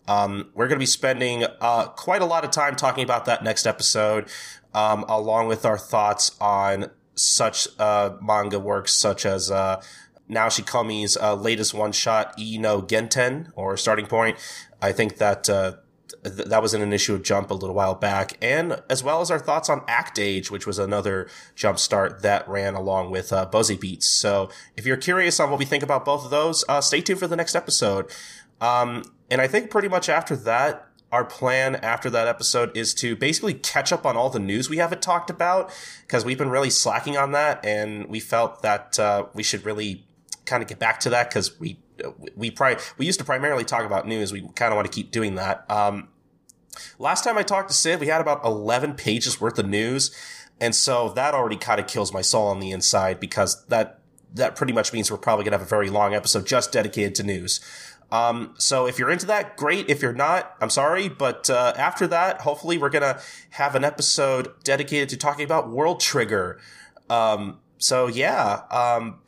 [0.08, 3.44] Um, we're going to be spending uh, quite a lot of time talking about that
[3.44, 4.30] next episode,
[4.74, 9.82] um, along with our thoughts on such uh, manga works such as uh,
[10.30, 14.38] Naoshi Komi's uh, latest one shot, Ii no Genten, or Starting Point.
[14.82, 15.74] I think that uh,
[16.24, 19.32] th- that was in an initial jump a little while back, and as well as
[19.32, 23.46] our thoughts on Act Age, which was another jump start that ran along with uh,
[23.46, 24.08] Buzzy Beats.
[24.08, 27.20] So if you're curious on what we think about both of those, uh, stay tuned
[27.20, 28.12] for the next episode.
[28.62, 33.16] Um, and I think pretty much after that, our plan after that episode is to
[33.16, 35.72] basically catch up on all the news we haven't talked about
[36.02, 40.06] because we've been really slacking on that, and we felt that uh, we should really
[40.46, 41.80] kind of get back to that because we
[42.36, 44.32] we pri- we used to primarily talk about news.
[44.32, 45.70] We kind of want to keep doing that.
[45.70, 46.10] Um,
[47.00, 50.16] last time I talked to Sid, we had about eleven pages worth of news,
[50.60, 54.00] and so that already kind of kills my soul on the inside because that
[54.34, 57.24] that pretty much means we're probably gonna have a very long episode just dedicated to
[57.24, 57.60] news.
[58.12, 59.90] Um, so if you're into that, great.
[59.90, 61.10] If you're not, I'm sorry.
[61.10, 63.20] But uh, after that, hopefully, we're gonna
[63.52, 66.60] have an episode dedicated to talking about World Trigger.
[67.10, 69.20] Um, so yeah, um,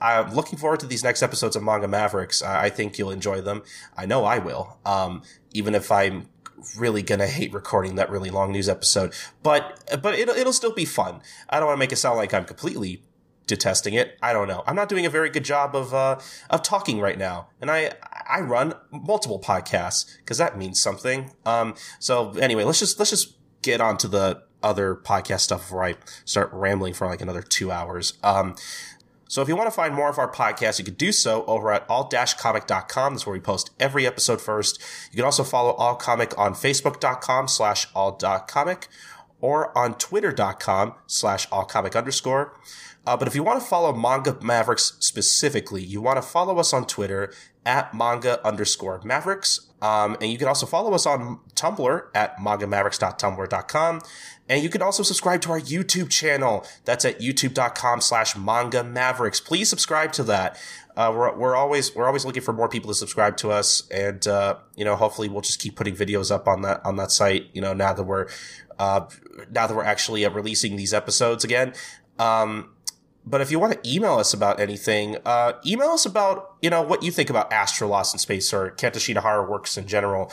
[0.00, 2.42] I'm looking forward to these next episodes of Manga Mavericks.
[2.42, 3.62] I think you'll enjoy them.
[3.94, 4.78] I know I will.
[4.86, 5.22] Um,
[5.52, 6.30] even if I'm
[6.78, 9.12] really gonna hate recording that really long news episode,
[9.42, 11.20] but but it'll it'll still be fun.
[11.50, 13.02] I don't want to make it sound like I'm completely
[13.46, 14.16] detesting it.
[14.22, 14.64] I don't know.
[14.66, 17.92] I'm not doing a very good job of uh, of talking right now, and I
[18.26, 21.32] I run multiple podcasts because that means something.
[21.44, 25.84] Um, so anyway, let's just let's just get on to the other podcast stuff before
[25.84, 28.14] I start rambling for like another two hours.
[28.22, 28.56] Um,
[29.28, 31.72] so if you want to find more of our podcast, you can do so over
[31.72, 33.14] at all-comic.com.
[33.14, 34.80] That's where we post every episode first.
[35.12, 38.88] You can also follow All Comic on facebook.com slash all.comic
[39.40, 42.58] or on twitter.com slash allcomic underscore.
[43.06, 46.72] Uh, but if you want to follow Manga Mavericks specifically, you want to follow us
[46.72, 47.32] on Twitter
[47.64, 49.68] at manga underscore mavericks.
[49.82, 54.00] Um, and you can also follow us on Tumblr at mangamavericks.tumblr.com.
[54.48, 56.66] And you can also subscribe to our YouTube channel.
[56.84, 59.40] That's at youtube.com slash manga mavericks.
[59.40, 60.60] Please subscribe to that.
[60.96, 63.88] Uh, we're, we're always, we're always looking for more people to subscribe to us.
[63.90, 67.10] And, uh, you know, hopefully we'll just keep putting videos up on that, on that
[67.10, 68.26] site, you know, now that we're,
[68.78, 69.06] uh,
[69.50, 71.72] now that we're actually uh, releasing these episodes again.
[72.18, 72.70] Um,
[73.24, 76.82] but if you want to email us about anything, uh, email us about, you know,
[76.82, 80.32] what you think about Astra Lost in Space or Kenta Shinohara Works in general.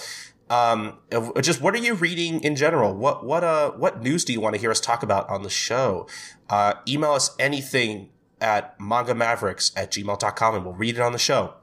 [0.50, 0.98] Um,
[1.42, 2.96] just what are you reading in general?
[2.96, 5.50] What, what, uh, what news do you want to hear us talk about on the
[5.50, 6.08] show?
[6.50, 8.10] Uh, email us anything
[8.40, 11.56] at mangamavericks at gmail.com and we'll read it on the show.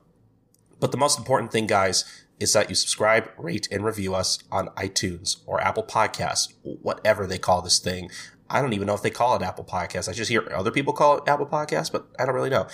[0.81, 2.05] But the most important thing, guys,
[2.41, 7.39] is that you subscribe, rate, and review us on iTunes or Apple Podcasts, whatever they
[7.39, 8.11] call this thing.
[8.51, 10.09] I don't even know if they call it Apple Podcast.
[10.09, 12.67] I just hear other people call it Apple Podcast, but I don't really know.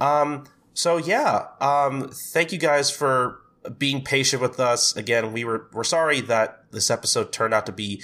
[0.00, 0.44] Um,
[0.74, 3.40] so yeah, um, thank you guys for
[3.78, 4.94] being patient with us.
[4.96, 8.02] Again, we were we're sorry that this episode turned out to be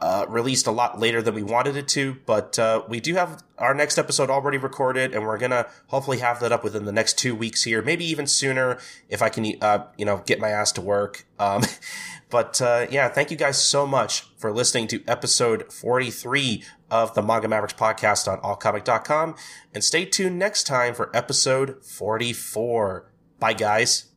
[0.00, 3.42] uh, released a lot later than we wanted it to, but uh, we do have
[3.58, 7.18] our next episode already recorded, and we're gonna hopefully have that up within the next
[7.18, 10.72] two weeks here, maybe even sooner if I can, uh, you know, get my ass
[10.72, 11.26] to work.
[11.38, 11.62] Um,
[12.30, 17.22] but uh, yeah, thank you guys so much for listening to episode 43 of the
[17.22, 19.36] Manga Mavericks podcast on allcomic.com,
[19.72, 23.10] and stay tuned next time for episode 44.
[23.38, 24.06] Bye, guys.